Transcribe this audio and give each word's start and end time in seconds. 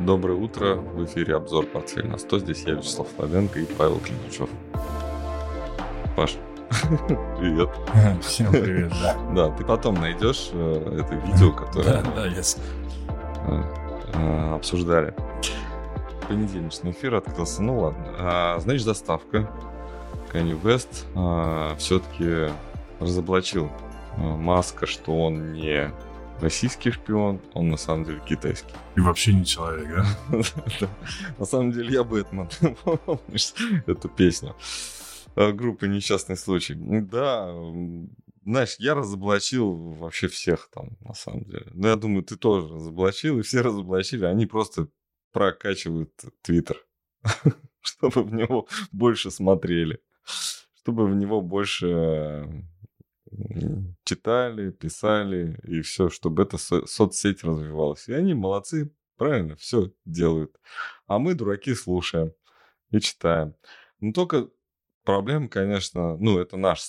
Доброе 0.00 0.38
утро, 0.38 0.76
в 0.76 1.04
эфире 1.04 1.36
обзор 1.36 1.66
«Портфель 1.66 2.06
на 2.06 2.14
100». 2.14 2.38
Здесь 2.38 2.62
я, 2.62 2.72
Вячеслав 2.72 3.06
Славенко 3.14 3.60
и 3.60 3.66
Павел 3.66 3.98
Климачев. 3.98 4.48
Паш, 6.16 6.36
привет. 7.38 7.68
Всем 8.22 8.50
привет, 8.50 8.90
да. 9.02 9.16
Да, 9.34 9.50
ты 9.50 9.62
потом 9.62 9.96
найдешь 9.96 10.50
э, 10.54 11.00
это 11.02 11.14
видео, 11.16 11.52
которое 11.52 12.02
Да, 12.02 12.12
да, 12.16 12.28
yes. 12.28 12.58
э, 13.46 13.62
э, 14.14 14.54
обсуждали. 14.54 15.14
Понедельничный 16.28 16.92
эфир 16.92 17.16
открылся. 17.16 17.62
Ну 17.62 17.80
ладно. 17.80 18.06
А, 18.18 18.58
значит, 18.60 18.84
заставка. 18.84 19.50
Канни 20.32 20.58
Вест 20.64 21.06
все-таки 21.78 22.50
разоблачил 23.00 23.68
Маска, 24.16 24.86
что 24.86 25.12
он 25.12 25.52
не 25.52 25.90
российский 26.40 26.90
шпион, 26.90 27.40
он 27.54 27.68
на 27.68 27.76
самом 27.76 28.04
деле 28.04 28.20
китайский. 28.26 28.72
И 28.96 29.00
вообще 29.00 29.32
не 29.32 29.44
человек, 29.44 29.88
да? 29.88 30.88
На 31.38 31.44
самом 31.44 31.72
деле 31.72 31.92
я 31.92 32.04
Бэтмен. 32.04 32.48
Помнишь 32.84 33.54
эту 33.86 34.08
песню? 34.08 34.54
А, 35.36 35.52
Группы 35.52 35.88
«Несчастный 35.88 36.36
случай». 36.36 36.74
Да, 36.74 37.52
знаешь, 38.44 38.76
я 38.78 38.94
разоблачил 38.94 39.72
вообще 39.72 40.28
всех 40.28 40.70
там, 40.72 40.96
на 41.00 41.14
самом 41.14 41.44
деле. 41.44 41.66
Ну, 41.72 41.88
я 41.88 41.96
думаю, 41.96 42.22
ты 42.22 42.36
тоже 42.36 42.68
разоблачил, 42.68 43.38
и 43.38 43.42
все 43.42 43.60
разоблачили. 43.60 44.24
Они 44.24 44.46
просто 44.46 44.88
прокачивают 45.32 46.12
Твиттер, 46.42 46.84
чтобы 47.80 48.22
в 48.22 48.34
него 48.34 48.66
больше 48.92 49.30
смотрели, 49.30 50.00
чтобы 50.74 51.06
в 51.06 51.14
него 51.14 51.40
больше 51.40 52.48
читали, 54.04 54.70
писали, 54.70 55.58
и 55.64 55.80
все, 55.82 56.08
чтобы 56.08 56.42
эта 56.42 56.58
со- 56.58 56.86
соцсеть 56.86 57.44
развивалась. 57.44 58.08
И 58.08 58.12
они 58.12 58.34
молодцы, 58.34 58.92
правильно, 59.16 59.56
все 59.56 59.92
делают. 60.04 60.56
А 61.06 61.18
мы, 61.18 61.34
дураки, 61.34 61.74
слушаем 61.74 62.32
и 62.90 63.00
читаем. 63.00 63.54
Но 64.00 64.12
только 64.12 64.48
проблема, 65.04 65.48
конечно, 65.48 66.16
ну, 66.16 66.38
это 66.38 66.56
наш, 66.56 66.82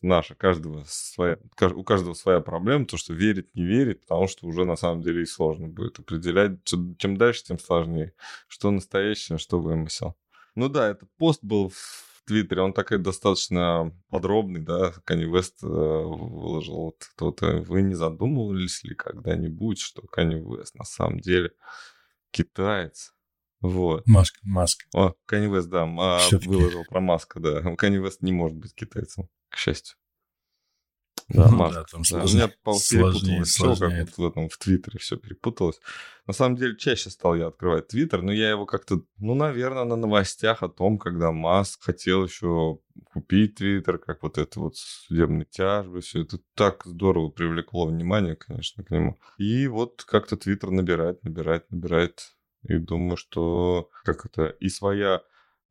наша, 0.00 0.34
каждого 0.34 0.84
своя, 0.86 1.38
у 1.74 1.84
каждого 1.84 2.14
своя 2.14 2.40
проблема, 2.40 2.86
то, 2.86 2.96
что 2.96 3.12
верит, 3.12 3.54
не 3.54 3.64
верит, 3.64 4.02
потому 4.02 4.28
что 4.28 4.46
уже 4.46 4.64
на 4.64 4.76
самом 4.76 5.02
деле 5.02 5.22
и 5.22 5.26
сложно 5.26 5.68
будет 5.68 5.98
определять. 5.98 6.64
Чем 6.64 7.16
дальше, 7.16 7.44
тем 7.44 7.58
сложнее. 7.58 8.14
Что 8.48 8.70
настоящее, 8.70 9.38
что 9.38 9.60
вымысел. 9.60 10.16
Ну 10.54 10.68
да, 10.68 10.88
этот 10.90 11.10
пост 11.16 11.42
был 11.42 11.72
Твиттере, 12.24 12.62
он 12.62 12.72
такой 12.72 12.98
достаточно 12.98 13.92
подробный, 14.08 14.60
да, 14.60 14.92
Канни 15.04 15.24
Вест 15.24 15.62
э, 15.62 15.66
выложил 15.66 16.76
вот 16.76 16.96
кто-то. 17.14 17.58
Вы 17.58 17.82
не 17.82 17.94
задумывались 17.94 18.82
ли 18.84 18.94
когда-нибудь, 18.94 19.78
что 19.78 20.02
Канни 20.02 20.36
Вест 20.36 20.74
на 20.74 20.84
самом 20.84 21.20
деле 21.20 21.52
китаец? 22.30 23.14
Вот. 23.60 24.06
Маска, 24.06 24.40
маска. 24.42 24.84
О, 24.94 25.14
Канни 25.26 25.54
Вест, 25.54 25.68
да, 25.68 25.84
а, 25.84 26.20
выложил 26.44 26.84
про 26.88 27.00
Маска, 27.00 27.40
да. 27.40 27.76
Канни 27.76 27.98
Вест 27.98 28.22
не 28.22 28.32
может 28.32 28.58
быть 28.58 28.74
китайцем, 28.74 29.28
к 29.48 29.56
счастью. 29.56 29.96
Да, 31.28 31.48
Ну 31.48 31.56
Маск. 31.56 31.74
да, 31.74 31.84
там 31.84 32.02
Да, 32.10 32.16
у 32.16 32.28
меня 32.28 32.50
сложнее, 32.74 33.44
все, 33.44 33.74
как 33.76 33.92
вот 33.92 34.18
в 34.18 34.26
этом 34.26 34.48
в 34.48 34.58
Твиттере 34.58 34.98
все 34.98 35.16
перепуталось. 35.16 35.80
На 36.26 36.34
самом 36.34 36.56
деле, 36.56 36.76
чаще 36.76 37.10
стал 37.10 37.34
я 37.34 37.46
открывать 37.46 37.88
Твиттер, 37.88 38.22
но 38.22 38.32
я 38.32 38.50
его 38.50 38.66
как-то, 38.66 39.02
ну, 39.18 39.34
наверное, 39.34 39.84
на 39.84 39.96
новостях 39.96 40.62
о 40.62 40.68
том, 40.68 40.98
когда 40.98 41.32
Маск 41.32 41.82
хотел 41.82 42.24
еще 42.24 42.78
купить 43.12 43.56
Твиттер, 43.56 43.98
как 43.98 44.22
вот 44.22 44.38
это 44.38 44.60
вот 44.60 44.76
судебные 44.76 45.46
тяжбы, 45.46 46.00
все 46.00 46.22
это 46.22 46.38
так 46.54 46.82
здорово 46.84 47.30
привлекло 47.30 47.86
внимание, 47.86 48.36
конечно, 48.36 48.84
к 48.84 48.90
нему. 48.90 49.18
И 49.38 49.66
вот 49.66 50.04
как-то 50.06 50.36
Твиттер 50.36 50.70
набирает, 50.70 51.22
набирает, 51.24 51.70
набирает. 51.70 52.34
И 52.68 52.78
думаю, 52.78 53.16
что 53.16 53.90
как 54.04 54.24
это, 54.24 54.46
и 54.46 54.68
своя 54.68 55.22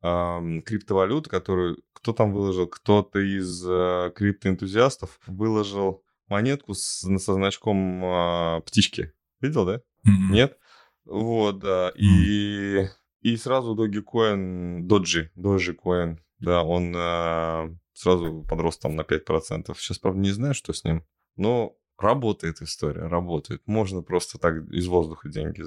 ам, 0.04 0.60
криптовалюта, 0.62 1.30
которую 1.30 1.78
кто 1.94 2.12
там 2.12 2.32
выложил, 2.34 2.66
кто-то 2.66 3.18
из 3.18 3.64
э, 3.66 4.12
криптоэнтузиастов 4.14 5.18
выложил 5.26 6.04
монетку 6.28 6.74
с, 6.74 7.00
со 7.00 7.34
значком 7.34 8.04
а, 8.04 8.60
птички. 8.60 9.12
Видел, 9.40 9.64
да? 9.64 9.80
М-м. 10.06 10.32
Нет? 10.32 10.58
Вот, 11.06 11.60
да. 11.60 11.90
И, 11.96 12.86
и 13.22 13.36
сразу 13.36 13.74
Dogecoin, 13.74 14.80
Doji, 14.82 15.30
Dogecoin, 15.36 16.18
да, 16.40 16.62
он 16.62 16.92
а, 16.94 17.70
сразу 17.94 18.44
подрос 18.48 18.76
там 18.76 18.96
на 18.96 19.02
5%. 19.02 19.74
Сейчас, 19.78 19.98
правда, 19.98 20.20
не 20.20 20.30
знаю, 20.30 20.52
что 20.52 20.74
с 20.74 20.84
ним, 20.84 21.04
но 21.36 21.74
работает 21.98 22.60
история, 22.62 23.06
работает. 23.06 23.62
Можно 23.66 24.02
просто 24.02 24.38
так 24.38 24.56
из 24.70 24.86
воздуха 24.86 25.28
деньги 25.28 25.62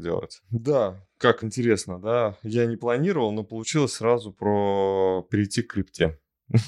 делать. 0.00 0.40
Да, 0.50 1.06
как 1.18 1.44
интересно, 1.44 2.00
да. 2.00 2.36
Я 2.42 2.66
не 2.66 2.76
планировал, 2.76 3.32
но 3.32 3.44
получилось 3.44 3.94
сразу 3.94 4.32
про 4.32 5.26
перейти 5.30 5.62
к 5.62 5.72
крипте. 5.72 6.20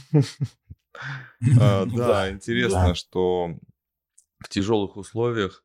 А, 1.59 1.87
Да, 1.87 2.31
интересно, 2.31 2.94
что 2.94 3.56
в 4.41 4.48
тяжелых 4.48 4.97
условиях, 4.97 5.65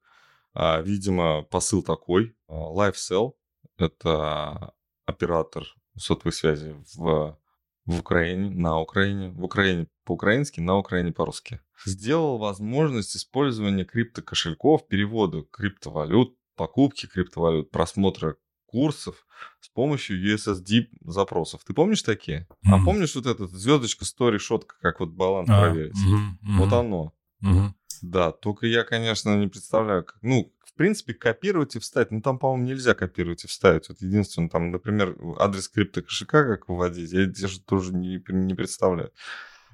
а, 0.54 0.82
видимо, 0.82 1.44
посыл 1.44 1.84
такой. 1.84 2.36
а, 2.48 2.72
LiveSell— 2.74 3.34
это 3.78 4.74
оператор 5.06 5.66
сотовой 5.98 6.34
связи 6.34 6.76
в, 6.96 7.38
в 7.86 8.00
Украине, 8.00 8.50
на 8.50 8.80
Украине, 8.80 9.30
в 9.30 9.44
Украине 9.44 9.88
по-украински, 10.06 10.60
на 10.60 10.78
Украине 10.78 11.12
по-русски. 11.12 11.60
Сделал 11.86 12.38
возможность 12.38 13.16
использования 13.16 13.86
криптокошельков, 13.86 14.88
перевода 14.88 15.44
криптовалют, 15.52 16.36
покупки 16.56 17.06
криптовалют, 17.06 17.70
просмотра 17.72 18.38
курсов 18.66 19.26
с 19.62 19.70
помощью 19.70 20.20
USSD 20.22 20.88
запросов. 21.02 21.64
Ты 21.64 21.74
помнишь 21.74 22.02
такие? 22.02 22.48
А 22.66 22.78
Мгм. 22.78 22.86
помнишь 22.86 23.16
вот 23.16 23.26
этот 23.26 23.52
звездочка, 23.52 24.06
story, 24.06 24.34
решетка, 24.34 24.76
как 24.82 25.00
вот 25.00 25.10
баланс 25.12 25.50
А, 25.50 25.62
проверить? 25.62 25.96
мгм, 25.96 26.40
мгм, 26.42 26.60
Вот 26.60 26.74
оно. 26.74 27.14
мгм. 27.42 27.76
Да, 28.02 28.32
только 28.32 28.68
я, 28.68 28.84
конечно, 28.84 29.36
не 29.38 29.48
представляю, 29.48 30.04
как, 30.04 30.18
ну, 30.22 30.54
в 30.76 30.78
принципе, 30.78 31.14
копировать 31.14 31.78
и 31.78 31.80
вставить, 31.80 32.12
ну, 32.12 32.22
там, 32.22 32.38
по-моему, 32.38 32.66
нельзя 32.68 32.94
копировать 32.96 33.46
и 33.46 33.48
вставить. 33.48 33.88
Вот 33.88 34.02
единственное, 34.02 34.50
там, 34.50 34.72
например, 34.72 35.16
адрес 35.40 35.70
криптокошелька 35.70 36.44
как 36.44 36.68
выводить, 36.68 37.14
я 37.14 37.28
даже 37.28 37.62
тоже 37.62 37.94
не, 37.94 38.22
не 38.28 38.54
представляю. 38.54 39.14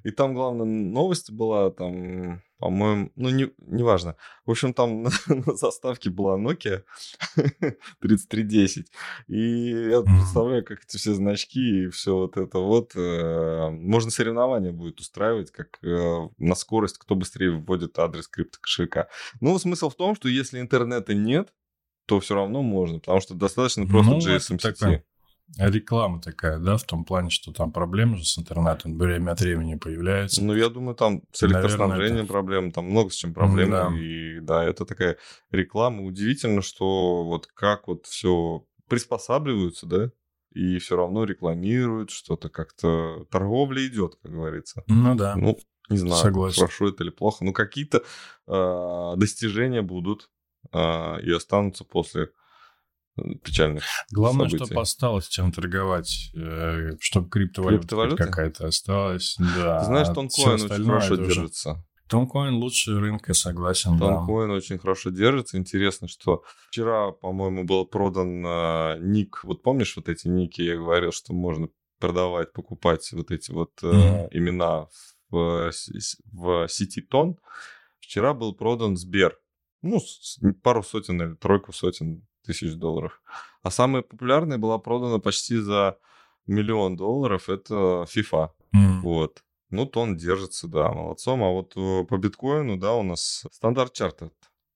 И 0.04 0.12
там, 0.12 0.36
главное, 0.36 0.68
новость 0.68 1.32
была, 1.32 1.72
там, 1.72 2.44
по-моему, 2.62 3.12
ну, 3.16 3.30
не, 3.30 3.52
неважно. 3.58 4.16
В 4.46 4.52
общем, 4.52 4.74
там 4.76 5.02
на, 5.02 5.10
на 5.28 5.56
заставке 5.56 6.12
была 6.12 6.38
Nokia 6.38 6.84
3310. 8.00 8.92
И 9.28 9.90
я 9.90 10.02
представляю, 10.04 10.64
как 10.64 10.84
эти 10.84 10.98
все 10.98 11.16
значки 11.16 11.86
и 11.86 11.90
все 11.90 12.16
вот 12.16 12.38
это 12.38 12.60
вот. 12.60 12.96
э, 12.96 13.70
можно 13.72 14.12
соревнования 14.12 14.72
будет 14.72 15.00
устраивать, 15.00 15.50
как 15.50 15.80
э, 15.84 16.30
на 16.38 16.54
скорость, 16.54 17.00
кто 17.00 17.16
быстрее 17.16 17.50
вводит 17.50 17.98
адрес 17.98 18.28
криптокошелька. 18.28 19.10
Ну, 19.40 19.58
смысл 19.58 19.90
в 19.90 19.96
том, 19.96 20.16
что 20.16 20.30
если 20.30 20.60
интернета 20.60 21.16
нет, 21.16 21.52
то 22.06 22.20
все 22.20 22.36
равно 22.36 22.62
можно, 22.62 23.00
потому 23.00 23.22
что 23.22 23.34
достаточно 23.34 23.88
просто 23.88 24.12
Ну, 24.12 24.18
это 24.20 24.36
JSM 24.36 24.60
сети. 24.60 24.80
такое. 24.80 25.04
Реклама 25.58 26.22
такая, 26.22 26.60
да, 26.60 26.78
в 26.78 26.84
том 26.84 27.04
плане, 27.04 27.30
что 27.30 27.52
там 27.52 27.72
проблемы 27.72 28.18
же 28.18 28.26
с 28.26 28.38
интернетом 28.40 28.98
время 28.98 29.32
от 29.32 29.42
времени 29.42 29.76
появляются. 29.76 30.42
Ну, 30.44 30.56
я 30.56 30.70
думаю, 30.70 30.96
там 30.96 31.24
с 31.34 31.42
Наверное, 31.42 31.62
электроснабжением 31.64 32.24
это- 32.24 32.32
проблемы, 32.34 32.72
там 32.72 32.86
много 32.86 33.10
с 33.10 33.16
чем 33.16 33.34
проблемы. 33.34 33.72
Да. 33.72 33.92
И 33.98 34.40
да, 34.40 34.64
это 34.64 34.86
такая 34.86 35.18
реклама. 35.52 36.04
Удивительно, 36.04 36.62
что 36.62 37.24
вот 37.26 37.48
как 37.48 37.88
вот 37.88 38.06
все 38.06 38.66
приспосабливаются, 38.88 39.86
да, 39.88 40.12
и 40.54 40.78
все 40.80 40.96
равно 40.96 41.24
рекламируют, 41.26 42.12
что-то 42.12 42.50
как-то 42.50 43.26
торговля 43.30 43.86
идет, 43.88 44.16
как 44.22 44.32
говорится. 44.32 44.84
Ну 44.88 45.16
да. 45.16 45.36
Ну, 45.36 45.58
не 45.90 45.98
знаю, 45.98 46.16
Согласен. 46.22 46.62
хорошо 46.62 46.90
это 46.90 47.04
или 47.04 47.10
плохо. 47.12 47.44
Ну, 47.44 47.52
какие-то 47.54 48.04
а, 48.48 49.16
достижения 49.18 49.82
будут 49.82 50.30
а, 50.72 51.18
и 51.20 51.32
останутся 51.32 51.84
после 51.84 52.24
э, 52.24 52.28
печальных 53.44 53.84
Главное, 54.12 54.48
событий. 54.48 54.66
чтобы 54.66 54.82
осталось 54.82 55.28
чем 55.28 55.52
торговать, 55.52 56.32
э, 56.36 56.92
чтобы 57.00 57.30
криптовалюта 57.30 58.16
какая-то 58.16 58.68
осталась. 58.68 59.36
Да. 59.40 59.80
Ты 59.80 59.86
знаешь, 59.86 60.08
Тонкоин 60.08 60.62
очень 60.64 60.86
хорошо 60.86 61.14
это 61.16 61.24
уже- 61.24 61.34
держится. 61.36 61.86
Тонкоин 62.08 62.56
лучше 62.56 63.00
рынка, 63.00 63.34
согласен, 63.34 63.98
да. 63.98 64.08
Тонкоин 64.08 64.52
очень 64.52 64.78
хорошо 64.78 65.12
держится. 65.12 65.58
Интересно, 65.58 66.10
что 66.10 66.44
вчера, 66.70 67.12
по-моему, 67.12 67.64
был 67.64 67.86
продан 67.86 68.44
а, 68.46 68.98
ник. 69.00 69.42
Вот 69.44 69.64
помнишь 69.64 69.96
вот 69.96 70.10
эти 70.10 70.28
ники? 70.28 70.62
Я 70.62 70.76
говорил, 70.76 71.14
что 71.14 71.34
можно 71.34 71.70
продавать, 72.00 72.52
покупать 72.52 73.10
вот 73.14 73.32
эти 73.32 73.52
вот 73.52 73.72
э, 73.84 73.88
Мгм. 73.88 74.28
имена 74.32 74.88
в, 75.30 75.70
э, 75.70 75.72
в 76.34 76.68
сети 76.68 77.02
Тон. 77.02 77.38
Вчера 78.02 78.34
был 78.34 78.54
продан 78.56 78.98
Сбер. 78.98 79.38
Ну, 79.82 80.00
пару 80.64 80.84
сотен 80.84 81.22
или 81.22 81.36
тройку 81.36 81.72
сотен 81.72 82.28
тысяч 82.46 82.76
долларов. 82.76 83.22
А 83.64 83.72
самая 83.72 84.02
популярная 84.02 84.58
была 84.58 84.78
продана 84.80 85.20
почти 85.20 85.58
за 85.58 85.98
миллион 86.48 86.96
долларов. 86.96 87.50
Это 87.50 88.06
FIFA. 88.14 88.50
М. 88.74 89.02
Вот. 89.02 89.44
Ну, 89.70 89.86
тон 89.86 90.18
держится, 90.18 90.68
да, 90.68 90.92
молодцом. 90.92 91.44
А 91.44 91.50
вот 91.50 91.74
э, 91.78 92.04
по 92.04 92.18
биткоину, 92.18 92.78
да, 92.78 92.94
у 92.94 93.04
нас 93.04 93.46
стандарт 93.52 93.94
чарта 93.94 94.32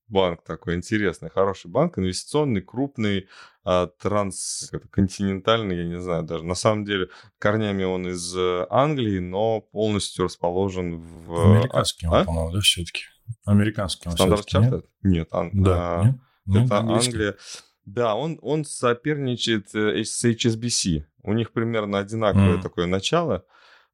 банк 0.08 0.42
такой 0.44 0.76
интересный, 0.76 1.30
хороший 1.30 1.70
банк, 1.70 1.98
инвестиционный, 1.98 2.60
крупный, 2.60 3.28
а, 3.64 3.86
трансконтинентальный, 3.86 5.76
я 5.76 5.84
не 5.84 6.00
знаю 6.00 6.22
даже. 6.22 6.44
На 6.44 6.54
самом 6.54 6.84
деле, 6.84 7.08
корнями 7.38 7.84
он 7.84 8.08
из 8.08 8.36
э, 8.36 8.66
Англии, 8.70 9.18
но 9.18 9.60
полностью 9.60 10.26
расположен 10.26 10.98
в... 10.98 11.56
Американский 11.56 12.06
а? 12.06 12.20
он, 12.20 12.26
по-моему, 12.26 12.52
да, 12.52 12.60
все-таки? 12.60 13.02
Американский 13.44 14.08
он 14.08 14.14
Стандарт 14.14 14.46
Чартед? 14.46 14.86
Нет, 15.02 15.28
Ан... 15.32 15.50
Да, 15.52 16.00
а, 16.00 16.04
нет? 16.04 16.16
Ну, 16.46 16.64
это 16.64 16.78
английский. 16.78 17.10
Англия. 17.12 17.36
Да, 17.84 18.14
он, 18.16 18.38
он 18.42 18.64
соперничает 18.64 19.74
э, 19.74 20.02
с 20.04 20.24
HSBC. 20.24 21.04
У 21.22 21.32
них 21.32 21.52
примерно 21.52 21.98
одинаковое 21.98 22.54
Мгм. 22.54 22.62
такое 22.62 22.86
начало. 22.86 23.44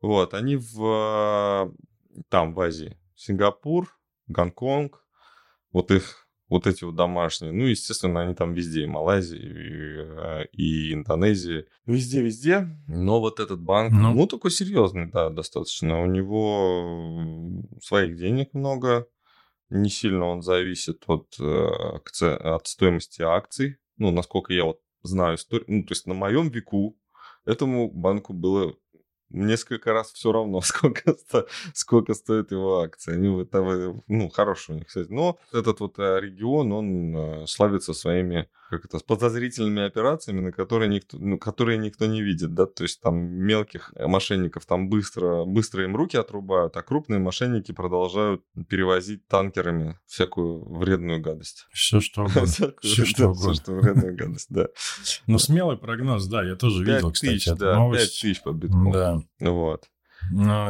Вот, 0.01 0.35
они 0.35 0.57
в, 0.57 1.71
э, 1.71 2.23
там, 2.29 2.55
в 2.55 2.61
Азии. 2.61 2.97
Сингапур, 3.15 3.89
Гонконг, 4.29 5.05
вот 5.73 5.91
их, 5.91 6.27
вот 6.49 6.67
эти 6.67 6.85
вот 6.85 6.97
домашние. 6.97 7.53
Ну, 7.53 7.65
естественно, 7.67 8.23
они 8.23 8.35
там 8.35 8.53
везде, 8.53 8.83
и 8.83 8.87
Малайзии, 8.87 9.39
и, 9.39 9.97
э, 9.99 10.45
и 10.53 10.93
Индонезии. 10.95 11.67
Везде-везде. 11.87 12.69
Но 12.89 13.21
вот 13.21 13.41
этот 13.41 13.61
банк, 13.61 13.93
Ну. 13.93 14.13
ну, 14.15 14.27
такой 14.27 14.51
серьезный, 14.51 15.07
да, 15.11 15.31
достаточно. 15.31 16.03
У 16.03 16.07
него 16.07 17.63
своих 17.83 18.17
денег 18.17 18.55
много. 18.55 19.07
Не 19.75 19.89
сильно 19.89 20.27
он 20.27 20.43
зависит 20.43 21.03
от, 21.07 21.35
э, 21.41 21.99
от 22.21 22.67
стоимости 22.67 23.23
акций. 23.23 23.79
Ну, 23.97 24.11
насколько 24.11 24.53
я 24.53 24.65
вот 24.65 24.81
знаю 25.03 25.37
историю. 25.37 25.65
Ну, 25.67 25.85
то 25.85 25.93
есть 25.93 26.07
на 26.07 26.13
моем 26.13 26.51
веку 26.51 26.99
этому 27.47 27.91
банку 27.91 28.35
было 28.35 28.75
несколько 29.33 29.93
раз 29.93 30.13
все 30.13 30.33
равно, 30.33 30.61
сколько, 30.63 31.15
сто- 31.15 31.47
сколько 31.75 32.15
стоит 32.15 32.53
его 32.53 32.81
акции. 32.81 33.15
Они 33.15 33.29
вот, 33.29 33.49
э, 33.53 33.95
ну, 34.09 34.29
хорошие 34.29 34.77
у 34.77 34.79
них, 34.79 34.89
кстати. 34.89 35.09
Но 35.11 35.39
этот 35.53 35.81
вот 35.81 35.99
э, 35.99 36.21
регион, 36.21 36.73
он 36.73 37.17
э, 37.17 37.47
славится 37.47 37.93
своими, 37.95 38.49
как 38.71 38.85
это, 38.85 38.99
с 38.99 39.03
подозрительными 39.03 39.85
операциями, 39.87 40.41
на 40.41 40.53
которые 40.53 40.89
никто, 40.89 41.19
ну, 41.19 41.39
которые 41.39 41.79
никто 41.79 42.07
не 42.07 42.23
видит, 42.23 42.55
да, 42.55 42.67
то 42.67 42.85
есть 42.85 43.01
там 43.01 43.17
мелких 43.19 43.93
э, 43.97 44.07
мошенников 44.07 44.67
там 44.67 44.89
быстро, 44.89 45.45
быстро 45.45 45.85
им 45.85 45.97
руки 45.97 46.17
отрубают, 46.17 46.77
а 46.77 46.83
крупные 46.83 47.19
мошенники 47.21 47.73
продолжают 47.73 48.43
перевозить 48.69 49.27
танкерами 49.29 49.99
всякую 50.07 50.65
вредную 50.79 51.21
гадость. 51.21 51.67
Все 51.73 52.01
что 52.01 52.23
угодно. 52.23 52.43
Да, 52.59 52.73
что 52.83 53.29
угодно. 53.29 53.55
что 53.55 53.73
вредную 53.73 54.17
гадость, 54.23 54.47
да. 54.51 54.69
Ну, 55.27 55.39
смелый 55.39 55.77
прогноз, 55.77 56.27
да, 56.27 56.43
я 56.43 56.57
тоже 56.57 56.85
видел, 56.85 57.13
кстати, 57.13 57.35
тысяч, 57.35 57.49
эту 57.49 57.65
новость. 57.75 58.03
пять 58.03 58.21
тысяч 58.21 58.43
по 58.43 58.53
биткоину. 58.53 58.93
Да. 58.93 59.22
Вот. 59.41 59.85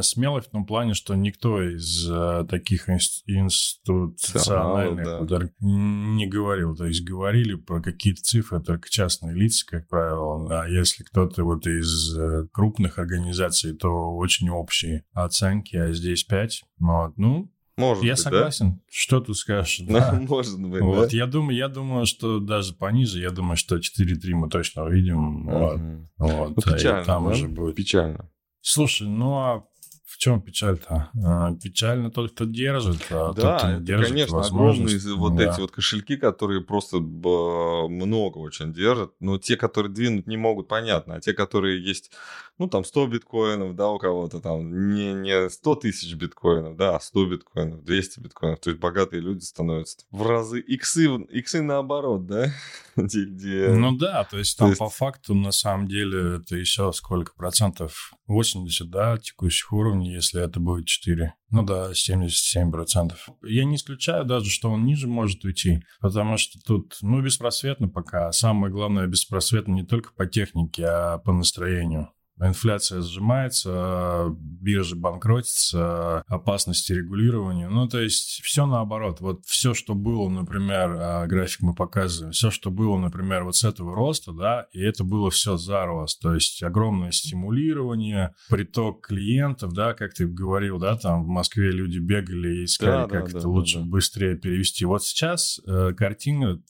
Смелый 0.00 0.40
в 0.40 0.46
том 0.48 0.64
плане, 0.64 0.94
что 0.94 1.14
никто 1.14 1.62
из 1.62 2.08
э, 2.10 2.46
таких 2.48 2.88
инст- 2.88 3.22
институциональных 3.26 5.04
да. 5.04 5.20
удар- 5.20 5.50
не 5.60 6.26
говорил. 6.26 6.74
То 6.74 6.86
есть 6.86 7.04
говорили 7.04 7.54
про 7.54 7.80
какие-то 7.82 8.22
цифры 8.22 8.60
только 8.62 8.88
частные 8.88 9.34
лица, 9.34 9.64
как 9.68 9.88
правило. 9.88 10.62
А 10.62 10.68
если 10.68 11.04
кто-то 11.04 11.44
вот 11.44 11.66
из 11.66 12.16
э, 12.16 12.46
крупных 12.52 12.98
организаций, 12.98 13.74
то 13.76 14.14
очень 14.16 14.48
общие 14.48 15.04
оценки, 15.12 15.76
а 15.76 15.92
здесь 15.92 16.24
5. 16.24 16.62
Вот. 16.78 17.12
Ну, 17.18 17.52
Может 17.76 18.04
я 18.04 18.12
быть, 18.14 18.24
да? 18.24 18.30
согласен. 18.30 18.80
Что 18.90 19.20
тут 19.20 19.36
скажешь? 19.36 19.80
Ну, 19.86 19.92
Да. 19.98 20.12
может 20.28 20.60
быть, 20.62 20.80
Вот, 20.82 21.10
да? 21.10 21.16
я 21.16 21.26
думаю, 21.26 21.56
я 21.56 21.68
думаю, 21.68 22.06
что 22.06 22.38
даже 22.40 22.74
пониже, 22.74 23.20
я 23.20 23.30
думаю, 23.30 23.56
что 23.56 23.76
4-3 23.76 24.30
мы 24.32 24.48
точно 24.48 24.84
увидим. 24.84 25.44
Вот, 25.46 25.76
Мгм. 25.76 26.08
вот, 26.18 26.48
Ну, 26.56 26.62
да, 26.64 26.70
и 26.72 26.74
печально, 26.78 27.04
там 27.04 27.24
да? 27.26 27.30
уже 27.32 27.48
будет. 27.48 27.76
Печально. 27.76 28.30
Слушай, 28.62 29.08
ну 29.08 29.34
а 29.38 29.64
в 30.06 30.18
чем 30.18 30.40
печаль-то? 30.42 31.10
А, 31.24 31.54
Печально 31.56 32.10
тот, 32.10 32.32
кто 32.32 32.44
держит, 32.44 33.02
а 33.10 33.28
тот, 33.32 33.36
Да, 33.36 33.58
кто 33.58 33.70
не 33.72 33.80
держит, 33.84 34.08
конечно, 34.08 34.40
огромные 34.40 34.98
вот 35.16 35.36
Да. 35.36 35.50
эти 35.50 35.60
вот 35.60 35.70
кошельки, 35.72 36.16
которые 36.16 36.60
просто 36.60 36.98
много 37.00 38.38
очень 38.38 38.72
держат. 38.72 39.12
Но 39.20 39.38
те, 39.38 39.56
которые 39.56 39.92
двинуть 39.92 40.26
не 40.26 40.36
могут, 40.36 40.68
понятно. 40.68 41.16
А 41.16 41.20
те, 41.20 41.32
которые 41.32 41.82
есть, 41.82 42.12
ну, 42.58 42.68
там, 42.68 42.84
100 42.84 43.06
биткоинов, 43.06 43.74
да, 43.74 43.88
у 43.90 43.98
кого-то 43.98 44.40
там, 44.40 44.92
не, 44.94 45.14
не 45.14 45.48
100 45.48 45.74
тысяч 45.76 46.14
биткоинов, 46.14 46.76
да, 46.76 46.96
а 46.96 47.00
100 47.00 47.26
биткоинов, 47.26 47.82
200 47.82 48.20
биткоинов. 48.20 48.60
То 48.60 48.70
есть 48.70 48.80
богатые 48.80 49.22
люди 49.22 49.42
становятся 49.42 49.96
в 50.10 50.26
разы. 50.26 50.60
Иксы, 50.60 51.06
иксы 51.30 51.62
наоборот, 51.62 52.26
да? 52.26 52.52
Где- 52.96 53.68
Ну 53.70 53.96
да, 53.96 54.24
то 54.30 54.36
есть 54.38 54.56
То 54.56 54.64
там 54.64 54.68
есть- 54.68 54.78
по 54.78 54.90
факту 54.90 55.34
на 55.34 55.52
самом 55.52 55.88
деле 55.88 56.36
это 56.36 56.54
еще 56.56 56.92
сколько 56.92 57.32
процентов? 57.34 58.12
80, 58.32 58.90
да, 58.90 59.18
текущих 59.18 59.72
уровней, 59.72 60.12
если 60.12 60.42
это 60.42 60.60
будет 60.60 60.86
4. 60.86 61.34
Ну 61.50 61.62
да, 61.62 61.94
77 61.94 62.70
процентов. 62.70 63.28
Я 63.42 63.64
не 63.64 63.76
исключаю 63.76 64.24
даже, 64.24 64.50
что 64.50 64.70
он 64.70 64.84
ниже 64.84 65.06
может 65.06 65.44
уйти, 65.44 65.84
потому 66.00 66.36
что 66.38 66.58
тут, 66.66 66.96
ну, 67.02 67.22
беспросветно 67.22 67.88
пока. 67.88 68.28
А 68.28 68.32
Самое 68.32 68.72
главное, 68.72 69.06
беспросветно 69.06 69.72
не 69.72 69.84
только 69.84 70.12
по 70.14 70.26
технике, 70.26 70.84
а 70.86 71.18
по 71.18 71.32
настроению. 71.32 72.08
Инфляция 72.40 73.02
сжимается, 73.02 74.28
биржи 74.38 74.96
банкротятся, 74.96 76.22
опасности 76.26 76.92
регулирования. 76.92 77.68
Ну, 77.68 77.88
то 77.88 78.00
есть 78.00 78.40
все 78.42 78.66
наоборот. 78.66 79.20
Вот 79.20 79.44
все, 79.46 79.74
что 79.74 79.94
было, 79.94 80.28
например, 80.28 80.96
а, 80.98 81.26
график 81.26 81.60
мы 81.60 81.74
показываем, 81.74 82.32
все, 82.32 82.50
что 82.50 82.70
было, 82.70 82.98
например, 82.98 83.44
вот 83.44 83.56
с 83.56 83.64
этого 83.64 83.94
роста, 83.94 84.32
да, 84.32 84.66
и 84.72 84.80
это 84.80 85.04
было 85.04 85.30
все 85.30 85.56
за 85.56 85.84
рост. 85.84 86.20
То 86.20 86.34
есть 86.34 86.62
огромное 86.62 87.12
стимулирование, 87.12 88.34
приток 88.48 89.06
клиентов, 89.06 89.72
да, 89.72 89.94
как 89.94 90.14
ты 90.14 90.26
говорил, 90.26 90.78
да, 90.78 90.96
там 90.96 91.24
в 91.24 91.28
Москве 91.28 91.70
люди 91.70 91.98
бегали 91.98 92.60
и 92.60 92.64
искали, 92.64 92.90
Да, 92.90 93.08
как 93.08 93.24
да, 93.24 93.30
это 93.30 93.40
да, 93.42 93.48
лучше 93.48 93.78
да. 93.78 93.84
быстрее 93.84 94.36
перевести. 94.36 94.84
Вот 94.84 95.04
сейчас 95.04 95.60
э, 95.66 95.92
картина 95.96 96.60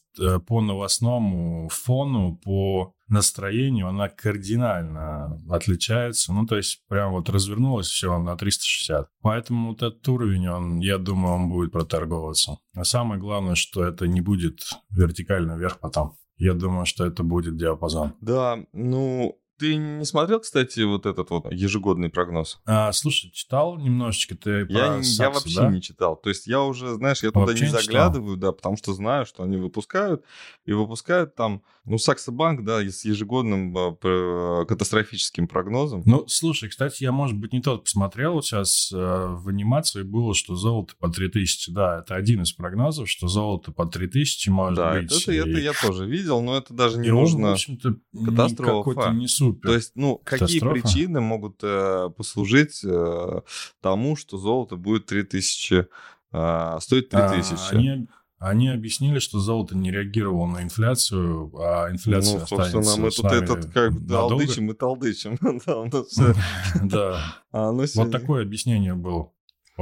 по 0.46 0.60
новостному 0.60 1.68
фону, 1.70 2.36
по 2.44 2.94
настроению, 3.08 3.88
она 3.88 4.08
кардинально 4.08 5.40
отличается. 5.50 6.32
Ну, 6.32 6.46
то 6.46 6.56
есть, 6.56 6.82
прям 6.88 7.12
вот 7.12 7.28
развернулось 7.28 7.88
все 7.88 8.18
на 8.18 8.36
360. 8.36 9.08
Поэтому 9.20 9.70
вот 9.70 9.82
этот 9.82 10.06
уровень, 10.08 10.48
он, 10.48 10.78
я 10.80 10.98
думаю, 10.98 11.34
он 11.34 11.48
будет 11.48 11.72
проторговываться. 11.72 12.58
А 12.74 12.84
самое 12.84 13.20
главное, 13.20 13.54
что 13.54 13.84
это 13.84 14.08
не 14.08 14.20
будет 14.20 14.60
вертикально 14.90 15.56
вверх 15.56 15.78
потом. 15.78 16.16
Я 16.36 16.54
думаю, 16.54 16.86
что 16.86 17.06
это 17.06 17.22
будет 17.22 17.56
диапазон. 17.56 18.14
Да, 18.20 18.58
ну, 18.72 19.38
ты 19.62 19.76
не 19.76 20.04
смотрел, 20.04 20.40
кстати, 20.40 20.80
вот 20.80 21.06
этот 21.06 21.30
вот 21.30 21.52
ежегодный 21.52 22.08
прогноз? 22.10 22.60
А, 22.66 22.90
слушай, 22.92 23.30
читал 23.32 23.78
немножечко 23.78 24.34
ты 24.36 24.66
про 24.66 24.72
Я, 24.74 24.96
я 24.96 25.02
Сакса, 25.04 25.30
вообще 25.40 25.56
да? 25.60 25.68
не 25.70 25.80
читал. 25.80 26.16
То 26.16 26.30
есть 26.30 26.46
я 26.48 26.60
уже, 26.62 26.94
знаешь, 26.94 27.22
я 27.22 27.30
туда 27.30 27.46
Вообще 27.46 27.66
не 27.66 27.70
не 27.70 27.78
читал? 27.78 27.82
заглядываю, 27.84 28.36
да, 28.36 28.50
потому 28.52 28.76
что 28.76 28.92
знаю, 28.92 29.24
что 29.24 29.44
они 29.44 29.56
выпускают. 29.56 30.24
И 30.64 30.72
выпускают 30.72 31.34
там, 31.36 31.62
ну, 31.84 31.96
Саксобанк, 31.98 32.64
да, 32.64 32.80
с 32.82 33.04
ежегодным 33.04 33.72
п- 33.96 34.64
катастрофическим 34.68 35.46
прогнозом. 35.48 36.02
Ну, 36.06 36.24
слушай, 36.28 36.68
кстати, 36.68 37.02
я, 37.04 37.12
может 37.12 37.36
быть, 37.38 37.52
не 37.52 37.60
тот 37.60 37.84
посмотрел. 37.84 38.34
Вот 38.34 38.44
сейчас 38.44 38.90
э, 38.92 38.96
в 38.96 39.48
анимации 39.48 40.02
было, 40.02 40.34
что 40.34 40.56
золото 40.56 40.94
по 40.98 41.08
3000. 41.08 41.70
Да, 41.72 42.00
это 42.00 42.14
один 42.16 42.42
из 42.42 42.52
прогнозов, 42.52 43.08
что 43.08 43.28
золото 43.28 43.72
по 43.72 43.86
3000 43.86 44.48
может 44.50 44.76
да, 44.76 44.92
быть. 44.94 45.12
это, 45.12 45.32
это 45.32 45.48
И- 45.50 45.62
я 45.62 45.72
тоже 45.72 46.06
видел, 46.06 46.40
но 46.42 46.56
это 46.56 46.74
даже 46.74 46.98
не 46.98 47.08
и 47.08 47.10
он, 47.10 47.18
в 47.18 47.20
нужно. 47.22 47.52
общем-то, 47.52 47.96
не 48.12 48.24
Катастрофа. 48.26 48.90
какой-то 48.90 49.10
не 49.12 49.28
супер. 49.54 49.68
То 49.68 49.74
есть, 49.74 49.92
ну, 49.94 50.16
какие 50.24 50.58
Катастрофа. 50.60 50.74
причины 50.82 51.20
могут 51.20 51.60
э, 51.62 52.10
послужить 52.16 52.80
э, 52.84 53.40
тому, 53.80 54.16
что 54.16 54.38
золото 54.38 54.76
будет 54.76 55.06
3000, 55.06 55.86
э, 56.32 56.78
стоит 56.80 57.14
А, 57.14 57.28
3000? 57.30 57.74
они, 57.74 58.06
они 58.38 58.68
объяснили, 58.68 59.18
что 59.20 59.38
золото 59.38 59.76
не 59.76 59.90
реагировало 59.92 60.46
на 60.46 60.62
инфляцию, 60.62 61.52
а 61.58 61.90
инфляция 61.90 62.40
ну, 62.40 62.46
собственно, 62.46 62.96
мы 62.96 63.10
тут 63.10 63.26
этот 63.26 63.66
как 63.72 63.92
бы 63.92 64.00
надолго. 64.00 64.28
толдычим 64.38 64.70
и 64.70 64.74
толдычим. 64.74 65.38
Да, 65.66 65.78
у 65.78 65.84
нас 65.86 66.06
всё- 66.08 66.34
Да, 66.82 67.36
а 67.52 67.70
вот 67.72 68.10
такое 68.10 68.42
объяснение 68.42 68.94
было 68.94 69.30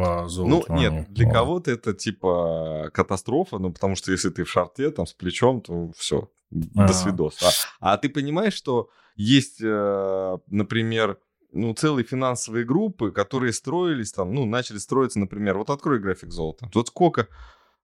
по 0.05 0.23
Ну, 0.23 0.29
золоту. 0.29 0.73
у 0.73 0.77
нет, 0.77 0.93
них. 0.93 1.09
для 1.11 1.27
Вот. 1.27 1.35
кого-то 1.35 1.71
это 1.71 1.93
типа 1.95 2.91
катастрофа, 2.93 3.59
ну, 3.59 3.73
потому 3.73 3.97
что 3.97 4.13
если 4.13 4.31
ты 4.31 4.45
в 4.45 4.51
шарте, 4.51 4.91
там, 4.91 5.07
с 5.07 5.13
плечом, 5.13 5.61
то 5.61 5.91
все, 5.97 6.31
А. 6.77 6.87
до 6.87 6.93
свидос. 6.93 7.67
А, 7.81 7.93
а 7.93 7.97
ты 7.99 8.09
понимаешь, 8.09 8.55
что 8.55 8.89
есть, 9.17 9.61
э, 9.63 10.39
например, 10.49 11.19
ну, 11.53 11.75
целые 11.75 12.05
финансовые 12.05 12.65
группы, 12.65 13.11
которые 13.11 13.53
строились 13.53 14.13
там, 14.13 14.33
ну, 14.35 14.47
начали 14.47 14.79
строиться, 14.79 15.19
например, 15.19 15.59
вот 15.59 15.71
открой 15.71 15.99
график 15.99 16.31
золота. 16.31 16.71
Вот 16.75 16.89
сколько 16.89 17.27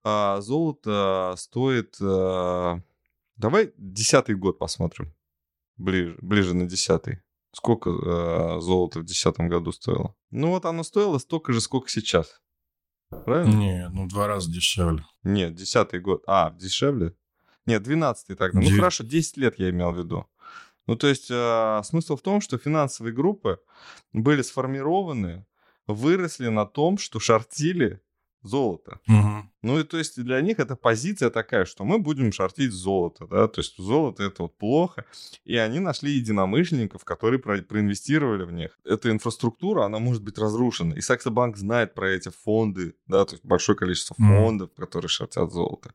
а, 0.03 0.39
золото 0.41 1.33
стоит... 1.37 1.97
а, 2.01 2.79
давай 3.35 3.73
десятый 3.77 4.35
год 4.35 4.57
посмотрим. 4.57 5.13
Ближе, 5.75 6.17
ближе 6.21 6.55
на 6.55 6.65
десятый. 6.65 7.19
Сколько 7.57 7.89
а, 7.89 8.59
золота 8.59 8.99
в 8.99 9.03
десятом 9.03 9.49
году 9.49 9.71
стоило? 9.71 10.13
Ну, 10.29 10.49
вот 10.49 10.65
оно 10.65 10.83
стоило 10.83 11.17
столько 11.17 11.53
же, 11.53 11.59
сколько 11.59 11.89
сейчас. 11.89 12.39
Правильно? 13.25 13.51
Не, 13.51 13.89
ну 13.89 14.07
два 14.07 14.27
раза 14.27 14.51
дешевле. 14.51 15.03
Нет, 15.23 15.55
десятый 15.55 15.99
год. 15.99 16.21
А, 16.27 16.51
дешевле? 16.51 17.15
Нет, 17.65 17.81
двенадцатый 17.81 18.35
тогда. 18.35 18.59
Ну 18.59 18.67
Дев- 18.67 18.77
хорошо, 18.77 19.03
10 19.03 19.37
лет 19.37 19.57
я 19.57 19.71
имел 19.71 19.91
в 19.91 19.97
виду. 19.97 20.27
Ну, 20.85 20.95
то 20.95 21.07
есть 21.07 21.31
э, 21.31 21.81
смысл 21.83 22.15
в 22.15 22.21
том, 22.21 22.41
что 22.41 22.59
финансовые 22.59 23.11
группы 23.11 23.59
были 24.13 24.43
сформированы, 24.43 25.43
выросли 25.87 26.49
на 26.49 26.67
том, 26.67 26.99
что 26.99 27.19
шортили 27.19 28.01
золото. 28.47 28.99
Мгм. 29.07 29.51
Ну 29.63 29.79
и 29.79 29.83
то 29.83 29.97
есть 29.97 30.23
для 30.23 30.41
них 30.41 30.59
это 30.59 30.75
позиция 30.75 31.29
такая, 31.29 31.65
что 31.65 31.83
мы 31.83 31.99
будем 31.99 32.31
шортить 32.31 32.71
золото, 32.71 33.27
да, 33.27 33.47
то 33.47 33.61
есть 33.61 33.77
золото 33.77 34.23
это 34.23 34.43
вот 34.43 34.57
плохо, 34.57 35.05
и 35.45 35.57
они 35.57 35.79
нашли 35.79 36.11
единомышленников, 36.11 37.03
которые 37.03 37.39
про- 37.39 37.61
проинвестировали 37.61 38.43
в 38.43 38.51
них. 38.51 38.79
Эта 38.85 39.09
инфраструктура, 39.11 39.85
она 39.85 39.99
может 39.99 40.23
быть 40.23 40.37
разрушена, 40.37 40.93
и 40.93 41.01
Саксобанк 41.01 41.57
знает 41.57 41.93
про 41.93 42.09
эти 42.09 42.29
фонды, 42.29 42.93
да, 43.07 43.25
то 43.25 43.33
есть 43.33 43.45
большое 43.45 43.77
количество 43.77 44.15
фондов, 44.15 44.69
которые 44.75 45.09
шортят 45.09 45.51
золото. 45.51 45.91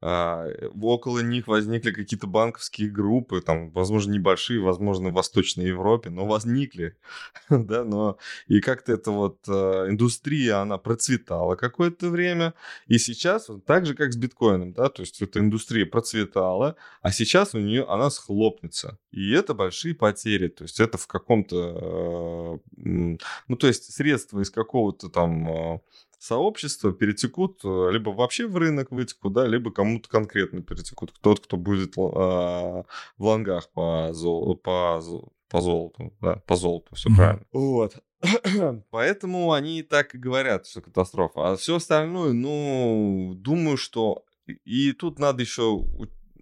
А, 0.00 0.46
около 0.80 1.20
них 1.20 1.48
возникли 1.48 1.90
какие-то 1.90 2.28
банковские 2.28 2.88
группы, 2.88 3.40
там, 3.40 3.70
возможно, 3.70 4.12
небольшие, 4.12 4.60
возможно, 4.60 5.10
в 5.10 5.14
Восточной 5.14 5.66
Европе, 5.66 6.10
но 6.10 6.24
возникли, 6.24 6.96
да, 7.50 7.84
но 7.84 8.16
и 8.46 8.60
как-то 8.60 8.92
эта 8.92 9.10
вот 9.10 9.38
а, 9.48 9.88
индустрия, 9.88 10.60
она 10.60 10.78
процветала 10.78 11.56
какое-то 11.56 12.10
время, 12.10 12.54
и 12.86 12.98
сейчас, 12.98 13.50
так 13.66 13.86
же, 13.86 13.94
как 13.94 14.12
с 14.12 14.16
биткоином, 14.16 14.72
да, 14.72 14.88
то 14.88 15.02
есть 15.02 15.20
эта 15.20 15.40
индустрия 15.40 15.84
процветала, 15.84 16.76
а 17.02 17.10
сейчас 17.10 17.54
у 17.54 17.58
нее 17.58 17.84
она 17.84 18.10
схлопнется. 18.10 18.98
И 19.10 19.32
это 19.32 19.54
большие 19.54 19.94
потери, 19.96 20.46
то 20.46 20.62
есть 20.62 20.78
это 20.78 20.96
в 20.96 21.08
каком-то, 21.08 22.60
э, 22.76 22.82
м, 22.84 23.18
ну, 23.48 23.56
то 23.56 23.66
есть 23.66 23.92
средства 23.92 24.40
из 24.40 24.50
какого-то 24.50 25.08
там 25.08 25.48
э, 25.48 25.80
сообщества 26.18 26.92
перетекут 26.92 27.60
э, 27.64 27.90
либо 27.92 28.10
вообще 28.10 28.46
в 28.46 28.56
рынок 28.56 28.90
вытекут, 28.90 29.32
да, 29.32 29.46
либо 29.46 29.70
кому-то 29.70 30.08
конкретно 30.08 30.62
перетекут. 30.62 31.14
Тот, 31.20 31.40
кто 31.40 31.56
будет 31.56 31.96
э, 31.96 32.00
в 32.00 32.84
лонгах 33.18 33.70
по, 33.70 34.10
зол- 34.12 34.56
по, 34.56 35.00
по 35.48 35.60
золоту, 35.60 36.12
да, 36.20 36.42
по 36.46 36.56
золоту, 36.56 36.94
все 36.94 37.10
правильно. 37.14 37.46
Вот. 37.52 37.96
Поэтому 38.90 39.52
они 39.52 39.82
так 39.82 40.14
и 40.14 40.18
говорят, 40.18 40.66
что 40.66 40.80
катастрофа. 40.80 41.52
А 41.52 41.56
все 41.56 41.76
остальное, 41.76 42.32
ну, 42.32 43.34
думаю, 43.36 43.76
что... 43.76 44.24
И 44.64 44.92
тут 44.92 45.18
надо 45.18 45.42
еще 45.42 45.84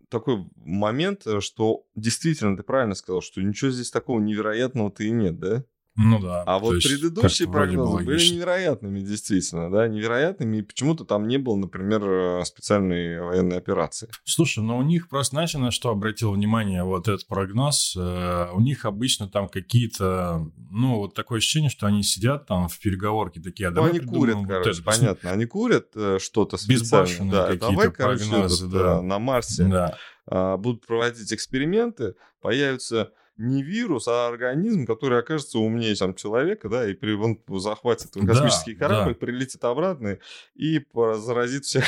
такой 0.09 0.49
момент, 0.57 1.27
э, 1.27 1.41
что 1.41 1.85
действительно, 1.95 2.57
ты 2.57 2.63
правильно 2.63 2.95
сказал, 2.95 3.21
что 3.21 3.43
ничего 3.43 3.71
здесь 3.71 3.91
такого 3.91 4.21
невероятного-то 4.21 5.05
и 5.05 5.11
нет, 5.11 5.39
да? 5.39 5.65
Ну 5.97 6.21
да. 6.21 6.43
А 6.47 6.59
вот 6.59 6.75
есть 6.75 6.87
предыдущие 6.89 7.49
прогнозы 7.49 8.05
были 8.05 8.15
логично. 8.17 8.35
невероятными, 8.35 9.01
действительно, 9.01 9.71
да, 9.71 9.89
невероятными, 9.89 10.59
и 10.59 10.63
почему-то 10.63 11.05
там 11.05 11.27
не 11.27 11.39
было, 11.39 11.57
например, 11.57 12.03
э, 12.05 12.45
специальной 12.45 13.21
военной 13.21 13.57
операции. 13.57 14.09
Слушай, 14.25 14.63
ну 14.63 14.77
у 14.77 14.83
них 14.83 15.09
просто, 15.09 15.37
знаешь, 15.37 15.55
на 15.55 15.71
что 15.71 15.91
обратил 15.91 16.33
внимание 16.33 16.85
вот 16.85 17.09
этот 17.09 17.27
прогноз? 17.27 17.97
Э, 17.99 18.49
у 18.53 18.61
них 18.61 18.85
обычно 18.85 19.29
там 19.29 19.49
какие-то, 19.49 20.51
ну, 20.71 20.97
вот 20.97 21.15
такое 21.15 21.39
ощущение, 21.39 21.71
что 21.71 21.87
они 21.87 22.03
сидят 22.03 22.47
там 22.47 22.69
в 22.69 22.79
переговорке 22.79 23.41
такие, 23.41 23.69
а 23.69 23.73
Ну, 23.73 23.85
они 23.85 24.01
курят, 24.01 24.37
вот 24.37 24.47
короче, 24.49 24.71
это. 24.71 24.83
понятно. 24.83 25.31
Они 25.31 25.47
курят 25.47 25.87
э, 25.95 26.19
что-то 26.21 26.57
специально. 26.57 27.07
Безбашенные 27.07 27.33
Да, 27.33 27.55
давай, 27.57 27.91
короче, 27.91 28.25
прогнозы, 28.29 28.67
этот, 28.67 28.71
да. 28.79 29.03
на 29.03 29.19
Марсе 29.19 29.65
Да. 29.65 29.97
а, 30.27 30.57
будут 30.57 30.87
проводить 30.87 31.33
эксперименты, 31.33 32.15
появится 32.41 33.13
не 33.37 33.63
вирус, 33.63 34.09
а 34.09 34.29
организм, 34.29 34.87
который 34.87 35.19
окажется 35.19 35.59
умнее 35.59 35.95
там, 35.95 36.15
человека, 36.15 36.69
да, 36.69 36.89
и 36.89 36.95
при, 36.95 37.13
он 37.13 37.41
захватит 37.61 38.11
Да, 38.15 38.27
космический 38.27 38.75
корабль, 38.75 39.13
да. 39.15 39.19
прилетит 39.19 39.63
обратно 39.65 40.19
и 40.55 40.85
заразит 41.15 41.65
всех 41.65 41.85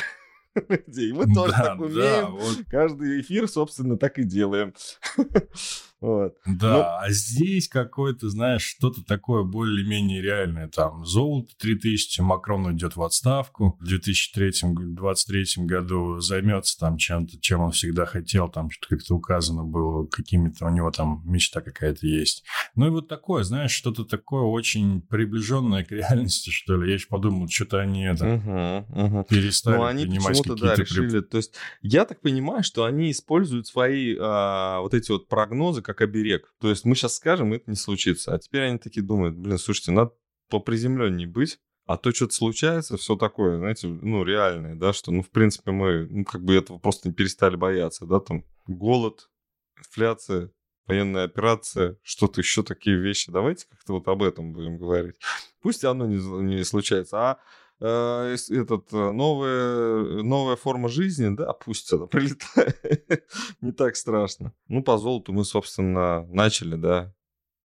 людей. 0.68 1.12
Мы 1.12 1.32
тоже 1.32 1.52
да, 1.52 1.62
так 1.64 1.78
да, 1.78 1.84
умеем. 1.84 2.36
вот, 2.36 2.58
Каждый 2.68 3.20
эфир, 3.20 3.48
собственно, 3.48 3.96
так 3.96 4.18
и 4.18 4.24
делаем. 4.24 4.74
Вот. 6.00 6.34
да. 6.46 6.72
Ну- 6.72 6.82
а 6.82 7.10
здесь 7.10 7.68
какое-то, 7.68 8.28
знаешь, 8.28 8.62
что-то 8.62 9.02
такое 9.04 9.42
более-менее 9.42 10.22
реальное. 10.22 10.68
Там 10.68 11.04
золото 11.04 11.54
3000, 11.58 12.20
Макрон 12.20 12.66
уйдет 12.66 12.96
в 12.96 13.02
отставку. 13.02 13.76
В 13.80 13.84
2023 13.84 15.64
году 15.64 16.20
займется 16.20 16.78
там 16.78 16.96
чем-то, 16.98 17.40
чем 17.40 17.60
он 17.60 17.72
всегда 17.72 18.06
хотел. 18.06 18.48
Там 18.48 18.70
что-то 18.70 18.96
как-то 18.96 19.14
указано 19.14 19.64
было, 19.64 20.06
какими-то 20.06 20.66
у 20.66 20.70
него 20.70 20.90
там 20.90 21.22
мечта 21.24 21.60
какая-то 21.60 22.06
есть. 22.06 22.44
Ну 22.74 22.86
и 22.86 22.90
вот 22.90 23.08
такое, 23.08 23.42
знаешь, 23.42 23.72
что-то 23.72 24.04
такое 24.04 24.42
очень 24.42 25.00
приближенное 25.02 25.84
к 25.84 25.90
реальности, 25.90 26.50
что 26.50 26.76
ли. 26.76 26.88
Я 26.88 26.94
еще 26.94 27.08
подумал, 27.08 27.48
что-то 27.48 27.80
они 27.80 28.04
это 28.04 28.24
Мгм, 28.24 28.84
мгм. 28.88 29.24
перестали 29.24 29.76
Ну, 29.76 29.84
они 29.84 30.04
принимать 30.04 30.38
почему-то, 30.38 30.62
да, 30.62 30.74
решили... 30.74 31.20
То 31.20 31.38
есть, 31.38 31.54
я 31.82 32.04
так 32.04 32.20
понимаю, 32.20 32.62
что 32.62 32.84
они 32.84 33.10
используют 33.10 33.66
свои 33.66 34.16
а, 34.18 34.80
вот 34.80 34.94
эти 34.94 35.10
вот 35.10 35.28
прогнозы 35.28 35.82
как 35.88 36.02
оберег. 36.02 36.54
То 36.60 36.68
есть, 36.68 36.84
мы 36.84 36.94
сейчас 36.94 37.16
скажем, 37.16 37.54
это 37.54 37.70
не 37.70 37.76
случится. 37.76 38.34
А 38.34 38.38
теперь 38.38 38.62
они 38.62 38.78
такие 38.78 39.02
думают, 39.02 39.36
блин, 39.36 39.56
слушайте, 39.56 39.90
надо 39.90 40.12
поприземленнее 40.50 41.26
быть, 41.26 41.58
а 41.86 41.96
то 41.96 42.12
что-то 42.12 42.34
случается, 42.34 42.98
все 42.98 43.16
такое, 43.16 43.56
знаете, 43.56 43.88
ну, 43.88 44.22
реальное, 44.22 44.74
да, 44.74 44.92
что, 44.92 45.10
ну, 45.10 45.22
в 45.22 45.30
принципе, 45.30 45.70
мы, 45.70 46.06
ну, 46.10 46.24
как 46.24 46.44
бы 46.44 46.54
этого 46.54 46.78
просто 46.78 47.08
не 47.08 47.14
перестали 47.14 47.56
бояться, 47.56 48.04
да, 48.04 48.20
там, 48.20 48.44
голод, 48.66 49.30
инфляция, 49.78 50.50
военная 50.86 51.24
операция, 51.24 51.96
что-то 52.02 52.42
еще 52.42 52.62
такие 52.62 52.98
вещи. 52.98 53.32
Давайте 53.32 53.66
как-то 53.70 53.94
вот 53.94 54.08
об 54.08 54.22
этом 54.22 54.52
будем 54.52 54.76
говорить. 54.76 55.16
Пусть 55.62 55.84
оно 55.84 56.06
не, 56.06 56.18
не 56.56 56.64
случается, 56.64 57.18
а 57.18 57.38
э, 57.80 58.36
этот, 58.50 58.92
э, 58.92 59.12
новая, 59.12 60.22
новая 60.22 60.56
форма 60.56 60.88
жизни, 60.88 61.34
да, 61.34 61.52
пусть 61.52 61.92
она 61.92 62.06
прилетает. 62.08 63.24
Не 63.60 63.72
так 63.72 63.96
страшно. 63.96 64.52
Ну, 64.68 64.82
по 64.82 64.98
золоту 64.98 65.32
мы, 65.32 65.44
собственно, 65.44 66.26
начали, 66.26 66.76
да. 66.76 67.14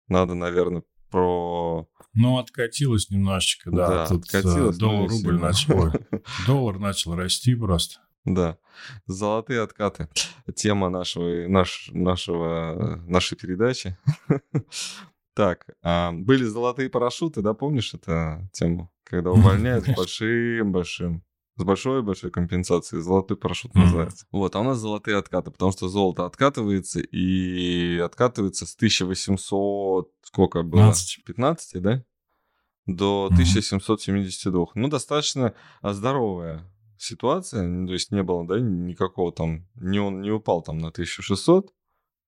Надо, 0.08 0.34
наверное, 0.34 0.84
про... 1.10 1.88
Ну, 2.14 2.38
откатилось 2.38 3.10
немножечко, 3.10 3.72
да. 3.72 4.08
Тут 4.08 4.34
э, 4.34 4.38
откатилось, 4.38 4.78
доллар-рубль 4.78 5.18
сильно. 5.18 5.40
начал... 5.40 5.92
Доллар 6.48 6.80
начал 6.80 7.16
расти 7.16 7.56
просто. 7.56 8.00
Да, 8.26 8.58
золотые 9.06 9.62
откаты. 9.62 10.08
Тема 10.56 10.90
нашего, 10.90 11.48
наш, 11.48 11.90
нашего, 11.92 13.04
нашей 13.08 13.38
передачи. 13.38 13.98
Так, 15.36 15.66
а, 15.82 16.12
были 16.12 16.44
золотые 16.44 16.92
парашюты, 16.92 17.42
да, 17.42 17.56
помнишь 17.56 17.96
эту 17.96 18.48
тему? 18.52 18.93
Когда 19.04 19.32
увольняют 19.34 19.86
с 19.86 19.96
большим-большим, 19.96 21.24
с 21.56 21.64
большой-большой 21.64 22.32
компенсацией. 22.32 23.02
Золотой 23.02 23.38
парашют 23.38 23.76
называется. 23.76 24.26
Вот, 24.32 24.56
а 24.56 24.60
у 24.60 24.64
нас 24.64 24.80
золотые 24.80 25.18
откаты, 25.18 25.52
потому 25.52 25.72
что 25.72 25.88
золото 25.88 26.26
откатывается, 26.26 27.00
и 27.00 28.00
откатывается 28.00 28.66
с 28.66 28.76
1800, 28.76 30.12
сколько 30.24 30.64
было? 30.64 30.82
15. 30.82 31.24
15, 31.26 31.82
да? 31.82 32.04
До 32.86 33.28
Мгм. 33.30 33.36
1772. 33.36 34.68
Ну, 34.76 34.88
достаточно 34.90 35.54
а, 35.82 35.94
здоровая 35.94 36.70
ситуация, 36.98 37.64
ну, 37.64 37.88
то 37.88 37.94
есть 37.94 38.12
не 38.12 38.24
было, 38.24 38.46
да, 38.48 38.60
никакого 38.60 39.32
там, 39.32 39.68
не 39.76 40.00
он 40.00 40.22
не 40.22 40.32
упал 40.32 40.62
там 40.62 40.80
на 40.80 40.90
1600, 40.90 41.72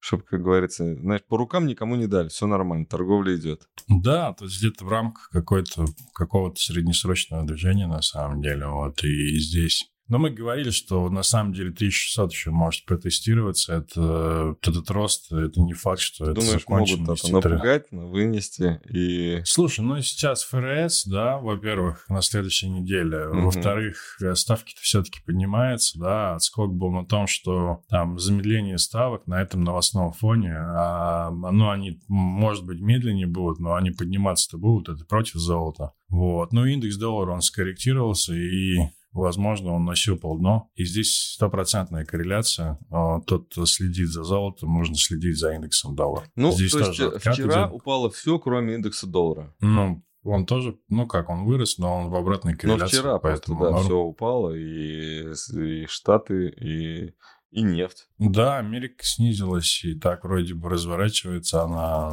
чтобы, 0.06 0.24
как 0.24 0.44
говорится, 0.44 0.96
знаешь, 0.96 1.24
по 1.28 1.36
рукам 1.36 1.66
никому 1.66 1.96
не 1.96 2.06
дали, 2.06 2.28
все 2.28 2.46
нормально, 2.46 2.86
торговля 2.86 3.36
идет. 3.36 3.68
Да, 3.88 4.34
то 4.34 4.46
есть 4.46 4.60
где-то 4.60 4.86
в 4.86 4.90
рамках 4.90 5.30
какой-то, 5.32 5.86
какого-то 6.14 6.62
среднесрочного 6.62 7.44
движения 7.44 7.88
на 7.88 8.04
самом 8.04 8.42
деле. 8.42 8.68
Вот 8.68 9.04
и 9.04 9.40
здесь. 9.40 9.92
Но 10.08 10.20
мы 10.20 10.30
говорили, 10.30 10.70
что 10.70 11.10
на 11.10 11.24
самом 11.24 11.54
деле 11.54 11.70
1600 11.70 12.32
еще 12.32 12.52
может 12.52 12.86
протестироваться. 12.86 13.74
Это, 13.74 14.56
этот 14.62 14.90
рост, 14.92 15.32
это 15.32 15.60
не 15.62 15.74
факт, 15.74 16.00
что 16.00 16.26
это 16.32 16.42
Думаешь, 16.42 16.68
могут 16.68 17.20
это 17.20 17.32
напугать, 17.32 17.92
но 17.92 18.08
вынести 18.08 18.80
и... 18.90 19.42
Слушай, 19.46 19.82
ну 19.82 20.00
сейчас 20.02 20.44
ФРС, 20.44 21.06
да, 21.06 21.38
во-первых, 21.38 22.06
на 22.10 22.22
следующей 22.22 22.70
неделе. 22.70 23.28
Мгм. 23.28 23.46
Во-вторых, 23.46 24.20
ставки-то 24.34 24.80
все-таки 24.82 25.22
поднимаются, 25.26 26.00
да. 26.00 26.36
Отскок 26.36 26.74
был 26.74 26.92
на 26.92 27.06
том, 27.06 27.28
что 27.28 27.82
там 27.90 28.20
замедление 28.20 28.78
ставок 28.78 29.26
на 29.28 29.42
этом 29.42 29.64
новостном 29.64 30.14
фоне, 30.14 30.54
а, 30.56 31.32
ну, 31.32 31.70
они, 31.70 32.00
может 32.08 32.66
быть, 32.66 32.80
медленнее 32.80 33.28
будут, 33.28 33.60
но 33.60 33.74
они 33.74 33.92
подниматься-то 33.92 34.58
будут, 34.58 34.96
это 34.96 35.06
против 35.06 35.36
золота. 35.36 35.94
Вот. 36.10 36.54
Ну, 36.54 36.66
индекс 36.66 36.98
доллара, 36.98 37.32
он 37.32 37.42
скорректировался, 37.42 38.34
и 38.36 38.78
Возможно, 39.16 39.72
он 39.72 39.86
нащупал 39.86 40.38
дно. 40.38 40.70
И 40.76 40.84
здесь 40.84 41.32
стопроцентная 41.36 42.04
корреляция. 42.04 42.78
А, 42.92 43.22
Тот, 43.22 43.48
кто 43.50 43.66
следит 43.66 44.10
за 44.10 44.24
золотом, 44.26 44.74
нужно 44.74 44.96
следить 44.98 45.40
за 45.40 45.54
индексом 45.54 45.96
доллара. 45.96 46.26
Ну, 46.36 46.52
здесь 46.52 46.74
то 46.74 46.80
есть 46.80 46.90
тоже 46.92 47.04
э, 47.06 47.16
откат 47.16 47.34
вчера 47.34 47.62
идет. 47.64 47.72
упало 47.72 48.10
все, 48.10 48.38
кроме 48.40 48.76
индекса 48.76 49.08
доллара. 49.08 49.56
Ну, 49.62 50.04
он 50.24 50.46
тоже, 50.46 50.78
ну 50.90 51.08
как, 51.08 51.30
он 51.30 51.46
вырос, 51.46 51.78
но 51.78 51.96
он 51.96 52.10
в 52.10 52.16
обратной 52.16 52.54
Но 52.54 52.58
корреляции. 52.58 52.98
вчера 52.98 53.18
просто, 53.20 53.48
поэтому 53.54 53.64
да, 53.64 53.72
норм. 53.72 53.84
все 53.86 53.98
упало, 53.98 54.54
и, 54.54 55.32
и 55.54 55.86
Штаты, 55.88 56.50
и, 56.50 57.14
и 57.52 57.62
нефть. 57.62 58.10
Да, 58.18 58.58
Америка 58.58 58.98
снизилась, 59.06 59.82
и 59.86 59.94
так 59.98 60.26
вроде 60.26 60.56
бы 60.56 60.68
разворачивается 60.70 61.62
она 61.64 62.10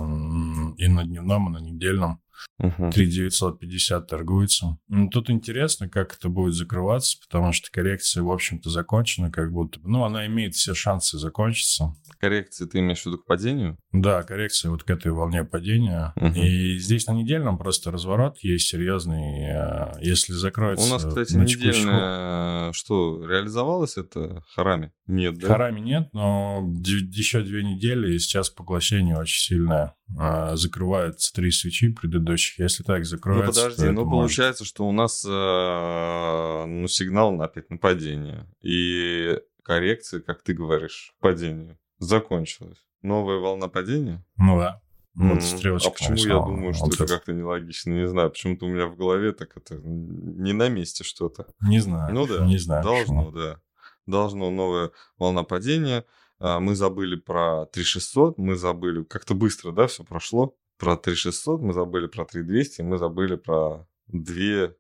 и 0.76 0.86
на 0.86 1.04
дневном, 1.04 1.48
и 1.48 1.52
на 1.52 1.64
недельном. 1.64 2.20
Угу. 2.58 2.90
3950 2.92 4.06
торгуется. 4.06 4.78
Ну, 4.88 5.08
тут 5.08 5.30
интересно, 5.30 5.88
как 5.88 6.14
это 6.14 6.28
будет 6.28 6.54
закрываться, 6.54 7.18
потому 7.26 7.52
что 7.52 7.70
коррекция, 7.70 8.22
в 8.22 8.30
общем-то, 8.30 8.70
закончена, 8.70 9.30
как 9.30 9.52
будто 9.52 9.80
бы. 9.80 9.88
Ну, 9.88 10.04
она 10.04 10.26
имеет 10.26 10.54
все 10.54 10.74
шансы 10.74 11.18
закончиться. 11.18 11.94
Коррекция 12.18 12.66
ты 12.66 12.78
имеешь 12.78 13.02
в 13.02 13.06
виду 13.06 13.18
к 13.18 13.26
падению? 13.26 13.78
Да, 13.92 14.22
коррекция 14.22 14.70
вот 14.70 14.84
к 14.84 14.90
этой 14.90 15.12
волне 15.12 15.44
падения. 15.44 16.12
Угу. 16.16 16.34
И 16.34 16.78
здесь 16.78 17.06
на 17.06 17.12
недельном 17.12 17.58
просто 17.58 17.90
разворот 17.90 18.38
есть 18.40 18.68
серьезный. 18.68 19.44
Э, 19.44 19.92
если 20.00 20.32
закроется... 20.32 20.86
У 20.86 20.90
нас, 20.90 21.04
кстати, 21.04 21.34
на 21.34 21.42
недельная... 21.42 22.72
Что, 22.72 23.26
реализовалось 23.26 23.96
это 23.96 24.42
Харами? 24.54 24.92
Нет, 25.06 25.38
да? 25.38 25.48
Харами 25.48 25.80
нет, 25.80 26.08
но 26.12 26.62
еще 26.84 27.42
две 27.42 27.62
недели, 27.62 28.14
и 28.14 28.18
сейчас 28.18 28.50
поглощение 28.50 29.16
очень 29.16 29.40
сильное. 29.40 29.94
А, 30.18 30.56
закрываются 30.56 31.32
три 31.32 31.50
свечи 31.50 31.92
предыдущих. 31.92 32.58
Если 32.58 32.82
так 32.82 33.04
закроется... 33.04 33.46
Ну, 33.46 33.70
подожди, 33.70 33.90
ну, 33.90 34.10
получается, 34.10 34.64
что 34.64 34.86
у 34.86 34.92
нас 34.92 35.24
э, 35.24 36.64
ну, 36.66 36.86
сигнал 36.88 37.40
опять 37.40 37.70
на 37.70 37.78
падение. 37.78 38.46
И 38.60 39.38
коррекция, 39.62 40.20
как 40.20 40.42
ты 40.42 40.54
говоришь, 40.54 41.14
падение 41.20 41.78
закончилась. 41.98 42.78
Новая 43.02 43.38
волна 43.38 43.68
падения? 43.68 44.24
Ну 44.36 44.58
да. 44.58 44.80
Вот 45.14 45.38
mm, 45.38 45.78
а 45.84 45.90
почему 45.90 46.16
я 46.16 46.34
думаю, 46.34 46.72
что 46.72 46.88
это 46.88 47.06
как-то 47.06 47.32
нелогично? 47.34 47.92
Не 47.92 48.08
знаю, 48.08 48.30
почему-то 48.30 48.64
у 48.64 48.68
меня 48.68 48.86
в 48.86 48.96
голове 48.96 49.32
так 49.32 49.56
это 49.56 49.76
не 49.76 50.54
на 50.54 50.70
месте 50.70 51.04
что-то. 51.04 51.48
Не 51.60 51.80
знаю. 51.80 52.14
Ну 52.14 52.26
да. 52.26 52.46
Не 52.46 52.56
знаю. 52.56 52.82
Должно, 52.82 53.26
почему. 53.26 53.30
да. 53.32 53.60
Должно 54.06 54.50
новая 54.50 54.90
волна 55.18 55.42
падения. 55.42 56.04
А, 56.44 56.58
мы 56.58 56.74
забыли 56.74 57.14
про 57.14 57.66
3600, 57.66 58.36
мы 58.36 58.56
забыли, 58.56 59.04
как-то 59.04 59.34
быстро, 59.34 59.70
да, 59.70 59.86
все 59.86 60.02
прошло. 60.02 60.56
Про 60.76 60.96
3600, 60.96 61.60
мы 61.60 61.72
забыли 61.72 62.08
про 62.08 62.24
3200, 62.24 62.82
мы 62.82 62.98
забыли 62.98 63.36
про 63.36 63.86
2, 64.08 64.34
я 64.34 64.74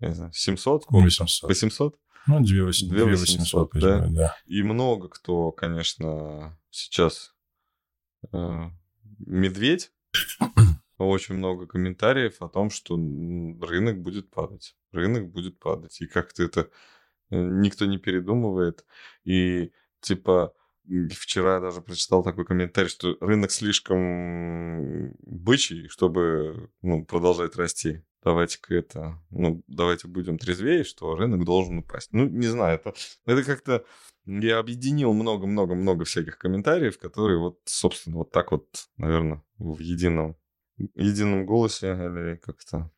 не 0.00 0.14
знаю, 0.14 0.32
700? 0.32 0.86
800. 0.88 1.48
800? 1.48 1.98
Ну, 2.26 2.40
2800, 2.40 2.90
2800 2.90 3.70
да? 3.74 4.06
да. 4.08 4.36
И 4.46 4.64
много 4.64 5.08
кто, 5.08 5.52
конечно, 5.52 6.58
сейчас 6.70 7.32
э, 8.32 8.70
медведь. 9.20 9.92
Очень 10.98 11.36
много 11.36 11.68
комментариев 11.68 12.42
о 12.42 12.48
том, 12.48 12.70
что 12.70 12.96
рынок 12.96 14.02
будет 14.02 14.30
падать. 14.30 14.74
Рынок 14.90 15.30
будет 15.30 15.60
падать. 15.60 16.00
И 16.00 16.06
как-то 16.06 16.42
это 16.42 16.70
э, 17.30 17.36
никто 17.36 17.84
не 17.84 17.98
передумывает. 17.98 18.84
И 19.24 19.70
типа 20.00 20.54
вчера 21.10 21.60
даже 21.60 21.80
прочитал 21.80 22.22
такой 22.22 22.44
комментарий, 22.44 22.88
что 22.88 23.16
рынок 23.20 23.50
слишком 23.50 25.14
бычий, 25.20 25.88
чтобы 25.88 26.70
ну, 26.82 27.04
продолжать 27.04 27.56
расти 27.56 28.02
давайте-ка 28.24 28.74
это, 28.74 29.22
ну, 29.30 29.62
давайте 29.68 30.08
будем 30.08 30.38
трезвее, 30.38 30.82
что 30.82 31.14
рынок 31.14 31.44
должен 31.44 31.78
упасть. 31.78 32.08
Ну, 32.12 32.26
не 32.26 32.46
знаю, 32.46 32.76
это, 32.76 32.94
это 33.26 33.44
как-то... 33.44 33.84
Я 34.26 34.58
объединил 34.58 35.12
много-много-много 35.12 36.06
всяких 36.06 36.38
комментариев, 36.38 36.98
которые 36.98 37.38
вот, 37.38 37.60
собственно, 37.66 38.16
вот 38.16 38.30
так 38.30 38.52
вот, 38.52 38.66
наверное, 38.96 39.42
в 39.58 39.80
едином, 39.80 40.36
едином 40.78 41.44
голосе 41.44 41.88
или 41.88 42.36
как-то 42.36 42.90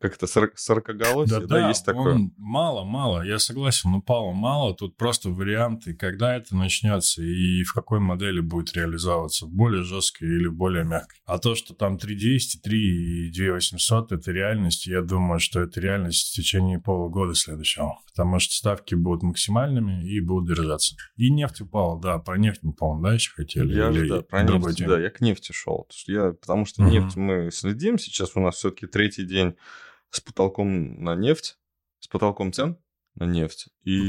как-то 0.00 0.26
сорокоголосие, 0.56 1.40
да, 1.40 1.46
да, 1.46 1.60
да, 1.60 1.68
есть 1.68 1.84
такое? 1.84 2.30
Мало-мало, 2.38 3.22
я 3.22 3.38
согласен, 3.38 3.90
но 3.90 4.00
пало 4.00 4.32
мало. 4.32 4.74
Тут 4.74 4.96
просто 4.96 5.28
варианты, 5.28 5.94
когда 5.94 6.34
это 6.34 6.56
начнется 6.56 7.22
и 7.22 7.62
в 7.64 7.74
какой 7.74 8.00
модели 8.00 8.40
будет 8.40 8.72
реализовываться, 8.74 9.46
более 9.46 9.82
жесткой 9.82 10.28
или 10.28 10.48
более 10.48 10.84
мягкой. 10.84 11.18
А 11.26 11.38
то, 11.38 11.54
что 11.54 11.74
там 11.74 11.98
3200, 11.98 12.58
3 12.58 13.26
и 13.28 13.30
2800 13.30 14.12
это 14.12 14.32
реальность, 14.32 14.86
я 14.86 15.02
думаю, 15.02 15.38
что 15.38 15.60
это 15.60 15.80
реальность 15.80 16.32
в 16.32 16.34
течение 16.34 16.80
полугода 16.80 17.34
следующего. 17.34 17.98
Потому 18.06 18.38
что 18.38 18.54
ставки 18.54 18.94
будут 18.94 19.22
максимальными 19.22 20.02
и 20.02 20.20
будут 20.20 20.48
держаться. 20.48 20.96
И 21.16 21.30
нефть 21.30 21.60
упала, 21.60 22.00
да, 22.00 22.18
про 22.18 22.38
нефть 22.38 22.60
мы, 22.62 22.72
по-моему, 22.72 23.02
да, 23.02 23.14
еще 23.14 23.32
хотели? 23.32 23.74
Я 23.74 23.90
или 23.90 24.08
да, 24.08 24.22
про 24.22 24.42
нефть, 24.44 24.78
тему? 24.78 24.90
да, 24.90 25.00
я 25.00 25.10
к 25.10 25.20
нефти 25.20 25.52
шел. 25.52 25.86
Потому 25.88 25.98
что, 25.98 26.12
я, 26.12 26.32
потому 26.32 26.64
что 26.64 26.82
угу. 26.82 26.90
нефть 26.90 27.16
мы 27.16 27.50
следим, 27.52 27.98
сейчас 27.98 28.32
у 28.34 28.40
нас 28.40 28.56
все-таки 28.56 28.86
третий 28.86 29.24
день 29.24 29.56
с 30.10 30.20
потолком 30.20 31.02
на 31.02 31.14
нефть, 31.14 31.58
с 32.00 32.08
потолком 32.08 32.52
цен 32.52 32.76
на 33.14 33.24
нефть. 33.24 33.68
И 33.84 34.08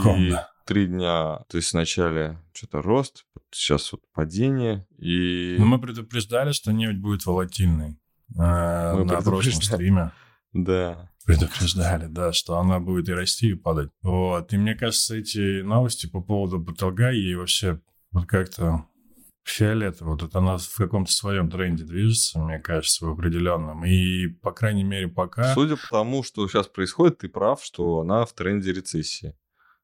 три 0.66 0.88
дня, 0.88 1.44
то 1.50 1.58
есть 1.58 1.74
вначале 1.74 2.38
что-то 2.54 2.82
рост, 2.82 3.26
сейчас 3.52 3.92
вот 3.92 4.02
падение. 4.14 4.88
И... 4.98 5.56
Но 5.60 5.66
мы 5.66 5.80
предупреждали, 5.80 6.52
что 6.52 6.72
нефть 6.72 6.98
будет 6.98 7.26
волатильной 7.26 8.00
э, 8.38 8.94
мы 8.96 9.06
на 9.06 9.22
прошлом 9.22 9.62
стриме. 9.62 10.12
Да. 10.54 11.10
Предупреждали, 11.26 12.08
да, 12.08 12.34
что 12.34 12.58
она 12.58 12.82
будет 12.82 13.08
и 13.08 13.14
расти, 13.14 13.52
и 13.52 13.54
падать. 13.54 13.90
Вот. 14.02 14.52
И 14.52 14.58
мне 14.58 14.76
кажется, 14.76 15.16
эти 15.16 15.62
новости 15.62 16.08
по 16.08 16.20
поводу 16.20 16.62
потолка 16.62 17.14
и 17.14 17.36
вообще 17.36 17.80
вот 18.12 18.26
как-то 18.26 18.86
фиолетово. 19.44 20.18
Вот 20.20 20.36
она 20.36 20.58
в 20.58 20.76
каком-то 20.76 21.12
своем 21.12 21.50
тренде 21.50 21.84
движется, 21.84 22.40
мне 22.40 22.60
кажется, 22.60 23.06
в 23.06 23.10
определенном. 23.10 23.86
И, 23.86 24.28
по 24.28 24.52
крайней 24.52 24.84
мере, 24.84 25.08
пока... 25.08 25.54
Судя 25.54 25.76
по 25.76 25.88
тому, 25.90 26.24
что 26.24 26.48
сейчас 26.48 26.68
происходит, 26.68 27.20
ты 27.20 27.30
прав, 27.30 27.64
что 27.64 28.00
она 28.02 28.26
в 28.26 28.34
тренде 28.34 28.72
рецессии. 28.72 29.36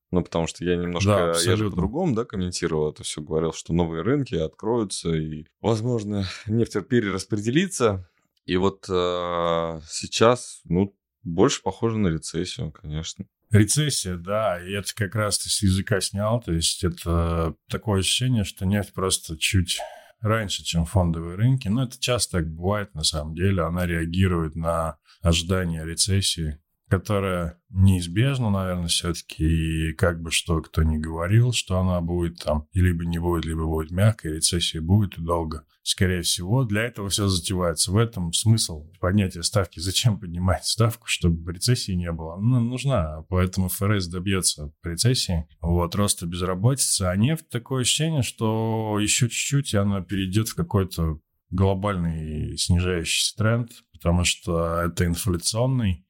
Ну, 0.09 0.23
потому 0.23 0.47
что 0.47 0.63
я 0.63 0.77
немножко, 0.77 1.33
да, 1.33 1.39
я 1.41 1.57
же 1.57 1.69
по-другому, 1.69 2.15
да, 2.15 2.23
комментировал 2.23 2.91
это 2.91 3.03
все, 3.03 3.21
говорил, 3.21 3.51
что 3.51 3.73
новые 3.73 4.03
рынки 4.03 4.35
откроются, 4.35 5.13
и, 5.13 5.45
возможно, 5.59 6.25
нефть 6.45 6.87
перераспределится. 6.87 8.09
И 8.45 8.55
вот 8.55 8.85
э, 8.87 9.81
сейчас, 9.89 10.61
ну, 10.63 10.95
больше 11.23 11.61
похоже 11.61 11.97
на 11.97 12.07
рецессию, 12.07 12.71
конечно. 12.71 13.25
Рецессия, 13.49 14.17
да, 14.17 14.62
и 14.62 14.71
это 14.73 14.93
как 14.93 15.15
раз 15.15 15.38
ты 15.39 15.49
с 15.49 15.62
языка 15.62 16.01
снял, 16.01 16.41
то 16.41 16.51
есть 16.51 16.83
это 16.83 17.55
такое 17.69 18.01
ощущение, 18.01 18.43
что 18.43 18.65
нефть 18.65 18.93
просто 18.93 19.38
чуть 19.38 19.79
раньше, 20.19 20.63
чем 20.63 20.86
фондовые 20.86 21.36
рынки, 21.36 21.67
но 21.67 21.83
это 21.83 21.99
часто 21.99 22.39
так 22.39 22.47
бывает 22.49 22.93
на 22.93 23.03
самом 23.03 23.36
деле, 23.36 23.63
она 23.63 23.86
реагирует 23.86 24.55
на 24.55 24.97
ожидание 25.21 25.86
рецессии, 25.86 26.60
которая 26.89 27.60
неизбежна, 27.69 28.50
наверное, 28.50 28.88
все-таки. 28.88 29.89
И 29.89 29.93
как 29.93 30.21
бы 30.21 30.32
что 30.32 30.62
кто 30.62 30.84
ни 30.84 30.97
говорил, 30.97 31.52
что 31.54 31.80
она 31.80 32.02
будет 32.02 32.39
там, 32.43 32.67
либо 32.73 33.06
не 33.06 33.19
будет, 33.19 33.45
либо 33.45 33.65
будет 33.65 33.91
мягкая, 33.91 34.36
рецессия 34.36 34.82
будет 34.82 35.17
и 35.17 35.21
долго. 35.21 35.65
Скорее 35.84 36.21
всего, 36.21 36.65
для 36.65 36.84
этого 36.84 37.08
все 37.08 37.30
затевается. 37.30 37.93
В 37.93 37.97
этом 37.97 38.34
смысл 38.34 38.91
поднятия 39.00 39.41
ставки. 39.41 39.80
Зачем 39.80 40.19
поднимать 40.19 40.65
ставку, 40.65 41.08
чтобы 41.08 41.54
рецессии 41.54 41.93
не 41.93 42.12
было? 42.12 42.36
Ну, 42.36 42.60
нужна. 42.60 43.23
Поэтому 43.30 43.69
ФРС 43.69 44.08
добьется 44.08 44.73
рецессии. 44.84 45.47
Вот, 45.62 45.95
роста 45.95 46.26
безработицы. 46.26 47.04
А 47.04 47.15
нефть 47.15 47.47
такое 47.47 47.84
ощущение, 47.84 48.21
что 48.21 48.97
еще 49.00 49.30
чуть-чуть, 49.30 49.73
и 49.73 49.78
она 49.78 50.02
перейдет 50.02 50.50
в 50.50 50.56
какой-то 50.56 51.21
глобальный 51.50 52.58
снижающийся 52.58 53.38
тренд, 53.38 53.71
потому 53.93 54.23
что 54.23 54.82
это 54.82 55.06
инфляционный. 55.06 56.06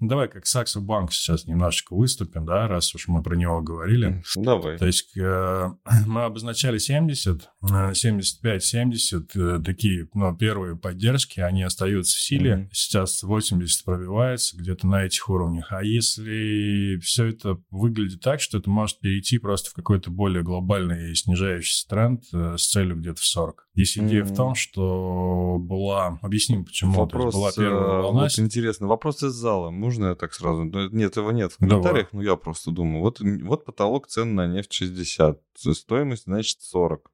Давай 0.00 0.28
как 0.28 0.46
Саксо 0.46 0.80
Банк 0.80 1.12
сейчас 1.12 1.46
немножечко 1.46 1.94
выступим, 1.94 2.46
да, 2.46 2.66
раз 2.66 2.94
уж 2.94 3.06
мы 3.08 3.22
про 3.22 3.36
него 3.36 3.60
говорили. 3.60 4.22
Давай. 4.34 4.78
То 4.78 4.86
есть 4.86 5.14
э, 5.16 5.70
мы 6.06 6.24
обозначали 6.24 6.78
70, 6.78 7.50
75, 7.94 8.64
70, 8.64 9.36
э, 9.36 9.60
такие, 9.64 10.08
ну, 10.14 10.34
первые 10.34 10.76
поддержки, 10.76 11.40
они 11.40 11.62
остаются 11.62 12.16
в 12.16 12.20
силе. 12.20 12.52
Mm-hmm. 12.52 12.68
Сейчас 12.72 13.22
80 13.22 13.84
пробивается 13.84 14.56
где-то 14.56 14.86
на 14.86 15.04
этих 15.04 15.28
уровнях. 15.28 15.66
А 15.70 15.84
если 15.84 16.98
все 17.00 17.26
это 17.26 17.58
выглядит 17.70 18.22
так, 18.22 18.40
что 18.40 18.56
это 18.56 18.70
может 18.70 19.00
перейти 19.00 19.36
просто 19.38 19.70
в 19.70 19.74
какой-то 19.74 20.10
более 20.10 20.42
глобальный 20.42 21.14
снижающийся 21.14 21.86
тренд 21.88 22.24
э, 22.32 22.56
с 22.56 22.70
целью 22.70 22.96
где-то 22.96 23.20
в 23.20 23.26
40. 23.26 23.68
Здесь 23.74 23.98
идея 23.98 24.22
mm-hmm. 24.22 24.32
в 24.32 24.36
том, 24.36 24.54
что 24.54 25.58
была... 25.60 26.18
Объясним, 26.22 26.64
почему. 26.64 26.94
Вопрос, 26.94 27.34
была 27.34 27.52
первая 27.52 28.02
волна. 28.02 28.22
Вот 28.22 28.38
интересно, 28.38 28.86
вопрос 28.86 29.22
из 29.22 29.44
зала. 29.50 29.70
Можно 29.70 30.06
я 30.06 30.14
так 30.14 30.34
сразу? 30.34 30.64
Нет, 30.64 31.12
этого 31.12 31.30
нет 31.30 31.52
в 31.52 31.58
комментариях, 31.58 32.08
Давай. 32.10 32.24
но 32.24 32.30
я 32.30 32.36
просто 32.36 32.70
думаю. 32.70 33.02
Вот, 33.02 33.20
вот 33.20 33.64
потолок 33.64 34.06
цен 34.06 34.34
на 34.34 34.46
нефть 34.46 34.72
60, 34.72 35.40
стоимость, 35.54 36.24
значит, 36.24 36.60
40. 36.60 37.10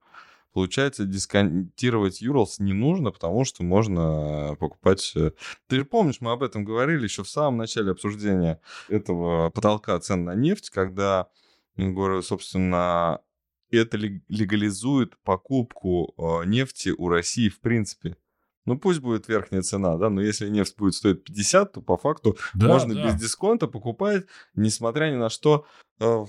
Получается, 0.52 1.04
дисконтировать 1.04 2.22
Юрлс 2.22 2.60
не 2.60 2.72
нужно, 2.72 3.10
потому 3.10 3.44
что 3.44 3.62
можно 3.62 4.56
покупать... 4.58 5.12
Э, 5.14 5.32
ты 5.66 5.76
же 5.76 5.84
помнишь, 5.84 6.20
мы 6.20 6.32
об 6.32 6.42
этом 6.42 6.64
говорили 6.64 7.04
еще 7.04 7.22
в 7.22 7.28
самом 7.28 7.58
начале 7.58 7.90
обсуждения 7.90 8.60
этого 8.88 9.50
потолка 9.50 9.98
цен 10.00 10.24
на 10.24 10.34
нефть, 10.34 10.70
когда, 10.70 11.28
говорю, 11.76 12.22
собственно, 12.22 13.20
это 13.70 13.98
легализует 13.98 15.18
покупку 15.24 16.14
э, 16.16 16.46
нефти 16.46 16.94
у 16.96 17.08
России 17.08 17.50
в 17.50 17.60
принципе. 17.60 18.16
Ну, 18.66 18.78
пусть 18.78 19.00
будет 19.00 19.28
верхняя 19.28 19.62
цена, 19.62 19.96
да, 19.96 20.10
но 20.10 20.20
если 20.20 20.48
нефть 20.48 20.76
будет 20.76 20.94
стоить 20.94 21.24
50, 21.24 21.72
то 21.72 21.80
по 21.80 21.96
факту 21.96 22.36
да, 22.54 22.66
можно 22.66 22.94
да. 22.94 23.06
без 23.06 23.20
дисконта 23.20 23.68
покупать, 23.68 24.26
несмотря 24.54 25.10
ни 25.10 25.16
на 25.16 25.30
что. 25.30 25.66
Э, 26.00 26.26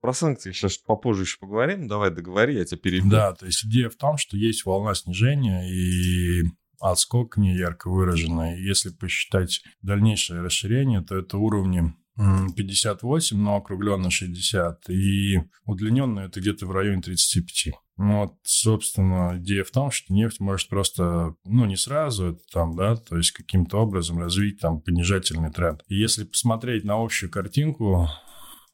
про 0.00 0.12
санкции 0.12 0.52
сейчас 0.52 0.78
попозже 0.78 1.22
еще 1.22 1.38
поговорим. 1.38 1.86
Давай 1.86 2.10
договори, 2.10 2.56
я 2.56 2.64
тебя 2.64 2.78
перебью. 2.78 3.10
Да, 3.10 3.32
то 3.32 3.46
есть 3.46 3.64
идея 3.64 3.88
в 3.88 3.96
том, 3.96 4.16
что 4.16 4.36
есть 4.36 4.64
волна 4.64 4.94
снижения, 4.94 5.70
и 5.70 6.42
отскок 6.80 7.36
не 7.36 7.54
ярко 7.54 7.88
выраженный. 7.88 8.60
Если 8.60 8.90
посчитать 8.90 9.62
дальнейшее 9.82 10.42
расширение, 10.42 11.00
то 11.00 11.16
это 11.16 11.38
уровни 11.38 11.94
58, 12.16 13.36
но 13.36 13.56
округленно 13.56 14.10
60, 14.10 14.88
и 14.90 15.40
удлиненно 15.64 16.20
это 16.20 16.40
где-то 16.40 16.66
в 16.66 16.70
районе 16.70 17.02
35. 17.02 17.74
Ну, 17.96 18.22
вот, 18.22 18.34
собственно, 18.42 19.38
идея 19.38 19.64
в 19.64 19.70
том, 19.70 19.90
что 19.90 20.12
нефть 20.12 20.40
может 20.40 20.68
просто, 20.68 21.34
ну, 21.44 21.64
не 21.64 21.76
сразу 21.76 22.32
это 22.32 22.40
там, 22.52 22.74
да, 22.76 22.96
то 22.96 23.16
есть 23.16 23.32
каким-то 23.32 23.78
образом 23.78 24.18
развить 24.18 24.60
там 24.60 24.80
понижательный 24.80 25.50
тренд. 25.50 25.82
И 25.88 25.96
если 25.96 26.24
посмотреть 26.24 26.84
на 26.84 27.02
общую 27.02 27.30
картинку, 27.30 28.08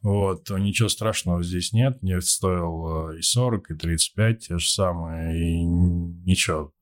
вот, 0.03 0.45
то 0.45 0.57
ничего 0.57 0.89
страшного 0.89 1.43
здесь 1.43 1.73
нет. 1.73 2.03
Нефть 2.03 2.29
стоил 2.29 3.11
и 3.11 3.21
40, 3.21 3.71
и 3.71 3.75
35, 3.75 4.39
те 4.39 4.59
же 4.59 4.69
самые, 4.69 5.39
и 5.39 5.63
ничего, 5.65 6.73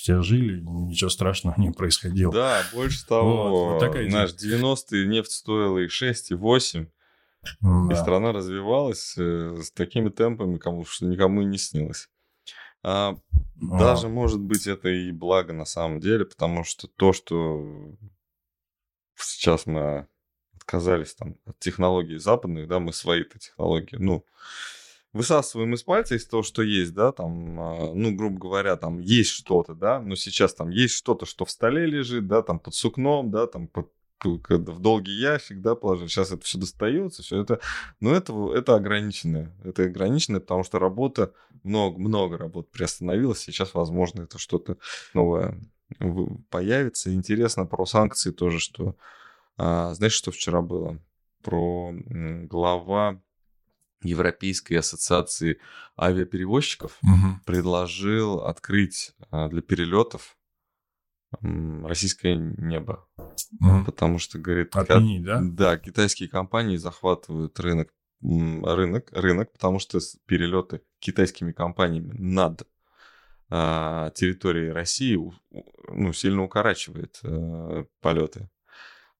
все 0.00 0.22
жили, 0.22 0.60
ничего 0.60 1.10
страшного 1.10 1.54
не 1.58 1.70
происходило. 1.70 2.32
Да, 2.32 2.62
больше 2.72 3.06
того, 3.06 3.48
вот, 3.48 3.72
вот 3.72 3.80
такая 3.80 4.08
знаешь, 4.08 4.30
90-е 4.30 5.06
нефть 5.06 5.32
стоила 5.32 5.78
и 5.78 5.88
6, 5.88 6.30
и 6.32 6.34
8. 6.34 6.86
Да. 7.60 7.88
И 7.90 7.96
страна 7.96 8.32
развивалась 8.32 9.14
э, 9.18 9.56
с 9.62 9.72
такими 9.72 10.10
темпами, 10.10 10.58
кому, 10.58 10.84
что 10.84 11.06
никому 11.06 11.42
и 11.42 11.44
не 11.44 11.58
снилось. 11.58 12.08
А, 12.84 13.16
а. 13.70 13.78
Даже, 13.78 14.08
может 14.08 14.40
быть, 14.40 14.66
это 14.66 14.88
и 14.88 15.12
благо 15.12 15.52
на 15.52 15.64
самом 15.64 16.00
деле, 16.00 16.24
потому 16.24 16.64
что 16.64 16.88
то, 16.88 17.12
что 17.12 17.96
сейчас 19.16 19.66
мы 19.66 20.06
отказались 20.56 21.14
там, 21.14 21.36
от 21.44 21.58
технологий 21.58 22.18
западных, 22.18 22.68
да, 22.68 22.78
мы 22.78 22.92
свои-то 22.92 23.38
технологии, 23.38 23.96
ну, 23.96 24.24
высасываем 25.12 25.74
из 25.74 25.82
пальца 25.82 26.14
из 26.14 26.26
того, 26.26 26.42
что 26.42 26.62
есть, 26.62 26.94
да, 26.94 27.12
там, 27.12 27.60
а, 27.60 27.92
ну, 27.94 28.14
грубо 28.14 28.38
говоря, 28.38 28.76
там 28.76 28.98
есть 28.98 29.30
что-то, 29.30 29.74
да, 29.74 30.00
но 30.00 30.14
сейчас 30.14 30.54
там 30.54 30.70
есть 30.70 30.94
что-то, 30.94 31.26
что 31.26 31.44
в 31.44 31.50
столе 31.50 31.86
лежит, 31.86 32.26
да, 32.26 32.42
там 32.42 32.58
под 32.58 32.74
сукном, 32.74 33.30
да, 33.30 33.46
там 33.46 33.68
под 33.68 33.90
в 34.24 34.78
долгий 34.78 35.18
ящик, 35.18 35.60
да, 35.60 35.74
положить. 35.74 36.10
Сейчас 36.10 36.30
это 36.30 36.44
все 36.44 36.56
достается, 36.56 37.22
все 37.22 37.42
это. 37.42 37.60
Но 37.98 38.14
это, 38.14 38.32
это 38.54 38.76
ограниченное. 38.76 39.52
Это 39.64 39.82
ограниченное, 39.82 40.38
потому 40.38 40.62
что 40.62 40.78
работа, 40.78 41.32
много, 41.64 41.98
много 41.98 42.38
работ 42.38 42.70
приостановилась. 42.70 43.40
Сейчас, 43.40 43.74
возможно, 43.74 44.22
это 44.22 44.38
что-то 44.38 44.76
новое 45.12 45.58
появится. 46.50 47.12
Интересно 47.12 47.66
про 47.66 47.84
санкции 47.84 48.30
тоже, 48.30 48.60
что... 48.60 48.94
А, 49.56 49.92
знаешь, 49.94 50.12
что 50.12 50.30
вчера 50.30 50.62
было? 50.62 50.98
Про 51.42 51.92
глава 52.48 53.20
Европейской 54.02 54.74
ассоциации 54.74 55.58
авиаперевозчиков 55.98 56.98
угу. 57.02 57.40
предложил 57.44 58.40
открыть 58.40 59.14
а, 59.30 59.48
для 59.48 59.62
перелетов 59.62 60.36
российское 61.40 62.36
небо. 62.36 63.06
Mm. 63.62 63.84
Потому 63.84 64.18
что, 64.18 64.38
говорит... 64.38 64.74
Отменить, 64.76 65.24
да? 65.24 65.40
Да, 65.42 65.78
китайские 65.78 66.28
компании 66.28 66.76
захватывают 66.76 67.58
рынок, 67.58 67.92
рынок, 68.20 69.08
рынок, 69.12 69.52
потому 69.52 69.78
что 69.78 69.98
перелеты 70.26 70.82
китайскими 70.98 71.52
компаниями 71.52 72.12
над 72.18 72.66
а, 73.48 74.10
территорией 74.10 74.72
России 74.72 75.18
ну, 75.88 76.12
сильно 76.12 76.42
укорачивает 76.42 77.20
а, 77.24 77.84
полеты. 78.00 78.48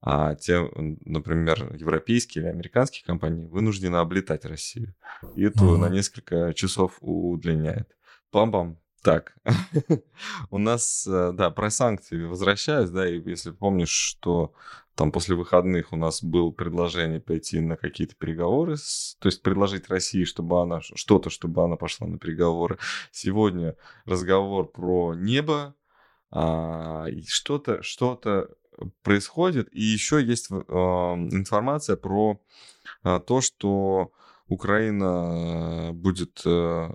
А 0.05 0.35
те, 0.35 0.69
например, 1.05 1.77
европейские 1.77 2.43
или 2.43 2.51
американские 2.51 3.05
компании 3.05 3.47
вынуждены 3.47 3.97
облетать 3.97 4.45
Россию. 4.45 4.95
И 5.37 5.45
это 5.45 5.61
mm-hmm. 5.61 5.77
на 5.77 5.88
несколько 5.88 6.55
часов 6.55 6.99
удлиняет. 7.01 7.88
Пам-пам. 8.33 8.79
Так, 9.03 9.35
у 10.51 10.59
нас, 10.59 11.09
э, 11.09 11.33
да, 11.35 11.51
про 11.51 11.71
санкции 11.71 12.25
возвращаюсь, 12.25 12.88
да, 12.88 13.09
и 13.09 13.21
если 13.21 13.51
помнишь, 13.51 13.91
что 13.91 14.55
там 14.95 15.11
после 15.11 15.35
выходных 15.35 15.93
у 15.93 15.97
нас 15.97 16.23
было 16.23 16.53
предложение 16.53 17.21
пойти 17.21 17.59
на 17.59 17.77
какие-то 17.77 18.15
переговоры, 18.15 18.77
с, 18.77 19.17
то 19.19 19.27
есть 19.27 19.43
предложить 19.43 19.88
России, 19.88 20.23
чтобы 20.23 20.62
она 20.62 20.81
что-то, 20.83 21.31
чтобы 21.31 21.65
она 21.65 21.75
пошла 21.75 22.07
на 22.07 22.19
переговоры. 22.19 22.79
Сегодня 23.11 23.75
разговор 24.05 24.71
про 24.71 25.15
небо, 25.15 25.75
а, 26.31 27.07
что-то, 27.27 27.83
что-то 27.83 28.51
происходит, 29.03 29.68
и 29.73 29.83
еще 29.83 30.23
есть 30.23 30.51
информация 30.51 31.97
про 31.97 32.40
э, 33.05 33.21
то, 33.27 33.40
что 33.40 34.12
Украина 34.49 35.92
будет 35.95 36.42
э, 36.45 36.90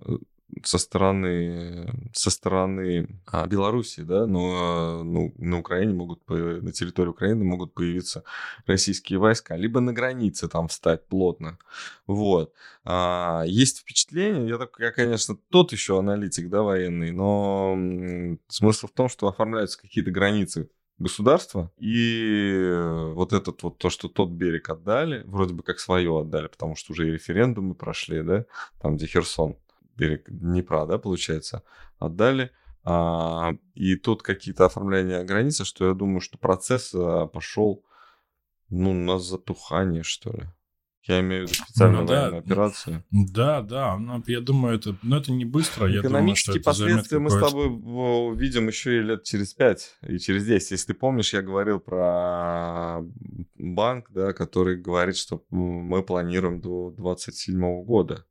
со 0.64 0.78
стороны, 0.78 1.92
со 2.14 2.30
стороны 2.30 3.08
а, 3.26 3.46
Беларуси, 3.48 4.02
да, 4.02 4.26
но 4.26 5.04
ну, 5.04 5.34
на 5.38 5.60
Украине 5.60 5.94
могут, 5.94 6.28
на 6.30 6.72
территории 6.72 7.10
Украины 7.10 7.44
могут 7.44 7.74
появиться 7.74 8.24
российские 8.66 9.20
войска, 9.20 9.56
либо 9.56 9.80
на 9.80 9.94
границе 9.94 10.48
там 10.48 10.68
встать 10.68 11.06
плотно. 11.08 11.58
Вот. 12.08 12.54
А, 12.86 13.44
есть 13.46 13.80
впечатление, 13.80 14.48
я, 14.48 14.58
так, 14.58 14.78
я, 14.80 14.92
конечно, 14.92 15.38
тот 15.50 15.72
еще 15.74 16.00
аналитик, 16.00 16.50
да, 16.50 16.62
военный, 16.62 17.12
но 17.12 17.76
смысл 18.48 18.88
в 18.88 18.92
том, 18.92 19.10
что 19.10 19.28
оформляются 19.28 19.80
какие-то 19.80 20.12
границы 20.12 20.70
государства, 21.00 21.72
и 21.78 22.74
вот 23.14 23.34
этот 23.34 23.62
вот 23.64 23.78
то, 23.78 23.90
что 23.90 24.08
тот 24.08 24.30
берег 24.30 24.70
отдали, 24.70 25.24
вроде 25.26 25.54
бы 25.54 25.64
как 25.64 25.80
свое 25.80 26.20
отдали, 26.20 26.48
потому 26.48 26.76
что 26.76 26.94
уже 26.94 27.08
и 27.08 27.12
референдумы 27.12 27.76
прошли, 27.76 28.24
да, 28.24 28.46
там, 28.82 28.98
где 28.98 29.06
Херсон, 29.08 29.58
берег 29.96 30.26
Днепра, 30.28 30.86
да, 30.86 30.98
получается, 30.98 31.64
отдали. 32.00 32.52
А, 32.84 33.54
и 33.76 33.96
тут 33.96 34.24
какие-то 34.24 34.66
оформления 34.66 35.24
границы, 35.24 35.66
что 35.66 35.88
я 35.88 35.94
думаю, 35.94 36.22
что 36.22 36.38
процесс 36.38 36.94
а, 36.96 37.28
пошел, 37.28 37.84
ну, 38.70 38.94
на 38.94 39.20
затухание, 39.20 40.04
что 40.04 40.32
ли. 40.32 40.44
Я 41.08 41.22
имею 41.22 41.48
в 41.48 41.50
виду 41.50 41.64
специальную 41.64 42.02
ну, 42.02 42.08
да. 42.08 42.28
операцию. 42.28 43.04
Да, 43.12 43.62
да, 43.62 43.98
но 43.98 44.22
я 44.28 44.42
думаю, 44.42 44.76
это, 44.76 44.92
но 44.92 44.98
ну, 45.04 45.16
это 45.18 45.32
не 45.32 45.46
быстро. 45.46 45.88
Я 45.88 46.02
Экономические 46.02 46.62
думаю, 46.62 46.62
что 46.62 46.84
последствия 46.84 47.20
мы 47.20 47.30
с 47.30 47.40
тобой 47.40 47.68
увидим 47.68 48.68
еще 48.68 48.98
и 48.98 49.02
лет 49.02 49.24
через 49.24 49.54
5 49.54 49.98
и 50.10 50.20
через 50.20 50.46
10. 50.46 50.72
Если 50.72 50.88
ты 50.88 50.94
помнишь, 50.94 51.34
я 51.34 51.42
говорил 51.42 51.80
про 51.80 53.02
банк, 53.58 54.08
да, 54.12 54.34
который 54.34 54.76
говорит, 54.76 55.16
что 55.16 55.44
мы 55.50 56.04
планируем 56.04 56.60
до 56.60 56.92
27 56.92 57.84
года 57.84 58.27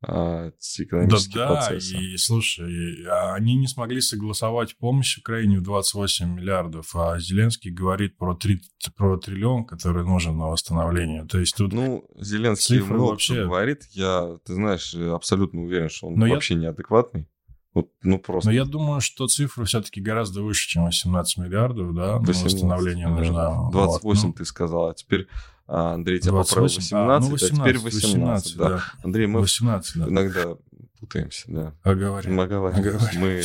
а, 0.00 0.50
экономические 0.78 1.44
да, 1.44 1.54
процессы. 1.54 1.94
Да, 1.94 2.00
и 2.00 2.16
слушай, 2.16 3.04
а 3.06 3.34
они 3.34 3.56
не 3.56 3.66
смогли 3.66 4.00
согласовать 4.00 4.76
помощь 4.76 5.18
Украине 5.18 5.58
в 5.58 5.62
28 5.62 6.34
миллиардов, 6.34 6.94
а 6.94 7.18
Зеленский 7.18 7.72
говорит 7.72 8.16
про, 8.16 8.34
3, 8.34 8.60
про 8.96 9.18
триллион, 9.18 9.64
который 9.64 10.04
нужен 10.04 10.36
на 10.36 10.46
восстановление. 10.46 11.24
То 11.24 11.38
есть 11.38 11.56
тут 11.56 11.72
Ну, 11.72 12.04
Зеленский 12.16 12.80
много 12.80 13.10
вообще... 13.10 13.44
говорит, 13.44 13.84
я, 13.90 14.38
ты 14.46 14.54
знаешь, 14.54 14.94
абсолютно 14.94 15.62
уверен, 15.62 15.88
что 15.88 16.06
он 16.06 16.14
Но 16.14 16.28
вообще 16.28 16.54
я... 16.54 16.60
неадекватный. 16.60 17.28
Вот, 17.74 17.90
ну, 18.02 18.18
просто. 18.18 18.50
Но 18.50 18.54
я 18.54 18.64
думаю, 18.64 19.00
что 19.00 19.26
цифра 19.26 19.64
все-таки 19.64 20.00
гораздо 20.00 20.42
выше, 20.42 20.68
чем 20.68 20.84
18 20.84 21.38
миллиардов, 21.38 21.94
да, 21.94 22.18
18, 22.18 22.42
на 22.42 22.44
восстановление 22.44 23.08
нужно. 23.08 23.68
28 23.72 24.02
вот, 24.02 24.26
ну... 24.26 24.32
ты 24.32 24.44
сказал, 24.44 24.88
а 24.88 24.94
теперь 24.94 25.28
Андрей 25.68 26.18
тебя 26.18 26.32
28, 26.32 26.82
поправил 26.82 27.18
18, 27.20 27.20
а, 27.20 27.20
ну 27.20 27.30
18, 27.30 27.52
а 27.52 27.62
теперь 27.62 27.78
18, 27.78 28.04
18 28.04 28.56
да. 28.56 28.68
да. 28.68 28.84
Андрей, 29.02 29.26
мы 29.26 29.40
18, 29.40 29.96
да. 29.96 30.08
иногда 30.08 30.56
путаемся, 30.98 31.44
да. 31.48 31.74
Оговорим. 31.82 32.34
Мы 32.34 32.42
оговариваем. 32.44 33.20
Мы, 33.20 33.42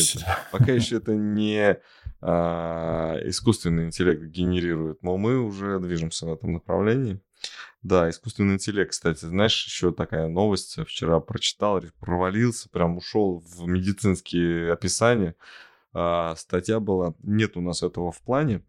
пока 0.51 0.71
еще 0.71 0.97
это 0.97 1.13
не 1.13 1.77
а, 2.21 3.17
искусственный 3.25 3.85
интеллект 3.85 4.23
генерирует, 4.23 5.03
но 5.03 5.17
мы 5.17 5.37
уже 5.39 5.79
движемся 5.79 6.25
в 6.25 6.33
этом 6.33 6.53
направлении. 6.53 7.19
Да, 7.81 8.09
искусственный 8.09 8.53
интеллект, 8.53 8.91
кстати, 8.91 9.25
знаешь, 9.25 9.65
еще 9.65 9.91
такая 9.91 10.29
новость 10.29 10.77
вчера 10.87 11.19
прочитал, 11.19 11.81
провалился, 11.99 12.69
прям 12.69 12.95
ушел 12.95 13.43
в 13.45 13.67
медицинские 13.67 14.71
описания. 14.71 15.35
А, 15.93 16.35
статья 16.37 16.79
была, 16.79 17.13
нет 17.21 17.57
у 17.57 17.61
нас 17.61 17.83
этого 17.83 18.13
в 18.13 18.21
плане, 18.21 18.63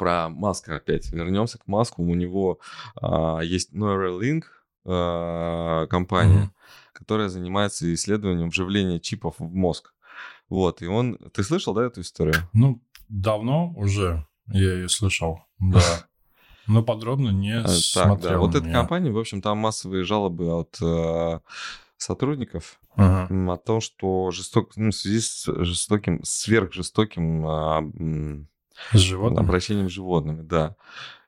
про 0.00 0.30
Маска 0.30 0.76
опять. 0.76 1.12
Вернемся 1.12 1.58
к 1.58 1.66
Маску. 1.66 2.02
У 2.02 2.14
него 2.14 2.58
а, 2.98 3.40
есть 3.40 3.74
Neuralink 3.74 4.44
а, 4.86 5.86
компания, 5.88 6.44
mm-hmm. 6.44 6.90
которая 6.94 7.28
занимается 7.28 7.92
исследованием 7.92 8.48
вживления 8.48 8.98
чипов 8.98 9.34
в 9.38 9.54
мозг. 9.54 9.92
Вот, 10.48 10.80
и 10.80 10.86
он... 10.86 11.18
Ты 11.34 11.44
слышал, 11.44 11.74
да, 11.74 11.84
эту 11.84 12.00
историю? 12.00 12.34
Ну, 12.54 12.82
давно 13.10 13.74
уже 13.76 14.26
я 14.46 14.72
ее 14.72 14.88
слышал, 14.88 15.40
да. 15.58 16.06
Но 16.66 16.82
подробно 16.82 17.28
не 17.28 17.60
а, 17.60 17.68
смотрел. 17.68 18.16
Так, 18.16 18.30
да. 18.30 18.38
Вот 18.38 18.54
эта 18.54 18.72
компания, 18.72 19.10
в 19.10 19.18
общем, 19.18 19.42
там 19.42 19.58
массовые 19.58 20.04
жалобы 20.04 20.50
от 20.50 20.78
э, 20.80 21.40
сотрудников 21.98 22.80
uh-huh. 22.96 23.52
о 23.52 23.56
том, 23.58 23.82
что 23.82 24.30
жесток, 24.30 24.76
ну, 24.76 24.92
в 24.92 24.94
связи 24.94 25.20
с 25.20 25.44
жестоким, 25.62 26.22
сверхжестоким 26.22 27.46
э, 27.46 28.46
С 28.92 28.98
животными? 28.98 29.44
Обращением 29.44 29.88
с 29.88 29.92
животными, 29.92 30.42
да. 30.42 30.76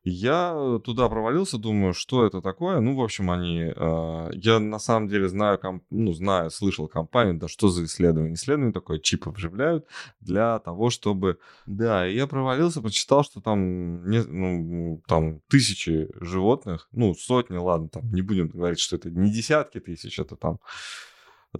Я 0.04 0.80
туда 0.84 1.08
провалился, 1.08 1.58
думаю, 1.58 1.94
что 1.94 2.26
это 2.26 2.40
такое. 2.40 2.80
Ну, 2.80 2.96
в 2.96 3.00
общем, 3.00 3.30
они... 3.30 3.72
Э, 3.74 4.30
я 4.34 4.58
на 4.58 4.80
самом 4.80 5.06
деле 5.06 5.28
знаю, 5.28 5.60
комп, 5.60 5.84
ну, 5.90 6.12
знаю, 6.12 6.50
слышал 6.50 6.88
компанию, 6.88 7.38
да 7.38 7.46
что 7.46 7.68
за 7.68 7.84
исследование. 7.84 8.34
Исследование 8.34 8.72
такое, 8.72 8.98
чипы 8.98 9.30
вживляют 9.30 9.86
для 10.20 10.58
того, 10.58 10.90
чтобы... 10.90 11.38
Да, 11.66 12.04
я 12.04 12.26
провалился, 12.26 12.80
прочитал, 12.80 13.22
что 13.22 13.40
там, 13.40 14.10
не, 14.10 14.24
ну, 14.24 15.00
там 15.06 15.40
тысячи 15.48 16.08
животных, 16.20 16.88
ну, 16.90 17.14
сотни, 17.14 17.56
ладно, 17.56 17.88
там 17.88 18.10
не 18.10 18.22
будем 18.22 18.48
говорить, 18.48 18.80
что 18.80 18.96
это 18.96 19.08
не 19.08 19.30
десятки 19.30 19.78
тысяч, 19.78 20.18
это 20.18 20.34
там 20.34 20.58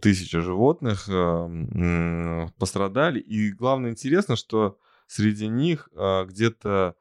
тысячи 0.01 0.41
животных 0.41 1.09
э, 1.09 2.49
пострадали. 2.59 3.21
И 3.21 3.53
главное 3.53 3.93
интересно, 3.93 4.35
что 4.35 4.79
среди 5.13 5.49
них 5.49 5.89
э, 5.95 6.25
где-то 6.27 6.97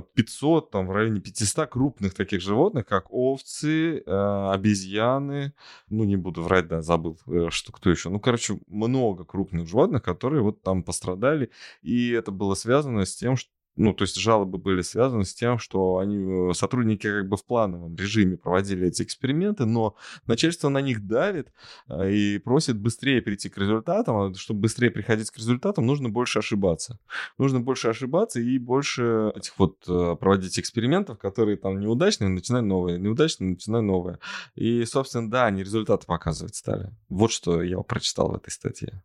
500, 0.00 0.70
там 0.70 0.86
в 0.86 0.92
районе 0.92 1.20
500 1.20 1.68
крупных 1.68 2.14
таких 2.14 2.40
животных, 2.40 2.86
как 2.86 3.12
овцы, 3.12 3.98
э, 3.98 4.50
обезьяны, 4.52 5.52
ну 5.88 6.04
не 6.04 6.16
буду 6.16 6.42
врать, 6.42 6.68
да, 6.68 6.80
забыл, 6.80 7.18
э, 7.26 7.48
что 7.50 7.72
кто 7.72 7.90
еще. 7.90 8.08
Ну, 8.08 8.20
короче, 8.20 8.58
много 8.68 9.24
крупных 9.24 9.68
животных, 9.68 10.02
которые 10.02 10.42
вот 10.42 10.62
там 10.62 10.82
пострадали, 10.82 11.50
и 11.82 12.10
это 12.10 12.30
было 12.30 12.54
связано 12.54 13.04
с 13.04 13.14
тем, 13.14 13.36
что 13.36 13.51
ну, 13.76 13.94
то 13.94 14.02
есть 14.02 14.16
жалобы 14.16 14.58
были 14.58 14.82
связаны 14.82 15.24
с 15.24 15.34
тем, 15.34 15.58
что 15.58 15.98
они, 15.98 16.50
э, 16.50 16.54
сотрудники 16.54 17.08
как 17.10 17.28
бы 17.28 17.36
в 17.36 17.44
плановом 17.44 17.96
режиме 17.96 18.36
проводили 18.36 18.88
эти 18.88 19.02
эксперименты, 19.02 19.64
но 19.64 19.96
начальство 20.26 20.68
на 20.68 20.80
них 20.82 21.06
давит 21.06 21.52
а, 21.86 22.06
и 22.06 22.38
просит 22.38 22.78
быстрее 22.78 23.22
прийти 23.22 23.48
к 23.48 23.56
результатам, 23.56 24.16
а 24.16 24.34
чтобы 24.34 24.60
быстрее 24.60 24.90
приходить 24.90 25.30
к 25.30 25.38
результатам, 25.38 25.86
нужно 25.86 26.10
больше 26.10 26.40
ошибаться. 26.40 26.98
Нужно 27.38 27.60
больше 27.60 27.88
ошибаться 27.88 28.40
и 28.40 28.58
больше 28.58 29.32
этих 29.34 29.58
вот 29.58 29.78
э, 29.88 30.16
проводить 30.20 30.58
экспериментов, 30.58 31.18
которые 31.18 31.56
там 31.56 31.80
неудачные, 31.80 32.28
начинай 32.28 32.62
новые, 32.62 32.98
неудачные, 32.98 33.50
начинай 33.50 33.80
новые. 33.80 34.18
И, 34.54 34.84
собственно, 34.84 35.30
да, 35.30 35.46
они 35.46 35.62
результаты 35.62 36.06
показывать 36.06 36.56
стали. 36.56 36.90
Вот 37.08 37.32
что 37.32 37.62
я 37.62 37.78
прочитал 37.78 38.30
в 38.30 38.36
этой 38.36 38.50
статье. 38.50 39.02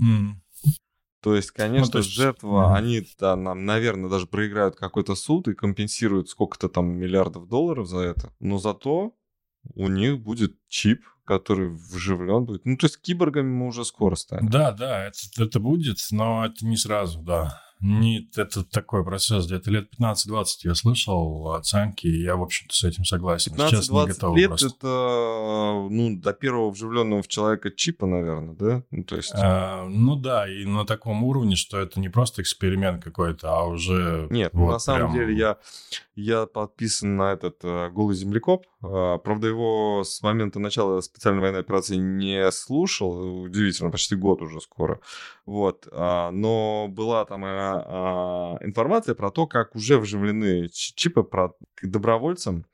Mm. 0.00 0.41
То 1.22 1.36
есть, 1.36 1.52
конечно, 1.52 1.86
ну, 1.86 1.92
то 1.92 1.98
есть... 1.98 2.10
жертва, 2.10 2.48
mm-hmm. 2.48 2.76
они, 2.76 3.06
да, 3.18 3.36
нам, 3.36 3.64
наверное, 3.64 4.10
даже 4.10 4.26
проиграют 4.26 4.74
какой-то 4.74 5.14
суд 5.14 5.46
и 5.46 5.54
компенсируют 5.54 6.28
сколько-то 6.28 6.68
там 6.68 6.86
миллиардов 6.86 7.48
долларов 7.48 7.86
за 7.86 7.98
это. 7.98 8.32
Но 8.40 8.58
зато 8.58 9.14
у 9.74 9.86
них 9.86 10.18
будет 10.18 10.56
чип, 10.68 11.04
который 11.24 11.68
вживлен 11.68 12.44
будет. 12.44 12.64
Ну, 12.64 12.76
то 12.76 12.86
есть 12.86 13.00
киборгами 13.00 13.48
мы 13.48 13.68
уже 13.68 13.84
скоро 13.84 14.16
станем. 14.16 14.48
Да, 14.48 14.72
да, 14.72 15.06
это, 15.06 15.18
это 15.38 15.60
будет, 15.60 15.98
но 16.10 16.44
это 16.44 16.66
не 16.66 16.76
сразу, 16.76 17.22
да. 17.22 17.62
Нет, 17.82 18.38
это 18.38 18.62
такой 18.62 19.04
процесс. 19.04 19.46
Где-то 19.46 19.70
лет 19.72 19.88
15-20 19.98 20.44
я 20.62 20.74
слышал 20.76 21.52
оценки, 21.52 22.06
и 22.06 22.22
я, 22.22 22.36
в 22.36 22.42
общем-то, 22.42 22.72
с 22.72 22.84
этим 22.84 23.04
согласен. 23.04 23.54
15-20 23.54 24.36
лет 24.36 24.48
просто. 24.48 24.66
это, 24.68 25.88
ну, 25.90 26.16
до 26.16 26.32
первого 26.32 26.70
вживленного 26.70 27.22
в 27.22 27.28
человека 27.28 27.72
чипа, 27.72 28.06
наверное, 28.06 28.54
да? 28.54 28.82
Ну, 28.92 29.02
то 29.02 29.16
есть... 29.16 29.32
А, 29.34 29.84
ну 29.88 30.14
да, 30.14 30.48
и 30.48 30.64
на 30.64 30.86
таком 30.86 31.24
уровне, 31.24 31.56
что 31.56 31.80
это 31.80 31.98
не 31.98 32.08
просто 32.08 32.42
эксперимент 32.42 33.02
какой-то, 33.02 33.52
а 33.52 33.64
уже... 33.64 34.28
Нет, 34.30 34.52
вот 34.52 34.70
на 34.70 34.78
самом 34.78 35.12
прям... 35.12 35.14
деле 35.14 35.36
я, 35.36 35.56
я 36.14 36.46
подписан 36.46 37.16
на 37.16 37.32
этот 37.32 37.64
uh, 37.64 37.90
«Голый 37.90 38.14
землекоп». 38.14 38.64
Uh, 38.80 39.18
правда, 39.18 39.48
его 39.48 40.02
с 40.04 40.22
момента 40.22 40.60
начала 40.60 41.00
специальной 41.00 41.40
военной 41.40 41.60
операции 41.60 41.96
не 41.96 42.50
слушал. 42.52 43.42
Удивительно, 43.42 43.90
почти 43.90 44.14
год 44.14 44.42
уже 44.42 44.60
скоро. 44.60 45.00
Вот. 45.46 45.88
Uh, 45.90 46.30
но 46.30 46.86
была 46.88 47.24
там 47.24 47.44
а, 47.74 48.58
информация 48.60 49.14
про 49.14 49.30
то, 49.30 49.46
как 49.46 49.74
уже 49.74 49.98
вживлены 49.98 50.68
чипы 50.68 51.22
про, 51.22 51.54
добровольцам, 51.82 52.64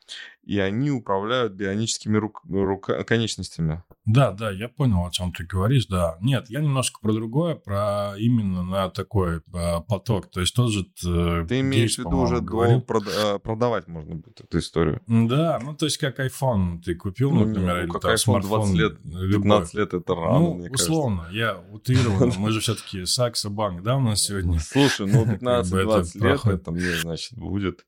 и 0.49 0.59
они 0.61 0.91
управляют 0.91 1.53
бионическими 1.53 2.17
рук, 2.17 2.41
рука, 2.49 3.05
конечностями. 3.05 3.83
Да, 4.07 4.33
да, 4.33 4.51
я 4.51 4.71
понял, 4.71 5.05
о 5.05 5.11
чем 5.11 5.31
ты 5.31 5.45
говоришь, 5.45 5.85
да. 5.85 6.17
Нет, 6.23 6.47
я 6.49 6.61
немножко 6.61 7.01
про 7.03 7.13
другое, 7.13 7.55
про 7.55 8.15
именно 8.17 8.63
на 8.63 8.89
такой 8.89 9.43
а, 9.53 9.81
поток. 9.81 10.31
То 10.31 10.41
есть 10.41 10.55
тот 10.55 10.73
же... 10.73 10.87
Э, 11.05 11.45
ты 11.47 11.61
имеешь 11.61 11.97
в 11.97 11.99
виду 11.99 12.17
уже 12.17 12.41
до 12.41 12.65
э, 12.65 12.81
продавать 12.81 13.89
можно 13.89 14.15
будет 14.15 14.41
эту 14.41 14.59
историю? 14.59 15.03
Да, 15.07 15.61
ну 15.63 15.75
то 15.75 15.85
есть 15.85 15.99
как 15.99 16.19
iPhone 16.19 16.81
ты 16.81 16.95
купил, 16.95 17.31
ну, 17.31 17.45
например, 17.45 17.75
ну, 17.75 17.83
или 17.83 17.91
как 17.91 18.01
там, 18.01 18.13
iPhone 18.13 18.17
смартфон 18.17 18.75
20 18.75 18.75
лет, 18.75 19.03
15 19.03 19.75
лет 19.75 19.93
это 19.93 20.15
рано, 20.15 20.39
Ну, 20.39 20.67
условно, 20.71 21.25
кажется. 21.25 21.39
я 21.39 21.59
утрированно. 21.71 22.33
Мы 22.39 22.53
же 22.53 22.61
все-таки 22.61 23.05
Сакса 23.05 23.51
Банк, 23.51 23.83
да, 23.83 23.97
у 23.97 24.01
нас 24.01 24.23
сегодня? 24.23 24.59
Слушай, 24.61 25.13
ну 25.13 25.25
15-20 25.31 26.27
лет 26.27 26.47
это 26.47 26.71
мне, 26.71 26.97
значит, 27.03 27.37
будет 27.37 27.85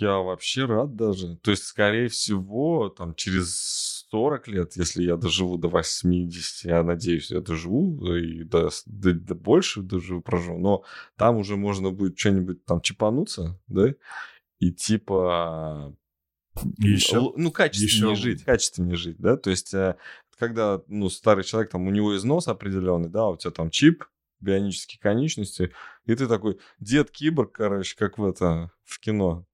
я 0.00 0.18
вообще 0.18 0.64
рад 0.64 0.96
даже. 0.96 1.36
То 1.36 1.50
есть, 1.50 1.64
скорее 1.64 2.08
всего, 2.08 2.88
там 2.88 3.14
через 3.14 4.06
40 4.10 4.48
лет, 4.48 4.76
если 4.76 5.02
я 5.02 5.16
доживу 5.16 5.58
до 5.58 5.68
80, 5.68 6.64
я 6.64 6.82
надеюсь, 6.82 7.30
я 7.30 7.40
доживу 7.40 8.14
и 8.14 8.44
до, 8.44 8.70
до, 8.86 9.14
до 9.14 9.34
больше 9.34 9.82
доживу, 9.82 10.20
проживу, 10.20 10.58
но 10.58 10.84
там 11.16 11.36
уже 11.36 11.56
можно 11.56 11.90
будет 11.90 12.18
что-нибудь 12.18 12.64
там 12.64 12.80
чипануться, 12.80 13.60
да, 13.66 13.94
и 14.58 14.72
типа 14.72 15.94
еще, 16.78 17.32
ну, 17.36 17.50
качественнее 17.50 18.12
еще... 18.12 18.22
жить, 18.22 18.44
качественнее 18.44 18.96
жить, 18.96 19.18
да, 19.18 19.36
то 19.36 19.50
есть, 19.50 19.74
э, 19.74 19.96
когда, 20.38 20.82
ну, 20.86 21.08
старый 21.08 21.44
человек, 21.44 21.70
там, 21.70 21.86
у 21.86 21.90
него 21.90 22.16
износ 22.16 22.48
определенный, 22.48 23.10
да, 23.10 23.28
у 23.28 23.36
тебя 23.36 23.50
там 23.50 23.70
чип, 23.70 24.04
бионические 24.40 25.00
конечности, 25.00 25.72
и 26.04 26.14
ты 26.14 26.26
такой 26.26 26.58
дед-киборг, 26.78 27.52
короче, 27.52 27.96
как 27.96 28.18
в 28.18 28.24
это, 28.24 28.70
в 28.84 29.00
кино. 29.00 29.46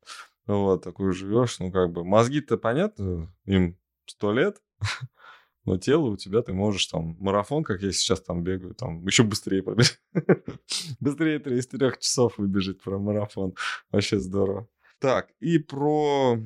Вот, 0.47 0.83
такой 0.83 1.13
живешь, 1.13 1.59
ну, 1.61 1.71
как 1.71 1.93
бы, 1.93 2.05
мозги-то, 2.05 2.57
понятно, 2.57 3.33
им 3.45 3.79
сто 4.07 4.33
лет, 4.33 4.61
но 5.65 5.79
тело 5.79 6.09
у 6.09 6.17
тебя, 6.17 6.43
ты 6.43 6.53
можешь 6.53 6.87
там 6.87 7.17
марафон, 7.21 7.63
как 7.63 7.83
я 7.83 7.93
сейчас 7.93 8.21
там 8.21 8.43
бегаю, 8.43 8.75
там 8.75 9.05
еще 9.07 9.23
быстрее 9.23 9.63
пробежать. 9.63 10.01
быстрее 11.01 11.39
из 11.39 11.67
трех 11.69 11.99
часов 11.99 12.39
выбежать 12.39 12.83
про 12.83 12.99
марафон. 12.99 13.55
Вообще 13.91 14.19
здорово. 14.19 14.69
Так, 14.99 15.31
и 15.41 15.59
про... 15.59 16.39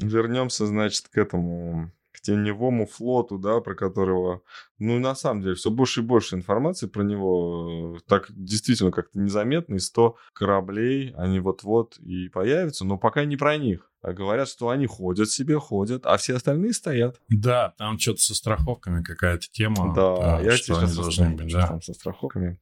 Вернемся, 0.00 0.66
значит, 0.66 1.06
к 1.08 1.16
этому 1.16 1.92
теневому 2.20 2.86
флоту, 2.86 3.38
да, 3.38 3.60
про 3.60 3.74
которого, 3.74 4.42
ну, 4.78 4.98
на 4.98 5.14
самом 5.14 5.42
деле, 5.42 5.54
все 5.54 5.70
больше 5.70 6.00
и 6.00 6.04
больше 6.04 6.36
информации 6.36 6.86
про 6.86 7.02
него. 7.02 7.96
Э, 7.96 8.00
так 8.06 8.26
действительно 8.30 8.90
как-то 8.90 9.18
незаметно, 9.18 9.74
и 9.74 9.78
100 9.78 10.16
кораблей, 10.32 11.12
они 11.16 11.40
вот-вот 11.40 11.98
и 11.98 12.28
появятся, 12.28 12.84
но 12.84 12.98
пока 12.98 13.24
не 13.24 13.36
про 13.36 13.56
них. 13.56 13.90
А 14.02 14.12
говорят, 14.12 14.48
что 14.48 14.68
они 14.68 14.86
ходят 14.86 15.30
себе, 15.30 15.58
ходят, 15.58 16.04
а 16.04 16.16
все 16.18 16.36
остальные 16.36 16.74
стоят. 16.74 17.20
Да, 17.28 17.74
там 17.78 17.98
что-то 17.98 18.20
со 18.20 18.34
страховками 18.34 19.02
какая-то 19.02 19.46
тема. 19.50 19.94
Да, 19.94 20.40
я 20.40 20.56
что 20.56 20.74
сейчас 20.74 20.94
должны 20.94 21.30
быть, 21.30 21.52
да. 21.52 21.68
Там 21.68 21.80
со 21.80 21.94
страховками. 21.94 22.60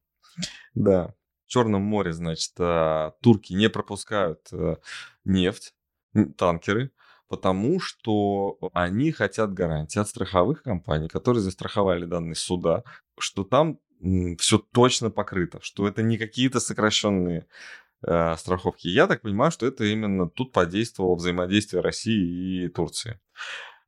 Да. 0.74 1.14
В 1.46 1.48
Черном 1.48 1.82
море, 1.82 2.12
значит, 2.12 2.52
э, 2.58 3.10
турки 3.20 3.52
не 3.52 3.68
пропускают 3.68 4.48
э, 4.52 4.76
нефть, 5.24 5.74
танкеры, 6.36 6.92
потому 7.32 7.80
что 7.80 8.58
они 8.74 9.10
хотят 9.10 9.54
гарантии 9.54 9.98
от 9.98 10.06
страховых 10.06 10.62
компаний, 10.62 11.08
которые 11.08 11.40
застраховали 11.40 12.04
данные 12.04 12.34
суда, 12.34 12.84
что 13.18 13.44
там 13.44 13.78
все 14.38 14.58
точно 14.58 15.10
покрыто, 15.10 15.58
что 15.62 15.88
это 15.88 16.02
не 16.02 16.18
какие-то 16.18 16.60
сокращенные 16.60 17.46
э, 18.06 18.36
страховки. 18.36 18.88
Я 18.88 19.06
так 19.06 19.22
понимаю, 19.22 19.50
что 19.50 19.64
это 19.64 19.82
именно 19.84 20.28
тут 20.28 20.52
подействовало 20.52 21.14
взаимодействие 21.14 21.80
России 21.80 22.66
и 22.66 22.68
Турции. 22.68 23.18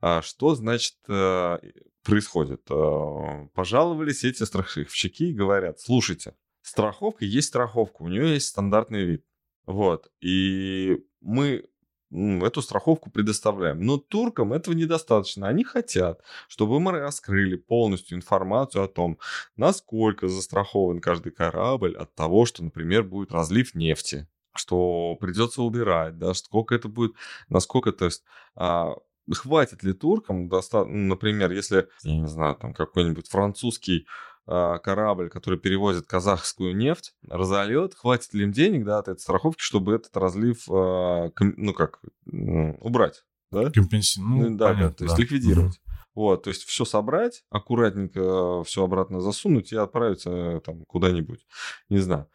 А 0.01 0.23
что 0.23 0.55
значит 0.55 0.95
э, 1.07 1.59
происходит? 2.03 2.63
Э, 2.71 3.49
пожаловались 3.53 4.25
эти 4.25 4.43
страховщики 4.45 5.25
и 5.25 5.35
говорят, 5.35 5.81
слушайте, 5.81 6.35
страховка 6.63 7.27
есть 7.27 7.49
страховка, 7.49 8.05
у 8.05 8.09
нее 8.09 8.33
есть 8.33 8.47
стандартный 8.47 9.05
вид. 9.05 9.27
Вот. 9.67 10.11
И 10.23 10.97
мы 11.21 11.67
эту 12.15 12.63
страховку 12.63 13.11
предоставляем. 13.11 13.81
Но 13.85 13.99
туркам 13.99 14.53
этого 14.53 14.75
недостаточно. 14.75 15.49
Они 15.49 15.65
хотят, 15.65 16.23
чтобы 16.49 16.81
мы 16.81 16.93
раскрыли 16.93 17.57
полностью 17.57 18.17
информацию 18.17 18.85
о 18.85 18.89
том, 18.89 19.19
насколько 19.57 20.29
застрахован 20.29 21.01
каждый 21.01 21.33
корабль 21.33 21.97
от 21.97 22.15
того, 22.15 22.47
что, 22.47 22.63
например, 22.63 23.03
будет 23.03 23.33
разлив 23.33 23.75
нефти, 23.75 24.29
что 24.55 25.17
придется 25.21 25.63
убирать, 25.63 26.19
да, 26.19 26.35
сколько 26.35 26.75
это 26.75 26.89
будет, 26.89 27.15
насколько, 27.49 27.93
то 27.93 28.05
есть, 28.05 28.23
а, 28.55 28.95
хватит 29.33 29.83
ли 29.83 29.93
туркам, 29.93 30.49
доста- 30.49 30.85
ну, 30.85 31.09
например, 31.09 31.51
если, 31.51 31.89
я 32.03 32.17
не 32.17 32.29
знаю, 32.29 32.55
там 32.57 32.75
какой-нибудь 32.75 33.29
французский 33.29 34.07
корабль, 34.47 35.31
который 35.31 35.59
перевозит 35.59 36.07
казахскую 36.07 36.77
нефть, 36.77 37.15
разольет, 37.29 37.95
хватит 37.95 38.35
ли 38.35 38.45
им 38.45 38.53
денег, 38.53 38.85
да, 38.85 38.99
от 38.99 39.09
этой 39.09 39.21
страховки, 39.21 39.63
чтобы 39.63 39.95
этот 39.95 40.17
разлив, 40.17 40.69
а, 40.71 41.31
ну 41.41 41.73
как, 41.73 42.01
убрать, 42.27 43.25
да? 43.51 43.71
Компенсировать. 43.71 44.51
Ну, 44.51 44.57
да, 44.57 44.69
понятно, 44.69 44.89
да, 44.89 44.95
то 44.95 45.05
есть 45.05 45.17
да. 45.17 45.23
ликвидировать. 45.23 45.75
Угу. 45.75 45.95
Вот, 46.15 46.43
то 46.45 46.49
есть 46.49 46.65
все 46.65 46.85
собрать, 46.85 47.45
аккуратненько 47.51 48.63
все 48.65 48.85
обратно 48.85 49.21
засунуть 49.21 49.73
и 49.73 49.77
отправиться 49.77 50.61
там 50.65 50.85
куда-нибудь, 50.85 51.45
не 51.89 51.99
знаю. 51.99 52.29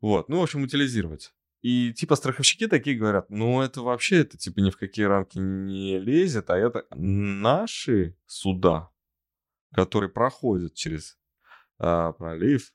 Вот, 0.00 0.28
ну, 0.28 0.40
в 0.40 0.42
общем, 0.42 0.62
утилизировать. 0.62 1.32
И 1.62 1.94
типа 1.94 2.14
страховщики 2.16 2.66
такие 2.68 2.94
говорят, 2.94 3.30
ну 3.30 3.62
это 3.62 3.80
вообще, 3.80 4.20
это 4.20 4.36
типа 4.36 4.60
ни 4.60 4.68
в 4.68 4.76
какие 4.76 5.06
рамки 5.06 5.38
не 5.38 5.98
лезет, 5.98 6.50
а 6.50 6.58
это 6.58 6.84
наши 6.94 8.18
суда, 8.26 8.90
которые 9.72 10.10
проходят 10.10 10.74
через 10.74 11.16
а, 11.84 12.12
пролив, 12.12 12.72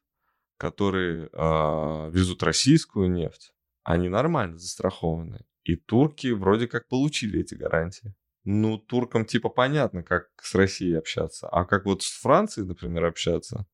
которые 0.58 1.30
а, 1.34 2.10
везут 2.10 2.44
российскую 2.44 3.10
нефть, 3.10 3.54
они 3.84 4.08
нормально 4.08 4.60
застрахованы. 4.60 5.46
И 5.64 5.76
турки 5.76 6.28
вроде 6.28 6.68
как 6.68 6.88
получили 6.88 7.40
эти 7.40 7.56
гарантии. 7.56 8.14
Ну, 8.44 8.78
туркам 8.78 9.26
типа 9.26 9.50
понятно, 9.50 10.04
как 10.04 10.28
с 10.42 10.54
Россией 10.56 10.96
общаться. 10.96 11.48
А 11.50 11.66
как 11.66 11.86
вот 11.86 12.04
с 12.04 12.22
Францией, 12.22 12.68
например, 12.68 13.06
общаться, 13.06 13.66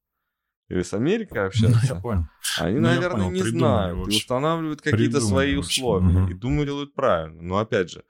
или 0.70 0.82
с 0.82 0.94
Америкой 0.94 1.46
общаться, 1.46 1.80
ну, 1.90 1.96
я 1.96 2.02
понял. 2.02 2.26
они, 2.60 2.76
ну, 2.76 2.88
наверное, 2.88 3.26
понял. 3.26 3.32
не 3.32 3.42
Придумали 3.42 3.60
знают 3.60 4.08
и 4.08 4.18
устанавливают 4.18 4.82
какие-то 4.82 5.22
свои 5.22 5.56
условия. 5.56 6.24
Угу. 6.24 6.32
И 6.32 6.34
думаю, 6.34 6.66
делают 6.66 6.94
правильно. 6.94 7.42
Но 7.42 7.58
опять 7.58 7.92
же, 7.92 8.04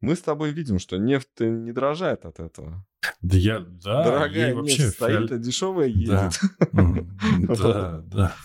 мы 0.00 0.14
с 0.14 0.22
тобой 0.22 0.50
видим, 0.52 0.78
что 0.78 0.98
нефть 0.98 1.40
не 1.40 1.72
дорожает 1.72 2.24
от 2.24 2.40
этого. 2.40 2.86
Да 3.22 3.36
я, 3.36 3.60
да. 3.60 4.04
Дорогая 4.04 4.54
нефть 4.54 4.56
вообще 4.56 4.90
стоит, 4.90 5.32
а 5.32 5.38
дешевая 5.38 5.88
едет. 5.88 6.32
Да, 7.58 8.02
да. 8.06 8.36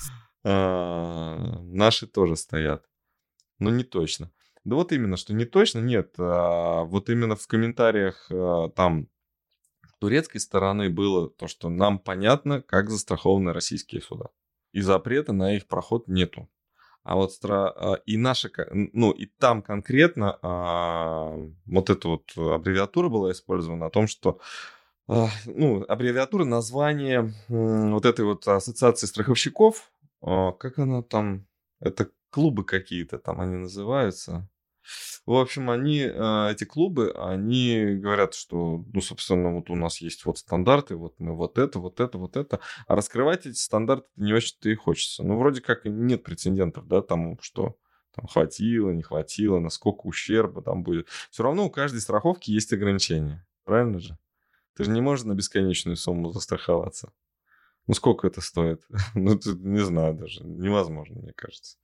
А, 0.44 1.60
наши 1.64 2.08
тоже 2.08 2.36
стоят. 2.36 2.86
Но 3.60 3.70
не 3.70 3.84
точно. 3.84 4.32
Да 4.64 4.76
вот 4.76 4.92
именно, 4.92 5.18
что 5.18 5.34
не 5.34 5.46
точно, 5.46 5.80
нет. 5.80 6.16
А, 6.18 6.84
вот 6.84 7.10
именно 7.10 7.36
в 7.36 7.46
комментариях 7.48 8.28
а, 8.32 8.70
там 8.70 9.08
турецкой 10.02 10.40
стороны 10.40 10.90
было 10.90 11.30
то, 11.30 11.48
что 11.48 11.70
нам 11.70 12.00
понятно, 12.00 12.62
как 12.64 12.90
застрахованы 12.90 13.54
российские 13.54 14.02
суда. 14.02 14.30
И 14.74 14.82
запрета 14.82 15.32
на 15.32 15.56
их 15.56 15.68
проход 15.68 16.08
нету. 16.08 16.50
А 17.04 17.16
вот 17.16 17.34
стра... 17.34 18.00
и 18.06 18.18
наша, 18.18 18.52
ну 18.72 19.12
и 19.12 19.26
там 19.26 19.62
конкретно 19.62 20.38
а, 20.42 21.36
вот 21.66 21.90
эта 21.90 22.08
вот 22.08 22.32
аббревиатура 22.38 23.10
была 23.10 23.32
использована 23.32 23.88
о 23.88 23.90
том, 23.90 24.08
что 24.08 24.40
а, 25.08 25.28
ну, 25.46 25.84
аббревиатура 25.88 26.46
название 26.46 27.34
вот 27.50 28.06
этой 28.06 28.24
вот 28.24 28.48
ассоциации 28.48 29.08
страховщиков, 29.08 29.92
а, 30.22 30.52
как 30.54 30.80
она 30.80 31.02
там, 31.02 31.48
это 31.80 32.10
клубы 32.30 32.64
какие-то 32.64 33.18
там 33.18 33.42
они 33.42 33.58
называются. 33.58 34.48
В 35.26 35.34
общем, 35.34 35.70
они, 35.70 36.04
а, 36.04 36.52
эти 36.52 36.64
клубы, 36.64 37.12
они 37.12 37.96
говорят, 37.96 38.34
что, 38.34 38.84
ну, 38.94 39.02
собственно, 39.02 39.54
вот 39.54 39.70
у 39.70 39.76
нас 39.76 40.02
есть 40.02 40.26
вот 40.26 40.40
стандарты, 40.40 40.96
вот 40.96 41.16
мы 41.20 41.36
вот 41.36 41.58
это, 41.58 41.80
вот 41.80 42.00
это, 42.00 42.18
вот 42.18 42.36
это. 42.36 42.60
А 42.88 42.96
раскрывать 42.96 43.46
эти 43.46 43.58
стандарты 43.58 44.08
не 44.16 44.34
очень-то 44.34 44.70
и 44.70 44.76
хочется. 44.76 45.24
Ну, 45.24 45.38
вроде 45.38 45.62
как 45.62 45.86
нет 45.86 46.24
прецедентов, 46.24 46.88
да, 46.88 47.02
тому, 47.02 47.38
что 47.42 47.78
там 48.16 48.28
хватило, 48.28 48.90
не 48.92 49.04
хватило, 49.04 49.60
насколько 49.60 50.02
ущерба 50.08 50.62
там 50.62 50.84
будет. 50.84 51.08
Все 51.30 51.44
равно 51.44 51.66
у 51.66 51.70
каждой 51.70 52.02
страховки 52.02 52.52
есть 52.52 52.74
ограничения. 52.74 53.46
Правильно 53.64 54.00
же? 54.00 54.18
Ты 54.76 54.86
же 54.86 54.92
не 54.92 55.02
можешь 55.02 55.26
на 55.26 55.34
бесконечную 55.34 55.96
сумму 55.96 56.32
застраховаться. 56.32 57.14
Ну, 57.88 57.94
сколько 57.94 58.28
это 58.28 58.42
стоит? 58.42 58.84
ну, 59.16 59.40
не 59.46 59.84
знаю 59.84 60.16
даже. 60.16 60.44
Невозможно, 60.44 61.22
мне 61.22 61.34
кажется. 61.34 61.78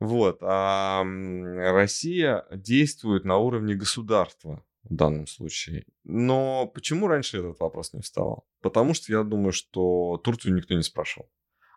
Вот. 0.00 0.38
А 0.42 1.02
Россия 1.02 2.46
действует 2.50 3.24
на 3.24 3.38
уровне 3.38 3.74
государства 3.74 4.64
в 4.82 4.94
данном 4.94 5.26
случае. 5.26 5.84
Но 6.04 6.66
почему 6.66 7.06
раньше 7.06 7.38
этот 7.38 7.58
вопрос 7.60 7.92
не 7.92 8.00
вставал? 8.00 8.46
Потому 8.60 8.94
что 8.94 9.12
я 9.12 9.22
думаю, 9.22 9.52
что 9.52 10.20
Турцию 10.22 10.54
никто 10.54 10.74
не 10.74 10.82
спрашивал. 10.82 11.30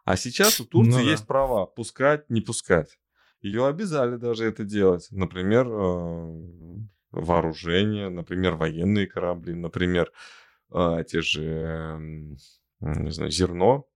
А 0.04 0.16
сейчас 0.16 0.60
у 0.60 0.66
Турции 0.66 1.00
ну, 1.00 1.06
да. 1.06 1.12
есть 1.12 1.28
права 1.28 1.66
пускать, 1.66 2.30
не 2.30 2.42
пускать. 2.42 2.98
Ее 3.42 3.68
обязали 3.68 4.18
даже 4.18 4.46
это 4.46 4.64
делать. 4.64 5.08
Например, 5.12 5.68
э, 5.68 6.44
вооружение, 7.12 8.10
например, 8.10 8.56
военные 8.56 9.06
корабли, 9.06 9.54
например, 9.54 10.12
э, 10.74 11.04
те 11.08 11.22
же, 11.22 12.00
не 12.80 13.12
знаю, 13.12 13.32
зерно 13.32 13.88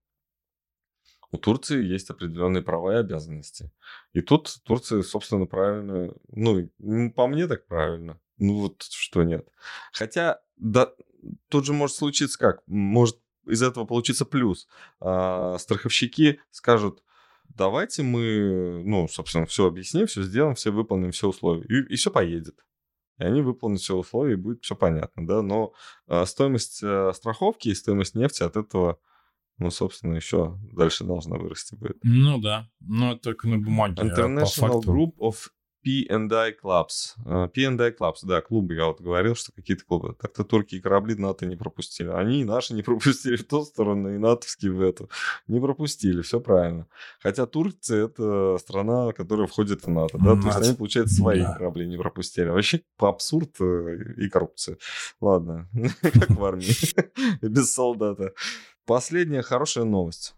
у 1.31 1.37
Турции 1.37 1.83
есть 1.83 2.09
определенные 2.09 2.61
права 2.61 2.93
и 2.93 2.99
обязанности. 2.99 3.71
И 4.13 4.21
тут 4.21 4.59
Турция, 4.63 5.01
собственно, 5.01 5.45
правильно, 5.45 6.13
ну, 6.29 6.69
по 7.15 7.27
мне 7.27 7.47
так 7.47 7.65
правильно. 7.67 8.19
Ну 8.37 8.59
вот 8.59 8.83
что 8.83 9.23
нет. 9.23 9.47
Хотя, 9.93 10.41
да, 10.57 10.91
тут 11.49 11.65
же 11.65 11.73
может 11.73 11.95
случиться 11.95 12.37
как? 12.37 12.63
Может 12.67 13.17
из 13.45 13.61
этого 13.63 13.85
получиться 13.85 14.25
плюс. 14.25 14.67
А, 14.99 15.57
страховщики 15.57 16.39
скажут, 16.49 17.03
давайте 17.49 18.03
мы, 18.03 18.83
ну, 18.85 19.07
собственно, 19.07 19.45
все 19.45 19.67
объясним, 19.67 20.07
все 20.07 20.23
сделаем, 20.23 20.55
все 20.55 20.71
выполним 20.71 21.11
все 21.11 21.29
условия. 21.29 21.63
И, 21.63 21.93
и 21.93 21.95
все 21.95 22.11
поедет. 22.11 22.65
И 23.19 23.23
они 23.23 23.41
выполнят 23.41 23.79
все 23.79 23.95
условия, 23.95 24.33
и 24.33 24.37
будет 24.37 24.63
все 24.63 24.75
понятно, 24.75 25.25
да. 25.25 25.41
Но 25.41 25.73
а, 26.07 26.25
стоимость 26.25 26.81
а, 26.83 27.11
страховки 27.13 27.69
и 27.69 27.75
стоимость 27.75 28.15
нефти 28.15 28.43
от 28.43 28.57
этого 28.57 28.99
ну, 29.61 29.69
собственно, 29.69 30.15
еще 30.15 30.57
дальше 30.73 31.03
должна 31.03 31.37
вырасти 31.37 31.75
будет. 31.75 31.97
Ну 32.01 32.39
да, 32.39 32.67
но 32.79 33.15
только 33.15 33.47
на 33.47 33.59
бумаге. 33.59 34.01
International 34.01 34.81
а 34.83 34.89
Group 34.89 35.13
of 35.19 35.35
P&I 35.83 36.55
Clubs. 36.63 37.15
Uh, 37.25 37.47
P&I 37.47 37.91
Clubs, 37.91 38.19
да, 38.23 38.41
клубы, 38.41 38.75
я 38.75 38.85
вот 38.85 39.01
говорил, 39.01 39.35
что 39.35 39.51
какие-то 39.51 39.83
клубы. 39.85 40.15
Так-то 40.19 40.43
турки 40.43 40.75
и 40.75 40.79
корабли 40.79 41.15
НАТО 41.15 41.45
не 41.45 41.55
пропустили. 41.55 42.09
Они 42.09 42.41
и 42.41 42.43
наши 42.43 42.73
не 42.73 42.81
пропустили 42.83 43.35
в 43.35 43.47
ту 43.47 43.63
сторону, 43.63 44.13
и 44.13 44.17
натовские 44.17 44.71
в 44.71 44.81
эту. 44.81 45.09
Не 45.47 45.59
пропустили, 45.59 46.21
все 46.21 46.39
правильно. 46.39 46.87
Хотя 47.19 47.45
Турция— 47.45 48.05
это 48.05 48.57
страна, 48.59 49.11
которая 49.13 49.47
входит 49.47 49.83
в 49.83 49.89
НАТО, 49.89 50.17
да, 50.17 50.35
НАТО. 50.35 50.41
то 50.41 50.47
есть 50.47 50.67
они, 50.67 50.77
получается, 50.77 51.15
свои 51.15 51.41
да. 51.41 51.53
корабли 51.53 51.87
не 51.87 51.97
пропустили. 51.97 52.49
Вообще 52.49 52.81
по 52.97 53.09
абсурд 53.09 53.59
э, 53.59 53.97
и 54.17 54.29
коррупция. 54.29 54.77
Ладно, 55.19 55.69
как 56.01 56.29
в 56.29 56.45
армии, 56.45 56.75
без 57.41 57.73
солдата. 57.73 58.33
Последняя 58.91 59.41
хорошая 59.41 59.85
новость. 59.85 60.35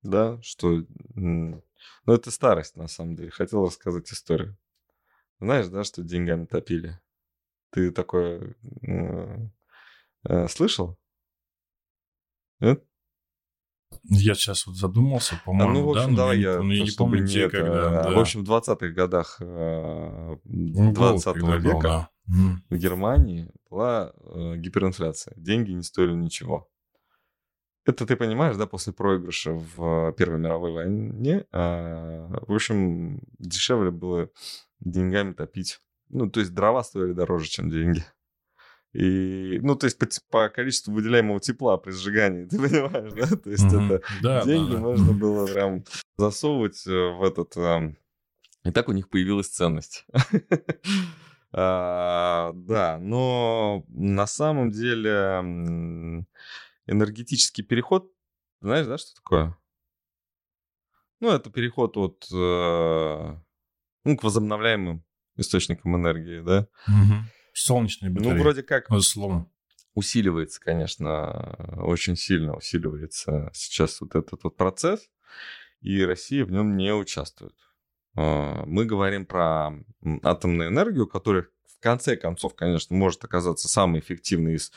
Да, 0.00 0.40
что... 0.40 0.86
Ну, 1.14 1.62
это 2.06 2.30
старость, 2.30 2.76
на 2.76 2.88
самом 2.88 3.14
деле. 3.14 3.28
Хотел 3.28 3.66
рассказать 3.66 4.10
историю. 4.10 4.56
Знаешь, 5.38 5.66
да, 5.66 5.84
что 5.84 6.02
деньгами 6.02 6.46
топили? 6.46 6.98
Ты 7.70 7.90
такое 7.90 8.54
э, 8.80 10.48
слышал? 10.48 10.98
Нет? 12.60 12.82
Я 14.04 14.32
сейчас 14.32 14.66
вот 14.66 14.76
задумался, 14.76 15.38
по-моему, 15.44 15.70
а, 15.70 15.74
ну, 15.74 15.84
в 15.84 15.90
общем, 15.90 16.14
да, 16.14 16.22
давай 16.22 16.40
я, 16.40 16.52
я, 16.52 16.56
я 16.60 16.84
не 16.84 16.96
помню, 16.96 17.22
где, 17.22 17.42
это, 17.42 17.58
когда. 17.58 18.02
Да. 18.02 18.10
В 18.12 18.18
общем, 18.18 18.46
в 18.46 18.50
20-х 18.50 18.88
годах 18.94 19.36
20 19.40 19.46
э, 20.46 21.40
-го 21.40 21.58
века 21.58 21.82
да. 21.82 22.10
в 22.70 22.76
Германии 22.78 23.50
была 23.68 24.14
э, 24.16 24.56
гиперинфляция. 24.56 25.34
Деньги 25.36 25.72
не 25.72 25.82
стоили 25.82 26.14
ничего. 26.14 26.70
Это 27.88 28.04
ты 28.04 28.16
понимаешь, 28.16 28.56
да, 28.56 28.66
после 28.66 28.92
проигрыша 28.92 29.52
в 29.54 30.12
Первой 30.12 30.38
мировой 30.38 30.72
войне, 30.72 31.46
а, 31.52 32.28
в 32.46 32.52
общем, 32.52 33.22
дешевле 33.38 33.90
было 33.90 34.28
деньгами 34.78 35.32
топить. 35.32 35.80
Ну, 36.10 36.28
то 36.30 36.40
есть 36.40 36.52
дрова 36.52 36.84
стоили 36.84 37.14
дороже, 37.14 37.48
чем 37.48 37.70
деньги. 37.70 38.04
И, 38.92 39.58
ну, 39.62 39.74
то 39.74 39.86
есть 39.86 39.98
по, 39.98 40.06
по 40.30 40.50
количеству 40.50 40.92
выделяемого 40.92 41.40
тепла 41.40 41.78
при 41.78 41.92
сжигании, 41.92 42.44
ты 42.50 42.58
понимаешь, 42.58 43.12
да? 43.14 43.36
То 43.36 43.50
есть 43.50 43.64
mm-hmm. 43.64 43.86
это 43.86 44.06
да, 44.22 44.44
деньги 44.44 44.72
да, 44.72 44.76
да. 44.76 44.80
можно 44.82 45.12
было 45.18 45.46
прям 45.46 45.84
засовывать 46.18 46.86
э, 46.86 46.90
в 46.90 47.22
этот... 47.22 47.56
И 48.64 48.70
так 48.70 48.90
у 48.90 48.92
них 48.92 49.08
появилась 49.08 49.48
ценность. 49.48 50.04
а, 51.52 52.52
да, 52.52 52.98
но 53.00 53.86
на 53.88 54.26
самом 54.26 54.72
деле 54.72 56.26
энергетический 56.88 57.64
переход, 57.64 58.12
знаешь, 58.60 58.86
да, 58.86 58.98
что 58.98 59.14
такое? 59.14 59.56
Ну, 61.20 61.30
это 61.30 61.50
переход 61.50 61.96
от 61.96 62.26
э, 62.32 63.36
ну, 64.04 64.16
к 64.16 64.22
возобновляемым 64.22 65.04
источникам 65.36 65.96
энергии, 65.96 66.40
да? 66.40 66.68
Угу. 66.86 67.14
Солнечные 67.52 68.10
батареи. 68.10 68.34
Ну, 68.34 68.42
вроде 68.42 68.62
как... 68.62 68.90
Условно. 68.90 69.50
Усиливается, 69.94 70.60
конечно, 70.60 71.56
очень 71.78 72.14
сильно 72.14 72.54
усиливается 72.54 73.50
сейчас 73.52 74.00
вот 74.00 74.14
этот 74.14 74.44
вот 74.44 74.56
процесс, 74.56 75.08
и 75.80 76.04
Россия 76.04 76.44
в 76.44 76.52
нем 76.52 76.76
не 76.76 76.94
участвует. 76.94 77.54
А, 78.14 78.64
мы 78.64 78.84
говорим 78.84 79.26
про 79.26 79.72
атомную 80.22 80.68
энергию, 80.68 81.08
которая 81.08 81.48
в 81.66 81.80
конце 81.80 82.16
концов, 82.16 82.54
конечно, 82.54 82.94
может 82.96 83.24
оказаться 83.24 83.68
самой 83.68 84.00
эффективной 84.00 84.54
из 84.54 84.72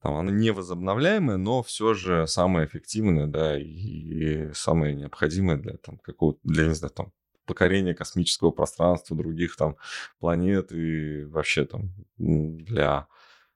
там, 0.00 0.14
она 0.14 0.30
невозобновляемая, 0.30 1.36
но 1.36 1.62
все 1.62 1.94
же 1.94 2.26
самая 2.26 2.66
эффективная, 2.66 3.26
да, 3.26 3.58
и 3.58 4.52
самая 4.52 4.94
необходимая 4.94 5.56
для 5.56 5.76
там 5.76 5.98
какого-то, 5.98 6.38
для, 6.44 6.66
не 6.68 6.74
знаю, 6.74 6.92
там, 6.92 7.12
покорения 7.46 7.94
космического 7.94 8.50
пространства, 8.50 9.16
других 9.16 9.56
там 9.56 9.76
планет 10.20 10.70
и 10.70 11.24
вообще 11.24 11.64
там 11.64 11.92
для, 12.16 13.08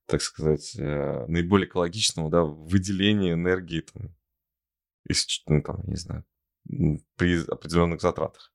так 0.06 0.22
сказать, 0.22 0.74
э, 0.76 1.26
наиболее 1.28 1.68
экологичного, 1.68 2.30
да, 2.30 2.42
выделения 2.42 3.34
энергии 3.34 3.80
там, 3.80 4.14
из, 5.08 5.26
ну, 5.46 5.62
там, 5.62 5.82
не 5.86 5.96
знаю, 5.96 6.24
при 7.16 7.44
определенных 7.48 8.00
затратах. 8.00 8.52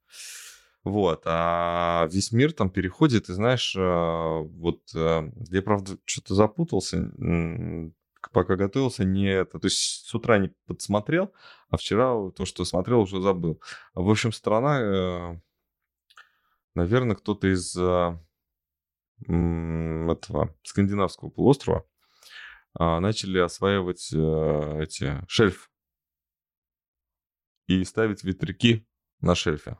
Вот, 0.88 1.24
а 1.26 2.08
весь 2.10 2.32
мир 2.32 2.54
там 2.54 2.70
переходит, 2.70 3.28
и 3.28 3.34
знаешь, 3.34 3.76
а, 3.78 4.40
вот 4.40 4.82
а, 4.96 5.30
я, 5.50 5.62
правда, 5.62 5.98
что-то 6.06 6.34
запутался, 6.34 7.12
пока 8.32 8.56
готовился, 8.56 9.04
не 9.04 9.28
это, 9.30 9.60
то 9.60 9.66
есть 9.68 10.08
с 10.08 10.16
утра 10.16 10.38
не 10.38 10.54
подсмотрел, 10.66 11.34
а 11.70 11.76
вчера 11.76 12.14
то, 12.32 12.46
что 12.46 12.64
смотрел, 12.64 13.02
уже 13.02 13.22
забыл. 13.22 13.62
В 13.96 14.10
общем, 14.10 14.32
страна, 14.32 14.80
э, 14.80 15.40
наверное, 16.74 17.18
кто-то 17.18 17.48
из 17.48 17.76
а, 17.78 18.18
этого 19.28 20.56
скандинавского 20.64 21.30
полуострова 21.30 21.86
начали 22.76 23.40
осваивать 23.40 24.14
э, 24.14 24.84
эти 24.84 25.22
шельф 25.28 25.70
и 27.66 27.84
ставить 27.84 28.24
ветряки 28.24 28.88
на 29.20 29.36
шельфе. 29.36 29.78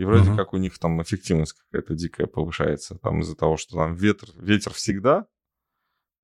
И 0.00 0.04
вроде 0.06 0.30
uh-huh. 0.30 0.36
как 0.36 0.54
у 0.54 0.56
них 0.56 0.78
там 0.78 1.02
эффективность 1.02 1.52
какая-то 1.52 1.94
дикая 1.94 2.26
повышается, 2.26 2.96
там 2.96 3.20
из-за 3.20 3.36
того, 3.36 3.58
что 3.58 3.76
там 3.76 3.94
ветер, 3.94 4.30
ветер 4.34 4.72
всегда, 4.72 5.26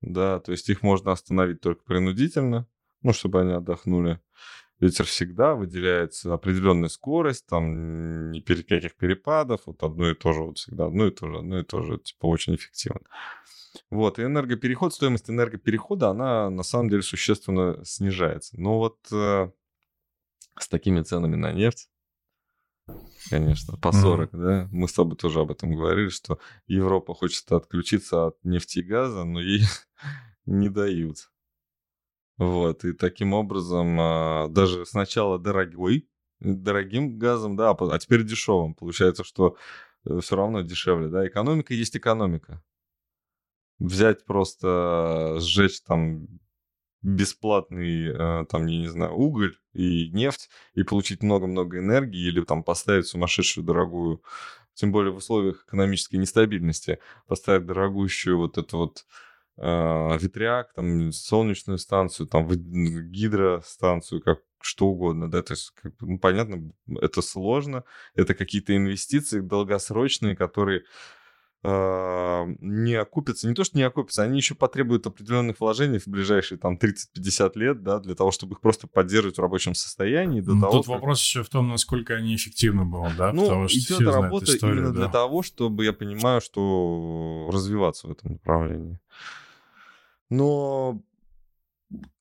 да, 0.00 0.40
то 0.40 0.52
есть 0.52 0.70
их 0.70 0.80
можно 0.80 1.12
остановить 1.12 1.60
только 1.60 1.84
принудительно, 1.84 2.66
ну, 3.02 3.12
чтобы 3.12 3.42
они 3.42 3.52
отдохнули. 3.52 4.18
Ветер 4.80 5.04
всегда 5.04 5.54
выделяется 5.54 6.32
определенная 6.32 6.88
скорость, 6.88 7.46
там 7.48 8.30
ни 8.30 8.40
перед 8.40 8.66
каких 8.66 8.96
перепадов, 8.96 9.60
вот 9.66 9.82
одно 9.82 10.08
и 10.08 10.14
то 10.14 10.32
же, 10.32 10.40
вот 10.40 10.56
всегда 10.56 10.86
одно 10.86 11.08
и 11.08 11.10
то 11.10 11.28
же, 11.28 11.36
одно 11.36 11.58
и 11.58 11.62
то 11.62 11.82
же, 11.82 11.98
типа 11.98 12.28
очень 12.28 12.54
эффективно. 12.54 13.02
Вот, 13.90 14.18
и 14.18 14.22
энергопереход, 14.22 14.94
стоимость 14.94 15.28
энергоперехода, 15.28 16.08
она 16.08 16.48
на 16.48 16.62
самом 16.62 16.88
деле 16.88 17.02
существенно 17.02 17.84
снижается. 17.84 18.58
Но 18.58 18.78
вот 18.78 18.96
э, 19.12 19.50
с 20.58 20.66
такими 20.66 21.02
ценами 21.02 21.36
на 21.36 21.52
нефть, 21.52 21.90
конечно, 23.30 23.76
по 23.76 23.92
40, 23.92 24.32
mm-hmm. 24.32 24.38
да. 24.38 24.68
Мы 24.70 24.88
с 24.88 24.92
тобой 24.92 25.16
тоже 25.16 25.40
об 25.40 25.50
этом 25.50 25.74
говорили, 25.74 26.08
что 26.08 26.38
Европа 26.66 27.14
хочет 27.14 27.50
отключиться 27.52 28.26
от 28.26 28.44
нефти 28.44 28.80
и 28.80 28.82
газа, 28.82 29.24
но 29.24 29.40
ей 29.40 29.62
не 30.46 30.68
дают. 30.68 31.30
Вот, 32.38 32.84
и 32.84 32.92
таким 32.92 33.32
образом 33.32 33.96
а, 33.98 34.48
даже 34.48 34.84
сначала 34.84 35.38
дорогой, 35.38 36.08
дорогим 36.40 37.18
газом, 37.18 37.56
да, 37.56 37.70
а, 37.70 37.76
а 37.94 37.98
теперь 37.98 38.24
дешевым. 38.24 38.74
Получается, 38.74 39.24
что 39.24 39.56
э, 40.04 40.18
все 40.20 40.36
равно 40.36 40.60
дешевле, 40.60 41.08
да. 41.08 41.26
Экономика 41.26 41.72
есть 41.72 41.96
экономика. 41.96 42.62
Взять 43.78 44.24
просто, 44.24 45.36
сжечь 45.40 45.80
там 45.82 46.28
бесплатный, 47.06 48.08
э, 48.08 48.46
там, 48.46 48.66
я 48.66 48.80
не 48.80 48.88
знаю, 48.88 49.12
уголь 49.14 49.56
и 49.72 50.10
нефть, 50.10 50.50
и 50.74 50.82
получить 50.82 51.22
много-много 51.22 51.78
энергии, 51.78 52.26
или 52.26 52.42
там 52.44 52.64
поставить 52.64 53.06
сумасшедшую 53.06 53.64
дорогую, 53.64 54.22
тем 54.74 54.90
более 54.90 55.12
в 55.12 55.16
условиях 55.16 55.64
экономической 55.66 56.16
нестабильности, 56.16 56.98
поставить 57.28 57.64
дорогущую 57.64 58.38
вот 58.38 58.58
эту 58.58 58.78
вот 58.78 59.06
э, 59.58 60.18
ветряк, 60.20 60.72
там, 60.74 61.12
солнечную 61.12 61.78
станцию, 61.78 62.26
там, 62.26 62.48
гидростанцию, 62.48 64.20
как 64.20 64.40
что 64.60 64.86
угодно, 64.86 65.30
да, 65.30 65.42
то 65.42 65.52
есть, 65.52 65.70
как, 65.80 65.92
ну, 66.00 66.18
понятно, 66.18 66.72
это 67.00 67.22
сложно, 67.22 67.84
это 68.16 68.34
какие-то 68.34 68.76
инвестиции 68.76 69.38
долгосрочные, 69.38 70.34
которые 70.34 70.82
не 71.64 72.94
окупятся, 72.94 73.48
не 73.48 73.54
то, 73.54 73.64
что 73.64 73.76
не 73.76 73.82
окупятся, 73.82 74.22
они 74.22 74.36
еще 74.36 74.54
потребуют 74.54 75.06
определенных 75.06 75.58
вложений 75.58 75.98
в 75.98 76.06
ближайшие 76.06 76.58
там 76.58 76.78
30-50 76.78 77.52
лет, 77.56 77.82
да, 77.82 77.98
для 77.98 78.14
того, 78.14 78.30
чтобы 78.30 78.54
их 78.54 78.60
просто 78.60 78.86
поддерживать 78.86 79.38
в 79.38 79.40
рабочем 79.40 79.74
состоянии. 79.74 80.40
До 80.40 80.54
ну, 80.54 80.60
того, 80.60 80.72
Тут 80.74 80.86
как... 80.86 80.94
вопрос 80.94 81.20
еще 81.20 81.42
в 81.42 81.48
том, 81.48 81.68
насколько 81.68 82.14
они 82.14 82.36
эффективны 82.36 82.84
будут, 82.84 83.16
да? 83.16 83.32
Ну, 83.32 83.42
Потому 83.42 83.68
что 83.68 83.78
идет 83.78 84.00
работа 84.00 84.44
историю, 84.44 84.76
именно 84.76 84.92
да. 84.92 85.00
для 85.00 85.08
того, 85.08 85.42
чтобы 85.42 85.84
я 85.84 85.92
понимаю, 85.92 86.40
что 86.40 87.50
развиваться 87.52 88.06
в 88.06 88.12
этом 88.12 88.32
направлении. 88.32 89.00
Но 90.30 91.00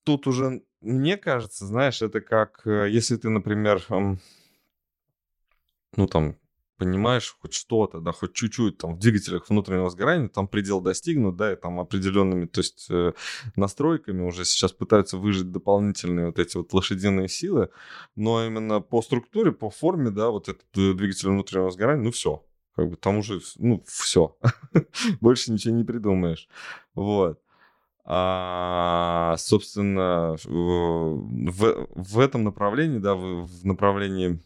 тут 0.04 0.28
уже, 0.28 0.64
мне 0.82 1.18
кажется, 1.18 1.66
знаешь, 1.66 2.02
это 2.02 2.22
как, 2.22 2.62
э, 2.66 2.90
если 2.90 3.18
ты, 3.18 3.30
например, 3.30 3.84
ну 3.90 6.08
там, 6.08 6.36
понимаешь 6.78 7.36
хоть 7.40 7.54
что-то, 7.54 8.00
да, 8.00 8.12
хоть 8.12 8.34
чуть-чуть 8.34 8.78
там 8.78 8.96
в 8.96 9.00
двигателях 9.00 9.50
внутреннего 9.50 9.90
сгорания, 9.90 10.28
там 10.28 10.48
предел 10.48 10.82
достигнут, 10.82 11.36
да, 11.36 11.54
и 11.54 11.56
там 11.56 11.80
определенными, 11.80 12.46
то 12.46 12.60
есть 12.60 12.88
э, 12.90 13.14
настройками 13.56 14.24
уже 14.24 14.46
сейчас 14.46 14.72
пытаются 14.72 15.18
выжить 15.18 15.52
дополнительные 15.52 16.28
вот 16.28 16.40
эти 16.40 16.58
вот 16.58 16.74
лошадиные 16.74 17.28
силы, 17.28 17.70
но 18.16 18.46
именно 18.46 18.82
по 18.82 19.02
структуре, 19.02 19.52
по 19.52 19.70
форме, 19.70 20.10
да, 20.10 20.30
вот 20.30 20.50
этот 20.50 20.66
э, 20.76 20.94
двигатель 20.94 21.30
внутреннего 21.30 21.72
сгорания, 21.72 22.04
ну 22.04 22.12
все, 22.12 22.46
как 22.76 22.90
бы 22.90 22.96
там 22.98 23.18
уже, 23.18 23.42
ну, 23.58 23.84
все, 23.88 24.38
больше 25.22 25.52
ничего 25.52 25.74
не 25.74 25.84
придумаешь, 25.84 26.48
вот. 26.94 27.40
А, 28.08 29.36
собственно, 29.40 30.36
в, 30.44 31.88
в 31.96 32.20
этом 32.20 32.44
направлении, 32.44 33.00
да, 33.00 33.16
в, 33.16 33.48
в 33.48 33.66
направлении 33.66 34.40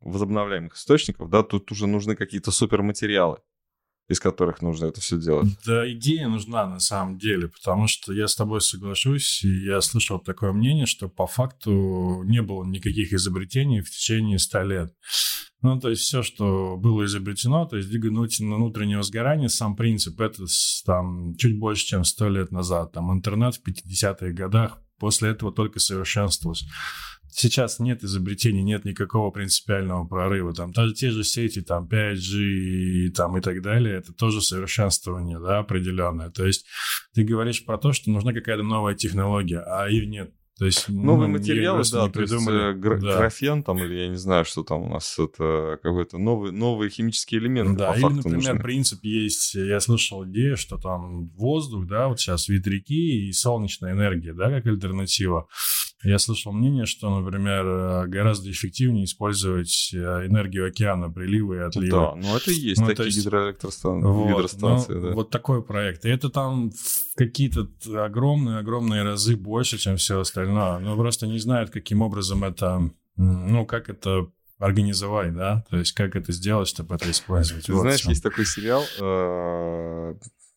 возобновляемых 0.00 0.74
источников, 0.76 1.30
да, 1.30 1.42
тут 1.42 1.70
уже 1.72 1.86
нужны 1.86 2.16
какие-то 2.16 2.50
суперматериалы 2.50 3.38
из 4.08 4.20
которых 4.20 4.62
нужно 4.62 4.86
это 4.86 5.00
все 5.00 5.18
делать. 5.18 5.48
Да, 5.64 5.90
идея 5.92 6.28
нужна 6.28 6.66
на 6.66 6.78
самом 6.78 7.18
деле, 7.18 7.48
потому 7.48 7.88
что 7.88 8.12
я 8.12 8.28
с 8.28 8.36
тобой 8.36 8.60
соглашусь, 8.60 9.42
и 9.42 9.64
я 9.64 9.80
слышал 9.80 10.20
такое 10.20 10.52
мнение, 10.52 10.86
что 10.86 11.08
по 11.08 11.26
факту 11.26 12.22
не 12.24 12.40
было 12.40 12.64
никаких 12.64 13.12
изобретений 13.12 13.80
в 13.80 13.90
течение 13.90 14.38
100 14.38 14.62
лет. 14.62 14.94
Ну, 15.62 15.80
то 15.80 15.90
есть 15.90 16.02
все, 16.02 16.22
что 16.22 16.76
было 16.76 17.04
изобретено, 17.06 17.64
то 17.66 17.76
есть 17.76 17.88
двигатель 17.88 18.44
внутреннего 18.44 19.02
сгорания, 19.02 19.48
сам 19.48 19.74
принцип, 19.74 20.20
это 20.20 20.44
там 20.84 21.34
чуть 21.36 21.58
больше, 21.58 21.86
чем 21.86 22.04
100 22.04 22.28
лет 22.28 22.52
назад. 22.52 22.92
Там 22.92 23.12
интернет 23.12 23.56
в 23.56 23.62
50-х 23.66 24.28
годах 24.32 24.78
после 24.98 25.30
этого 25.30 25.52
только 25.52 25.80
совершенствовался 25.80 26.66
сейчас 27.36 27.78
нет 27.78 28.02
изобретений, 28.02 28.62
нет 28.62 28.84
никакого 28.84 29.30
принципиального 29.30 30.06
прорыва. 30.06 30.54
Там 30.54 30.72
даже 30.72 30.94
те 30.94 31.10
же 31.10 31.22
сети, 31.22 31.60
там 31.60 31.86
5G 31.86 32.38
и, 32.38 33.10
там, 33.10 33.36
и 33.36 33.40
так 33.40 33.62
далее, 33.62 33.96
это 33.96 34.12
тоже 34.12 34.40
совершенствование, 34.40 35.38
да, 35.38 35.58
определенное. 35.58 36.30
То 36.30 36.46
есть 36.46 36.66
ты 37.14 37.24
говоришь 37.24 37.64
про 37.64 37.78
то, 37.78 37.92
что 37.92 38.10
нужна 38.10 38.32
какая-то 38.32 38.62
новая 38.62 38.94
технология, 38.94 39.60
а 39.60 39.86
ее 39.88 40.06
нет. 40.06 40.32
То 40.58 40.64
есть 40.64 40.88
новые 40.88 41.28
ну, 41.28 41.34
материалы, 41.34 41.82
да, 41.92 42.08
то 42.08 42.22
есть 42.22 42.32
э, 42.32 42.72
гра- 42.72 42.98
да. 42.98 43.18
графен 43.18 43.62
там 43.62 43.76
или 43.78 43.92
я 43.92 44.08
не 44.08 44.16
знаю, 44.16 44.46
что 44.46 44.62
там 44.62 44.84
у 44.84 44.88
нас 44.88 45.18
это 45.18 45.78
какой-то 45.82 46.16
новый 46.16 46.50
новые 46.50 46.88
химические 46.88 47.42
элементы. 47.42 47.76
Да, 47.76 47.94
или, 47.94 48.04
например, 48.04 48.54
нужны. 48.54 48.62
принцип 48.62 49.04
есть. 49.04 49.54
Я 49.54 49.80
слышал 49.80 50.24
идею, 50.24 50.56
что 50.56 50.78
там 50.78 51.28
воздух, 51.36 51.86
да, 51.86 52.08
вот 52.08 52.20
сейчас 52.20 52.48
ветряки 52.48 53.28
и 53.28 53.32
солнечная 53.32 53.92
энергия, 53.92 54.32
да, 54.32 54.48
как 54.48 54.64
альтернатива. 54.64 55.46
Я 56.06 56.18
слышал 56.18 56.52
мнение, 56.52 56.86
что, 56.86 57.20
например, 57.20 57.66
э, 57.66 58.06
гораздо 58.06 58.50
эффективнее 58.50 59.04
использовать 59.04 59.90
э, 59.92 59.96
энергию 60.26 60.68
океана, 60.68 61.10
приливы 61.10 61.56
и 61.56 61.60
отливы. 61.60 61.90
Да, 61.90 62.14
ну 62.14 62.36
это 62.36 62.50
и 62.50 62.54
есть 62.54 62.80
ну, 62.80 62.86
такие 62.86 63.06
есть... 63.06 63.18
гидроэлектростанции. 63.18 64.06
Вот, 64.06 64.28
гидростанции 64.28 64.94
ну, 64.94 65.00
да. 65.00 65.10
вот 65.14 65.30
такой 65.30 65.62
проект. 65.62 66.04
И 66.04 66.08
это 66.08 66.30
там 66.30 66.70
какие-то 67.16 67.68
огромные-огромные 68.04 69.02
разы 69.02 69.36
больше, 69.36 69.78
чем 69.78 69.96
все 69.96 70.20
остальное 70.20 70.36
остальное. 70.36 70.78
Ну, 70.78 70.96
просто 70.96 71.26
не 71.26 71.38
знают, 71.38 71.70
каким 71.70 72.02
образом 72.02 72.44
это, 72.44 72.90
ну, 73.16 73.66
как 73.66 73.88
это 73.88 74.30
организовать, 74.58 75.34
да? 75.34 75.64
То 75.70 75.78
есть 75.78 75.92
как 75.92 76.16
это 76.16 76.32
сделать, 76.32 76.68
чтобы 76.68 76.94
это 76.94 77.10
использовать. 77.10 77.66
Ты 77.66 77.72
вот 77.72 77.82
знаешь, 77.82 78.04
есть 78.06 78.22
такой 78.22 78.46
сериал 78.46 78.82
э, 79.00 80.14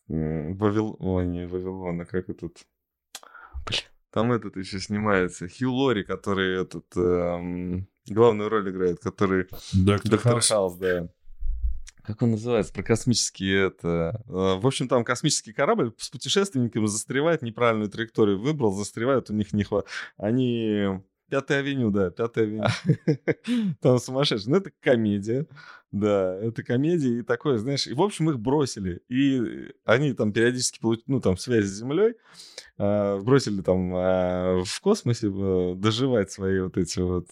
Вавил... 0.08 0.96
Ой, 0.98 1.26
не 1.26 1.46
Вавилон, 1.46 2.00
а 2.00 2.04
как 2.04 2.28
этот... 2.28 2.56
Блин, 3.66 3.82
там 4.12 4.32
этот 4.32 4.56
еще 4.56 4.80
снимается. 4.80 5.48
Хью 5.48 5.72
Лори, 5.72 6.02
который 6.02 6.62
этот... 6.62 6.86
Эм, 6.96 7.88
главную 8.06 8.48
роль 8.48 8.70
играет, 8.70 9.00
который... 9.00 9.46
Доктор, 9.72 10.10
Доктор 10.10 10.40
Хаус, 10.40 10.74
да 10.76 11.08
как 12.10 12.22
он 12.22 12.32
называется, 12.32 12.72
про 12.72 12.82
космические 12.82 13.68
это... 13.68 14.22
Э, 14.26 14.58
в 14.58 14.66
общем, 14.66 14.88
там 14.88 15.04
космический 15.04 15.52
корабль 15.52 15.92
с 15.98 16.08
путешественниками 16.10 16.86
застревает, 16.86 17.42
неправильную 17.42 17.90
траекторию 17.90 18.40
выбрал, 18.40 18.72
застревает, 18.72 19.30
у 19.30 19.34
них 19.34 19.52
не 19.52 19.64
хватает. 19.64 19.90
Они... 20.16 21.00
Пятая 21.30 21.60
авеню, 21.60 21.90
да, 21.90 22.10
пятая 22.10 22.44
авеню. 22.44 22.64
Там 23.80 23.98
сумасшедший. 23.98 24.50
Ну, 24.50 24.56
это 24.58 24.70
комедия. 24.80 25.46
Да, 25.92 26.34
это 26.36 26.62
комедия 26.62 27.20
и 27.20 27.22
такое, 27.22 27.58
знаешь, 27.58 27.86
и, 27.86 27.94
в 27.94 28.02
общем, 28.02 28.30
их 28.30 28.38
бросили. 28.38 29.00
И 29.08 29.72
они 29.84 30.12
там 30.12 30.32
периодически, 30.32 30.80
ну, 31.06 31.20
там, 31.20 31.36
связь 31.36 31.64
с 31.64 31.78
Землей, 31.78 32.14
э, 32.78 33.18
бросили 33.18 33.60
там 33.60 33.94
э, 33.96 34.62
в 34.64 34.80
космосе 34.80 35.30
доживать 35.76 36.30
свои 36.30 36.60
вот 36.60 36.76
эти 36.76 37.00
вот 37.00 37.28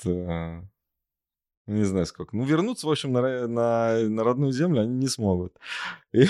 не 1.69 1.85
знаю 1.85 2.07
сколько. 2.07 2.35
Ну, 2.35 2.45
вернуться, 2.45 2.87
в 2.87 2.91
общем, 2.91 3.13
на, 3.13 3.47
на, 3.47 3.99
на 4.09 4.25
родную 4.25 4.53
землю 4.53 4.81
они 4.81 4.95
не 4.95 5.09
смогут. 5.09 5.55
И, 6.13 6.27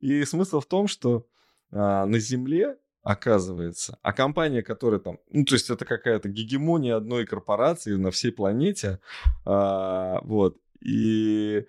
и 0.00 0.24
смысл 0.24 0.60
в 0.60 0.66
том, 0.66 0.86
что 0.86 1.26
а, 1.72 2.06
на 2.06 2.18
Земле 2.20 2.76
оказывается. 3.02 3.98
А 4.02 4.12
компания, 4.12 4.62
которая 4.62 5.00
там, 5.00 5.18
ну, 5.30 5.44
то 5.44 5.54
есть 5.54 5.70
это 5.70 5.84
какая-то 5.84 6.28
гегемония 6.28 6.96
одной 6.96 7.26
корпорации 7.26 7.94
на 7.94 8.10
всей 8.10 8.32
планете, 8.32 9.00
а, 9.44 10.20
вот, 10.22 10.58
и 10.80 11.66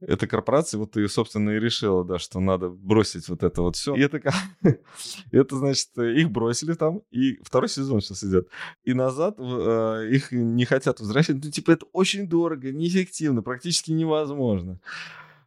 эта 0.00 0.26
корпорация 0.26 0.78
вот 0.78 0.96
и, 0.96 1.06
собственно, 1.06 1.50
и 1.50 1.60
решила, 1.60 2.04
да, 2.04 2.18
что 2.18 2.40
надо 2.40 2.68
бросить 2.68 3.28
вот 3.28 3.42
это 3.42 3.62
вот 3.62 3.76
все. 3.76 3.94
И 3.94 4.00
это, 4.00 4.20
это 5.30 5.56
значит, 5.56 5.96
их 5.96 6.30
бросили 6.30 6.74
там, 6.74 7.02
и 7.10 7.38
второй 7.42 7.68
сезон 7.68 8.00
сейчас 8.00 8.24
идет. 8.24 8.48
И 8.84 8.94
назад 8.94 9.36
э, 9.38 10.08
их 10.10 10.32
не 10.32 10.64
хотят 10.64 11.00
возвращать. 11.00 11.36
Ну, 11.42 11.50
типа, 11.50 11.72
это 11.72 11.86
очень 11.92 12.28
дорого, 12.28 12.72
неэффективно, 12.72 13.42
практически 13.42 13.92
невозможно. 13.92 14.80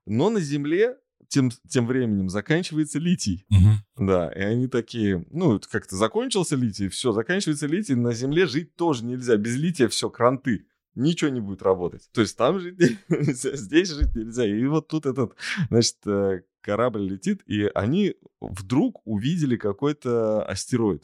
Но 0.06 0.30
на 0.30 0.40
Земле 0.40 0.98
тем, 1.28 1.52
тем 1.68 1.88
временем 1.88 2.30
заканчивается 2.30 3.00
литий. 3.00 3.46
Угу. 3.50 4.06
Да, 4.08 4.32
и 4.32 4.40
они 4.40 4.68
такие, 4.68 5.26
ну, 5.32 5.60
как-то 5.70 5.96
закончился 5.96 6.56
литий, 6.56 6.90
все, 6.90 7.12
заканчивается 7.12 7.68
литий, 7.68 7.96
на 7.96 8.14
Земле 8.14 8.46
жить 8.48 8.76
тоже 8.76 9.06
нельзя. 9.06 9.38
Без 9.38 9.56
лития 9.56 9.88
все, 9.88 10.10
кранты. 10.10 10.66
Ничего 10.96 11.30
не 11.30 11.42
будет 11.42 11.62
работать. 11.62 12.10
То 12.14 12.22
есть 12.22 12.38
там 12.38 12.60
жить 12.60 12.80
нельзя, 12.80 13.56
здесь 13.56 13.90
жить 13.90 14.16
нельзя. 14.16 14.46
И 14.46 14.66
вот 14.66 14.88
тут 14.88 15.06
этот, 15.06 15.36
значит, 15.70 15.98
э, 16.06 16.42
корабль 16.62 17.08
летит, 17.08 17.44
и 17.46 17.70
они 17.76 18.16
вдруг 18.40 19.02
увидели 19.06 19.58
какой-то 19.58 20.44
астероид. 20.46 21.04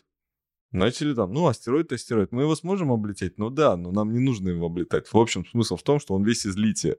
Начали 0.71 1.13
там, 1.13 1.33
ну, 1.33 1.47
астероид, 1.47 1.91
астероид. 1.91 2.31
Мы 2.31 2.43
его 2.43 2.55
сможем 2.55 2.91
облететь? 2.91 3.37
Ну 3.37 3.49
да, 3.49 3.75
но 3.75 3.91
нам 3.91 4.13
не 4.13 4.19
нужно 4.19 4.49
его 4.49 4.67
облетать. 4.67 5.11
В 5.11 5.17
общем, 5.17 5.45
смысл 5.45 5.75
в 5.75 5.83
том, 5.83 5.99
что 5.99 6.13
он 6.13 6.23
весь 6.23 6.45
из 6.45 6.55
лития. 6.55 6.95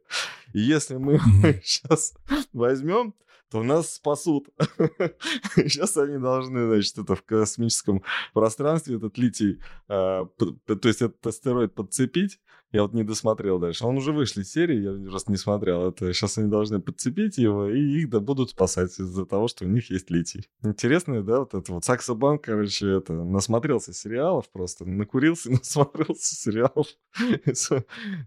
И 0.52 0.60
если 0.60 0.96
мы 0.96 1.18
сейчас 1.64 2.14
возьмем, 2.52 3.14
то 3.50 3.62
нас 3.62 3.96
спасут. 3.96 4.48
Сейчас 5.56 5.98
они 5.98 6.16
должны, 6.16 6.68
значит, 6.68 6.96
это 6.96 7.14
в 7.14 7.22
космическом 7.22 8.02
пространстве 8.32 8.96
этот 8.96 9.18
литий, 9.18 9.60
э, 9.90 10.24
то 10.38 10.88
есть 10.88 11.02
этот 11.02 11.26
астероид 11.26 11.74
подцепить, 11.74 12.40
я 12.72 12.82
вот 12.82 12.94
не 12.94 13.04
досмотрел 13.04 13.58
дальше. 13.58 13.86
Он 13.86 13.96
уже 13.98 14.12
вышли 14.12 14.42
серии, 14.42 14.82
я 14.82 15.10
просто 15.10 15.30
не 15.30 15.36
смотрел. 15.36 15.88
Это 15.88 16.12
сейчас 16.12 16.38
они 16.38 16.48
должны 16.48 16.80
подцепить 16.80 17.38
его, 17.38 17.68
и 17.68 17.78
их 17.78 18.10
да 18.10 18.20
будут 18.20 18.50
спасать 18.50 18.98
из-за 18.98 19.26
того, 19.26 19.48
что 19.48 19.64
у 19.64 19.68
них 19.68 19.90
есть 19.90 20.10
литий. 20.10 20.48
Интересно, 20.64 21.22
да, 21.22 21.40
вот 21.40 21.54
это 21.54 21.72
вот 21.72 21.84
Саксо 21.84 22.14
Банк, 22.14 22.44
короче, 22.44 22.88
это, 22.88 23.12
насмотрелся 23.12 23.92
сериалов 23.92 24.50
просто, 24.50 24.84
накурился 24.86 25.50
насмотрелся 25.52 26.34
сериалов. 26.34 26.86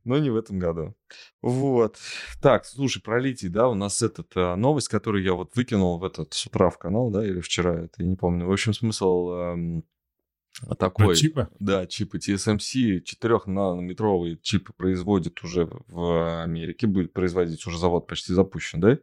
Но 0.03 0.17
не 0.19 0.29
в 0.29 0.35
этом 0.35 0.59
году. 0.59 0.95
Вот. 1.41 1.97
Так, 2.41 2.65
слушай, 2.65 3.01
про 3.01 3.19
литий, 3.19 3.49
да, 3.49 3.67
у 3.67 3.73
нас 3.73 4.01
этот 4.01 4.35
э, 4.35 4.55
новость, 4.55 4.89
которую 4.89 5.23
я 5.23 5.33
вот 5.33 5.55
выкинул 5.55 5.97
в 5.97 6.03
этот 6.03 6.33
с 6.33 6.45
утра 6.45 6.69
в 6.69 6.77
канал, 6.77 7.09
да, 7.09 7.25
или 7.25 7.39
вчера, 7.39 7.85
это 7.85 7.93
я 7.97 8.05
не 8.05 8.15
помню. 8.15 8.45
В 8.47 8.51
общем, 8.51 8.73
смысл 8.73 9.85
такой. 10.77 11.07
Про 11.07 11.15
чипы? 11.15 11.47
Да, 11.59 11.85
чипы 11.85 12.17
TSMC, 12.17 13.03
4-нанометровые 13.03 14.37
чипы 14.41 14.73
производит 14.73 15.43
уже 15.43 15.69
в 15.87 16.43
Америке, 16.43 16.87
будет 16.87 17.13
производить, 17.13 17.65
уже 17.67 17.77
завод 17.77 18.07
почти 18.07 18.33
запущен, 18.33 18.79
да? 18.79 18.97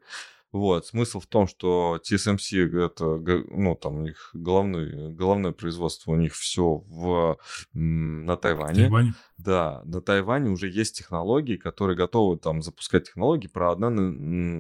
Вот, 0.52 0.86
смысл 0.86 1.18
в 1.18 1.26
том, 1.26 1.46
что 1.46 1.98
TSMC 2.06 2.84
это, 2.84 3.16
ну, 3.50 3.74
там 3.74 3.96
у 3.96 4.02
них 4.02 4.30
головное, 4.34 5.08
головное 5.08 5.52
производство 5.52 6.12
у 6.12 6.16
них 6.16 6.34
все 6.34 6.84
в, 6.88 7.38
на 7.72 8.36
Тайване. 8.36 8.82
Тайване. 8.82 9.14
Да, 9.38 9.80
на 9.86 10.02
Тайване 10.02 10.50
уже 10.50 10.68
есть 10.68 10.98
технологии, 10.98 11.56
которые 11.56 11.96
готовы 11.96 12.36
там 12.36 12.60
запускать 12.60 13.04
технологии 13.04 13.48
про 13.48 13.72
одна, 13.72 13.86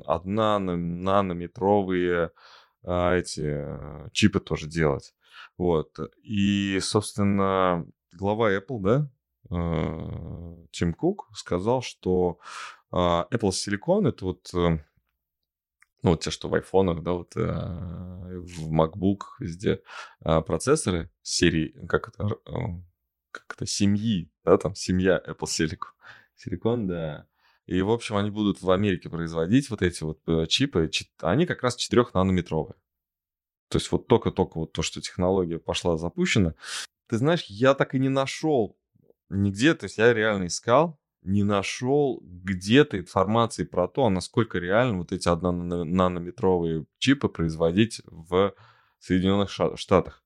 одна 0.06 0.58
нанометровые 0.58 2.30
а, 2.84 3.14
эти 3.14 3.42
э, 3.44 4.08
чипы 4.12 4.40
тоже 4.40 4.68
делать. 4.68 5.12
Вот. 5.58 5.98
И, 6.22 6.78
собственно, 6.80 7.86
глава 8.12 8.52
Apple, 8.52 8.80
да, 8.80 9.10
э, 9.50 10.66
Тим 10.70 10.94
Кук 10.94 11.28
сказал, 11.34 11.82
что 11.82 12.38
а, 12.90 13.26
Apple 13.30 13.50
Silicon 13.50 14.08
это 14.08 14.24
вот 14.26 14.50
э, 14.54 14.78
ну, 16.02 16.10
вот 16.10 16.20
те, 16.20 16.30
что 16.30 16.48
в 16.48 16.54
айфонах, 16.54 17.02
да, 17.02 17.12
вот 17.12 17.36
э, 17.36 17.40
в 17.40 18.72
MacBook, 18.72 19.20
везде 19.38 19.82
а, 20.20 20.42
процессоры 20.42 21.10
серии, 21.22 21.74
как 21.86 22.08
это, 22.08 22.36
как 23.30 23.54
это, 23.54 23.66
семьи, 23.66 24.30
да, 24.44 24.58
там 24.58 24.74
семья 24.74 25.22
Apple 25.26 25.46
Silicon, 25.46 25.92
Silicon, 26.36 26.86
да. 26.86 27.26
И, 27.66 27.80
в 27.80 27.90
общем, 27.90 28.16
они 28.16 28.30
будут 28.30 28.60
в 28.60 28.70
Америке 28.70 29.08
производить 29.08 29.70
вот 29.70 29.82
эти 29.82 30.02
вот 30.02 30.20
чипы, 30.48 30.90
они 31.20 31.46
как 31.46 31.62
раз 31.62 31.78
4-нанометровые. 31.78 32.74
То 33.72 33.78
есть 33.78 33.90
вот 33.90 34.06
только-только 34.06 34.58
вот 34.58 34.72
то, 34.72 34.82
что 34.82 35.00
технология 35.00 35.58
пошла 35.58 35.96
запущена. 35.96 36.54
Ты 37.08 37.16
знаешь, 37.16 37.46
я 37.48 37.72
так 37.72 37.94
и 37.94 37.98
не 37.98 38.10
нашел 38.10 38.76
нигде, 39.30 39.72
то 39.72 39.84
есть 39.84 39.96
я 39.96 40.12
реально 40.12 40.48
искал, 40.48 41.00
не 41.22 41.42
нашел 41.42 42.20
где-то 42.22 42.98
информации 42.98 43.64
про 43.64 43.88
то, 43.88 44.10
насколько 44.10 44.58
реально 44.58 44.98
вот 44.98 45.12
эти 45.12 45.26
однонанометровые 45.26 46.84
чипы 46.98 47.30
производить 47.30 48.02
в 48.04 48.54
Соединенных 48.98 49.48
Штатах. 49.50 50.22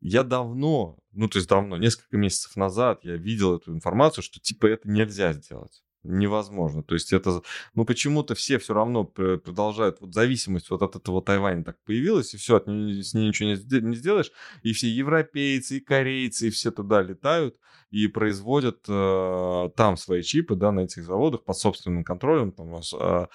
Я 0.00 0.22
давно, 0.22 0.96
ну 1.10 1.28
то 1.28 1.38
есть 1.38 1.48
давно, 1.48 1.76
несколько 1.76 2.16
месяцев 2.16 2.54
назад 2.54 3.00
я 3.02 3.16
видел 3.16 3.56
эту 3.56 3.72
информацию, 3.72 4.22
что 4.22 4.38
типа 4.38 4.66
это 4.66 4.88
нельзя 4.88 5.32
сделать 5.32 5.82
невозможно. 6.04 6.82
То 6.82 6.94
есть 6.94 7.12
это, 7.12 7.42
ну 7.74 7.84
почему-то 7.84 8.34
все 8.34 8.58
все 8.58 8.74
равно 8.74 9.04
продолжают, 9.04 10.00
вот 10.00 10.14
зависимость 10.14 10.70
вот 10.70 10.82
от 10.82 10.96
этого 10.96 11.22
Тайваня 11.22 11.64
так 11.64 11.82
появилась, 11.84 12.34
и 12.34 12.36
все, 12.36 12.56
от 12.56 12.66
нее, 12.66 13.02
с 13.02 13.14
ней 13.14 13.28
ничего 13.28 13.48
не, 13.50 13.96
сделаешь, 13.96 14.30
и 14.62 14.72
все 14.72 14.88
европейцы, 14.88 15.78
и 15.78 15.80
корейцы, 15.80 16.48
и 16.48 16.50
все 16.50 16.70
туда 16.70 17.02
летают 17.02 17.56
и 17.90 18.06
производят 18.08 18.84
э, 18.88 19.70
там 19.76 19.96
свои 19.96 20.22
чипы, 20.22 20.56
да, 20.56 20.72
на 20.72 20.80
этих 20.80 21.04
заводах 21.04 21.44
под 21.44 21.56
собственным 21.56 22.04
контролем, 22.04 22.52
там 22.52 22.74
э, 22.74 23.26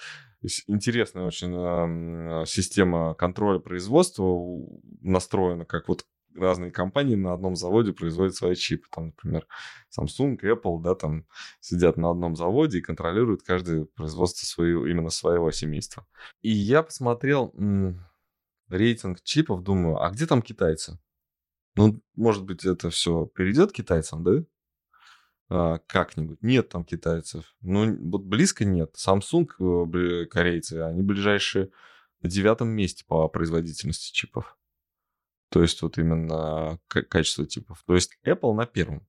интересная 0.66 1.24
очень 1.26 1.54
э, 1.54 2.44
система 2.46 3.14
контроля 3.14 3.58
производства 3.58 4.24
настроена, 5.00 5.64
как 5.64 5.88
вот 5.88 6.04
разные 6.34 6.70
компании 6.70 7.16
на 7.16 7.32
одном 7.32 7.56
заводе 7.56 7.92
производят 7.92 8.34
свои 8.34 8.54
чипы. 8.54 8.86
Там, 8.90 9.06
например, 9.06 9.46
Samsung, 9.96 10.38
Apple, 10.40 10.82
да, 10.82 10.94
там 10.94 11.26
сидят 11.60 11.96
на 11.96 12.10
одном 12.10 12.36
заводе 12.36 12.78
и 12.78 12.82
контролируют 12.82 13.42
каждое 13.42 13.84
производство 13.84 14.46
свою, 14.46 14.86
именно 14.86 15.10
своего 15.10 15.50
семейства. 15.50 16.06
И 16.42 16.50
я 16.50 16.82
посмотрел 16.82 17.52
м- 17.56 18.04
рейтинг 18.68 19.22
чипов, 19.22 19.62
думаю, 19.62 20.02
а 20.02 20.10
где 20.10 20.26
там 20.26 20.42
китайцы? 20.42 20.98
Ну, 21.76 22.02
может 22.14 22.44
быть, 22.44 22.64
это 22.64 22.90
все 22.90 23.26
перейдет 23.26 23.72
китайцам, 23.72 24.24
да? 24.24 24.44
А, 25.48 25.78
как-нибудь. 25.86 26.42
Нет 26.42 26.68
там 26.68 26.84
китайцев. 26.84 27.44
Ну, 27.60 27.96
вот 28.10 28.22
близко 28.22 28.64
нет. 28.64 28.94
Samsung, 28.96 29.48
э, 29.58 30.26
корейцы, 30.26 30.74
они 30.74 31.02
ближайшие 31.02 31.70
на 32.22 32.28
девятом 32.28 32.68
месте 32.68 33.04
по 33.06 33.28
производительности 33.28 34.12
чипов. 34.12 34.56
То 35.50 35.62
есть 35.62 35.82
вот 35.82 35.98
именно 35.98 36.78
качество 36.88 37.46
типов. 37.46 37.82
То 37.86 37.94
есть 37.94 38.18
Apple 38.24 38.54
на 38.54 38.66
первом. 38.66 39.06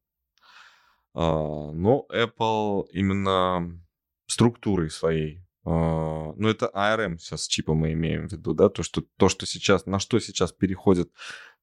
А, 1.13 1.71
но 1.71 2.05
Apple 2.11 2.87
именно 2.91 3.79
структурой 4.25 4.89
своей. 4.89 5.45
А, 5.63 6.33
ну, 6.35 6.49
это 6.49 6.71
ARM 6.73 7.17
сейчас 7.17 7.47
чипа 7.47 7.73
мы 7.73 7.93
имеем 7.93 8.27
в 8.27 8.31
виду, 8.31 8.53
да, 8.53 8.69
то, 8.69 8.81
что, 8.81 9.03
то, 9.17 9.29
что 9.29 9.45
сейчас, 9.45 9.85
на 9.85 9.99
что 9.99 10.19
сейчас 10.19 10.51
переходит. 10.51 11.11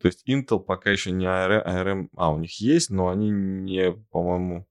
То 0.00 0.06
есть 0.06 0.28
Intel 0.28 0.60
пока 0.60 0.90
еще 0.90 1.10
не 1.10 1.26
ARM, 1.26 1.66
ARM, 1.66 2.08
а, 2.16 2.30
у 2.30 2.38
них 2.38 2.60
есть, 2.60 2.90
но 2.90 3.08
они 3.08 3.30
не, 3.30 3.92
по-моему, 4.10 4.68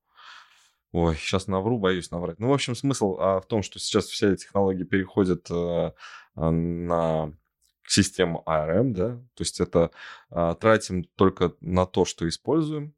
Ой, 0.93 1.15
сейчас 1.15 1.47
навру, 1.47 1.77
боюсь 1.77 2.11
наврать. 2.11 2.39
Ну, 2.39 2.47
в 2.49 2.53
общем, 2.53 2.73
смысл 2.73 3.17
а, 3.19 3.41
в 3.41 3.45
том, 3.45 3.61
что 3.61 3.77
сейчас 3.77 4.05
все 4.05 4.35
технологии 4.35 4.83
переходят 4.83 5.45
а, 5.51 5.93
на 6.35 7.33
систему 7.87 8.43
ARM, 8.45 8.91
да, 8.91 9.15
то 9.15 9.41
есть 9.41 9.59
это 9.59 9.91
а, 10.29 10.55
тратим 10.55 11.05
только 11.15 11.53
на 11.61 11.85
то, 11.85 12.05
что 12.05 12.27
используем, 12.27 12.93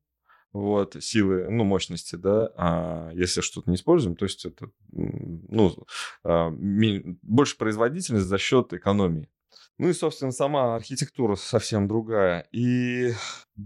вот, 0.51 0.95
силы, 0.99 1.47
ну, 1.49 1.63
мощности, 1.63 2.15
да, 2.15 2.51
а 2.57 3.11
если 3.13 3.41
что-то 3.41 3.69
не 3.69 3.75
используем, 3.75 4.15
то 4.15 4.25
есть 4.25 4.45
это, 4.45 4.71
ну, 4.91 5.75
а, 6.23 6.51
больше 6.51 7.57
производительность 7.57 8.25
за 8.25 8.37
счет 8.37 8.73
экономии. 8.73 9.29
Ну 9.77 9.87
и, 9.87 9.93
собственно, 9.93 10.31
сама 10.31 10.75
архитектура 10.75 11.35
совсем 11.35 11.87
другая. 11.87 12.45
И, 12.51 13.13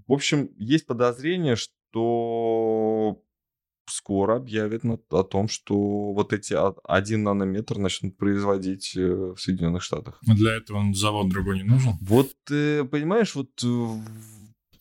в 0.07 0.13
общем, 0.13 0.51
есть 0.57 0.85
подозрение, 0.85 1.55
что 1.55 3.23
скоро 3.87 4.37
объявят 4.37 4.83
о 5.09 5.23
том, 5.23 5.47
что 5.47 6.13
вот 6.13 6.33
эти 6.33 6.55
один 6.87 7.23
нанометр 7.23 7.77
начнут 7.77 8.17
производить 8.17 8.95
э, 8.95 9.33
в 9.35 9.37
Соединенных 9.37 9.83
Штатах. 9.83 10.19
А 10.27 10.33
для 10.33 10.55
этого 10.55 10.93
завод 10.93 11.29
другой 11.29 11.57
не 11.57 11.63
нужен? 11.63 11.93
Вот, 12.01 12.31
э, 12.49 12.83
понимаешь, 12.85 13.35
вот 13.35 13.49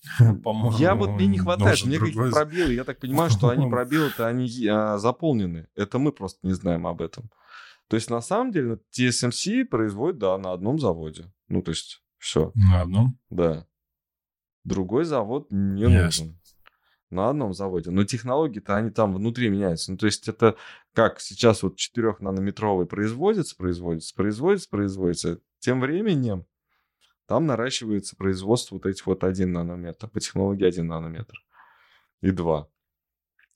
я 0.79 0.95
вот 0.95 1.11
мне 1.11 1.27
не 1.27 1.39
хватает, 1.39 1.85
мне 1.85 1.99
какие-то 1.99 2.31
пробелы. 2.31 2.75
Я 2.75 2.85
так 2.85 2.99
понимаю, 2.99 3.31
что 3.31 3.49
они 3.49 3.67
пробелы-то 3.71 4.27
они 4.27 4.49
а, 4.69 4.99
заполнены. 4.99 5.69
Это 5.75 5.99
мы 5.99 6.13
просто 6.13 6.39
не 6.43 6.53
знаем 6.53 6.87
об 6.87 7.03
этом. 7.03 7.31
То 7.89 7.97
есть 7.97 8.11
на 8.11 8.21
самом 8.21 8.53
деле 8.53 8.79
TSMC 8.97 9.67
производит, 9.67 10.19
да, 10.19 10.39
на 10.39 10.53
одном 10.53 10.79
заводе. 10.79 11.31
Ну, 11.49 11.63
то 11.63 11.71
есть 11.71 12.03
все. 12.19 12.53
На 12.55 12.83
одном? 12.83 13.19
Да. 13.31 13.67
другой 14.65 15.05
завод 15.05 15.49
не 15.51 15.89
нужен. 15.89 16.39
На 17.13 17.29
одном 17.29 17.53
заводе. 17.53 17.91
Но 17.91 18.05
технологии-то 18.05 18.75
они 18.75 18.91
там 18.91 19.15
внутри 19.15 19.51
меняются. 19.51 19.93
Ну, 19.93 19.99
то 19.99 20.07
есть 20.07 20.29
это 20.29 20.57
как 20.95 21.21
сейчас 21.21 21.63
вот 21.63 21.77
4-нанометровый 21.79 22.87
производится, 22.87 23.55
производится, 23.55 24.15
производится, 24.15 24.71
производится. 24.71 25.41
Тем 25.59 25.81
временем 25.81 26.47
там 27.27 27.47
наращивается 27.47 28.17
производство 28.17 28.77
вот 28.77 28.87
этих 28.87 29.07
вот 29.07 29.25
1 29.25 29.53
нанометр, 29.53 30.09
по 30.09 30.21
технологии 30.21 30.67
1 30.67 30.87
нанометр 30.87 31.45
и 32.23 32.31
2. 32.31 32.69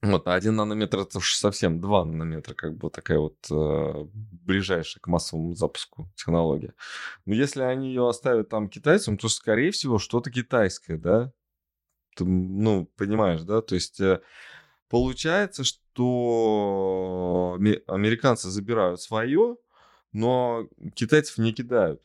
Вот, 0.03 0.29
а 0.29 0.35
1 0.35 0.55
нанометр 0.55 0.99
это 0.99 1.19
уж 1.19 1.35
совсем 1.35 1.81
2 1.81 2.05
нанометра, 2.05 2.55
как 2.55 2.77
бы 2.77 2.91
такая 2.91 3.19
вот 3.19 3.39
э, 3.51 4.05
ближайшая 4.13 5.01
к 5.01 5.07
массовому 5.07 5.55
запуску 5.55 6.11
технология. 6.15 6.75
Но 7.25 7.35
если 7.35 7.63
они 7.63 7.89
ее 7.89 8.07
оставят 8.09 8.51
там 8.51 8.69
китайцам, 8.69 9.17
то, 9.17 9.29
скорее 9.29 9.71
всего, 9.71 9.99
что-то 9.99 10.31
китайское, 10.31 10.99
да? 10.99 11.33
Ты, 12.17 12.25
ну, 12.25 12.87
понимаешь, 12.97 13.43
да? 13.43 13.61
То 13.61 13.75
есть 13.75 14.01
э, 14.01 14.21
получается, 14.89 15.63
что 15.65 17.55
аме- 17.59 17.83
американцы 17.87 18.49
забирают 18.49 19.01
свое, 19.01 19.57
но 20.13 20.69
китайцев 20.95 21.39
не 21.39 21.53
кидают. 21.53 22.01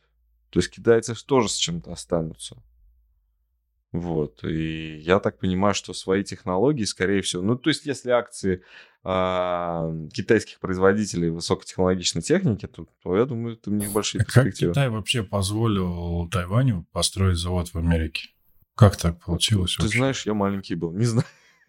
То 0.50 0.58
есть 0.58 0.70
китайцы 0.70 1.14
тоже 1.26 1.48
с 1.48 1.56
чем-то 1.56 1.92
останутся. 1.92 2.62
Вот. 3.92 4.44
И 4.44 4.96
я 4.98 5.18
так 5.18 5.38
понимаю, 5.38 5.74
что 5.74 5.92
свои 5.92 6.24
технологии, 6.24 6.84
скорее 6.84 7.20
всего... 7.20 7.42
Ну, 7.42 7.56
то 7.56 7.68
есть, 7.68 7.84
если 7.84 8.10
акции 8.10 8.62
а, 9.04 9.92
китайских 10.12 10.60
производителей 10.60 11.28
высокотехнологичной 11.28 12.22
техники, 12.22 12.66
то, 12.66 12.86
то 13.02 13.16
я 13.16 13.26
думаю, 13.26 13.56
это 13.56 13.70
у 13.70 13.74
них 13.74 13.92
большие 13.92 14.22
А 14.22 14.24
как 14.24 14.44
перспективы. 14.44 14.72
Китай 14.72 14.88
вообще 14.88 15.22
позволил 15.22 16.28
Тайваню 16.30 16.86
построить 16.92 17.36
завод 17.36 17.68
в 17.68 17.76
Америке? 17.76 18.30
Как 18.74 18.96
так 18.96 19.20
получилось 19.20 19.76
Ты 19.76 19.82
вообще? 19.82 19.98
знаешь, 19.98 20.26
я 20.26 20.34
маленький 20.34 20.74
был, 20.74 20.92
не 20.92 21.04
знаю. 21.04 21.26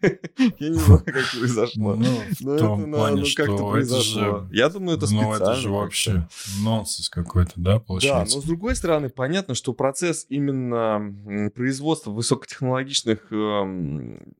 Я 0.58 0.68
не 0.68 0.74
знаю, 0.78 1.02
как 1.04 1.30
произошло. 1.38 1.94
Ну, 1.94 2.04
в 2.04 2.58
том 2.58 2.90
плане, 2.92 3.22
ну, 3.22 3.26
как-то 3.26 3.30
что 3.32 3.42
это 3.54 3.70
произошло. 3.70 4.38
же... 4.40 4.48
Я 4.52 4.68
думаю, 4.68 4.98
это 4.98 5.06
Ну, 5.10 5.20
специально. 5.22 5.34
это 5.42 5.54
же 5.54 5.70
вообще 5.70 6.28
нонсенс 6.62 7.08
какой-то, 7.08 7.52
да, 7.56 7.74
Да, 7.74 7.78
получается? 7.78 8.36
но 8.36 8.42
с 8.42 8.44
другой 8.44 8.76
стороны, 8.76 9.08
понятно, 9.08 9.54
что 9.54 9.72
процесс 9.72 10.26
именно 10.28 11.50
производства 11.54 12.10
высокотехнологичных 12.10 13.32
эм, 13.32 14.34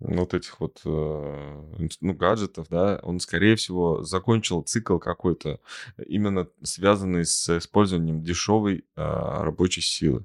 вот 0.00 0.34
этих 0.34 0.58
вот 0.60 0.80
э, 0.84 1.88
ну, 2.00 2.14
гаджетов, 2.14 2.66
да, 2.70 3.00
он, 3.02 3.20
скорее 3.20 3.56
всего, 3.56 4.02
закончил 4.02 4.62
цикл 4.62 4.98
какой-то, 4.98 5.60
именно 6.06 6.48
связанный 6.62 7.24
с 7.24 7.58
использованием 7.58 8.22
дешевой 8.22 8.78
э, 8.78 8.82
рабочей 8.96 9.80
силы. 9.82 10.24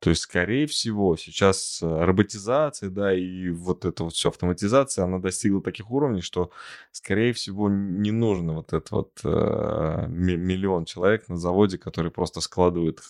То 0.00 0.10
есть, 0.10 0.22
скорее 0.22 0.66
всего, 0.68 1.16
сейчас 1.16 1.82
э, 1.82 1.86
роботизация, 1.86 2.88
да, 2.88 3.12
и 3.12 3.50
вот 3.50 3.84
эта 3.84 4.04
вот 4.04 4.14
все 4.14 4.28
автоматизация, 4.28 5.04
она 5.04 5.18
достигла 5.18 5.60
таких 5.60 5.90
уровней, 5.90 6.20
что, 6.20 6.52
скорее 6.92 7.32
всего, 7.32 7.68
не 7.68 8.12
нужно 8.12 8.54
вот 8.54 8.72
этот 8.72 8.90
вот 8.92 9.20
э, 9.24 10.06
ми- 10.08 10.36
миллион 10.36 10.84
человек 10.84 11.28
на 11.28 11.36
заводе, 11.36 11.78
которые 11.78 12.12
просто 12.12 12.40
складывают 12.40 13.02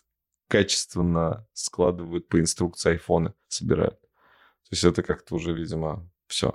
качественно, 0.48 1.46
складывают 1.52 2.26
по 2.28 2.40
инструкции 2.40 2.92
айфоны, 2.92 3.34
собирают. 3.48 4.00
То 4.00 4.72
есть 4.72 4.84
это 4.84 5.02
как-то 5.02 5.34
уже, 5.34 5.52
видимо, 5.52 6.08
все. 6.26 6.52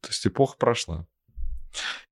То 0.00 0.08
есть 0.08 0.26
эпоха 0.26 0.56
прошла. 0.56 1.06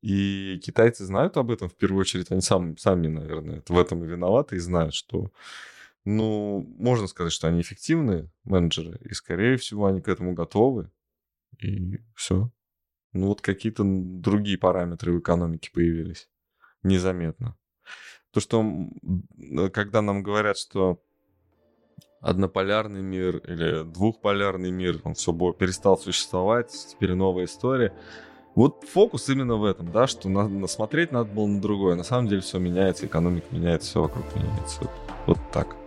И 0.00 0.60
китайцы 0.64 1.04
знают 1.04 1.36
об 1.36 1.50
этом 1.50 1.68
в 1.68 1.74
первую 1.74 2.02
очередь, 2.02 2.30
они 2.30 2.40
сам, 2.40 2.76
сами, 2.76 3.08
наверное, 3.08 3.62
в 3.68 3.78
этом 3.78 4.04
и 4.04 4.06
виноваты 4.06 4.56
и 4.56 4.60
знают, 4.60 4.94
что 4.94 5.32
ну, 6.04 6.60
можно 6.78 7.06
сказать, 7.06 7.32
что 7.32 7.48
они 7.48 7.60
эффективные 7.60 8.30
менеджеры, 8.44 8.98
и, 9.02 9.14
скорее 9.14 9.56
всего, 9.56 9.86
они 9.86 10.00
к 10.00 10.08
этому 10.08 10.34
готовы, 10.34 10.90
и 11.58 11.98
все. 12.14 12.50
Ну, 13.12 13.28
вот 13.28 13.40
какие-то 13.40 13.84
другие 13.84 14.58
параметры 14.58 15.12
в 15.12 15.20
экономике 15.20 15.70
появились 15.72 16.28
незаметно. 16.82 17.56
То, 18.32 18.40
что 18.40 18.64
когда 19.72 20.02
нам 20.02 20.22
говорят, 20.22 20.58
что 20.58 21.00
однополярный 22.20 23.02
мир 23.02 23.36
или 23.38 23.84
двухполярный 23.84 24.70
мир, 24.70 25.00
он 25.04 25.14
все 25.14 25.32
перестал 25.52 25.96
существовать, 25.98 26.72
теперь 26.90 27.14
новая 27.14 27.44
история. 27.44 27.94
Вот 28.54 28.84
фокус 28.84 29.28
именно 29.28 29.56
в 29.56 29.64
этом, 29.64 29.90
да, 29.92 30.06
что 30.06 30.28
на, 30.28 30.48
на- 30.48 30.66
смотреть 30.66 31.12
надо 31.12 31.30
было 31.30 31.46
на 31.46 31.60
другое. 31.60 31.96
На 31.96 32.04
самом 32.04 32.28
деле 32.28 32.40
все 32.40 32.58
меняется, 32.58 33.06
экономика 33.06 33.46
меняется, 33.50 33.90
все 33.90 34.02
вокруг 34.02 34.24
меняется. 34.34 34.90
Вот 35.26 35.38
так. 35.52 35.83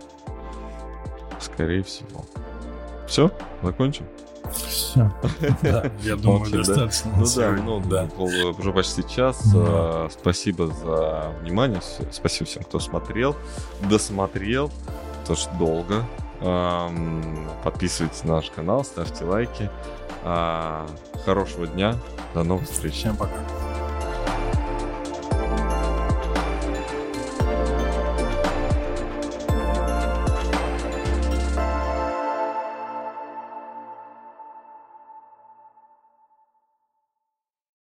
Скорее 1.40 1.82
всего. 1.82 2.24
Все, 3.06 3.30
закончим. 3.62 4.06
Все. 4.54 5.10
Да, 5.62 5.90
я 6.02 6.16
думаю, 6.16 6.50
достаточно. 6.50 7.12
Ну 7.18 7.26
да, 7.36 7.50
много, 7.50 7.88
Да. 7.88 8.08
уже 8.58 8.72
почти 8.72 9.06
час. 9.06 9.42
А, 9.54 10.08
Спасибо 10.10 10.68
за 10.68 11.32
внимание. 11.42 11.80
Спасибо 12.10 12.46
всем, 12.48 12.62
кто 12.62 12.78
смотрел, 12.80 13.36
досмотрел. 13.90 14.70
Тоже 15.26 15.48
долго. 15.58 16.04
Подписывайтесь 17.64 18.24
на 18.24 18.36
наш 18.36 18.50
канал, 18.50 18.84
ставьте 18.84 19.24
лайки. 19.24 19.70
А, 20.24 20.86
Хорошего 21.24 21.66
дня. 21.66 21.96
До 22.34 22.42
новых 22.42 22.68
встреч. 22.68 22.94
Всем 22.94 23.16
пока. 23.16 23.32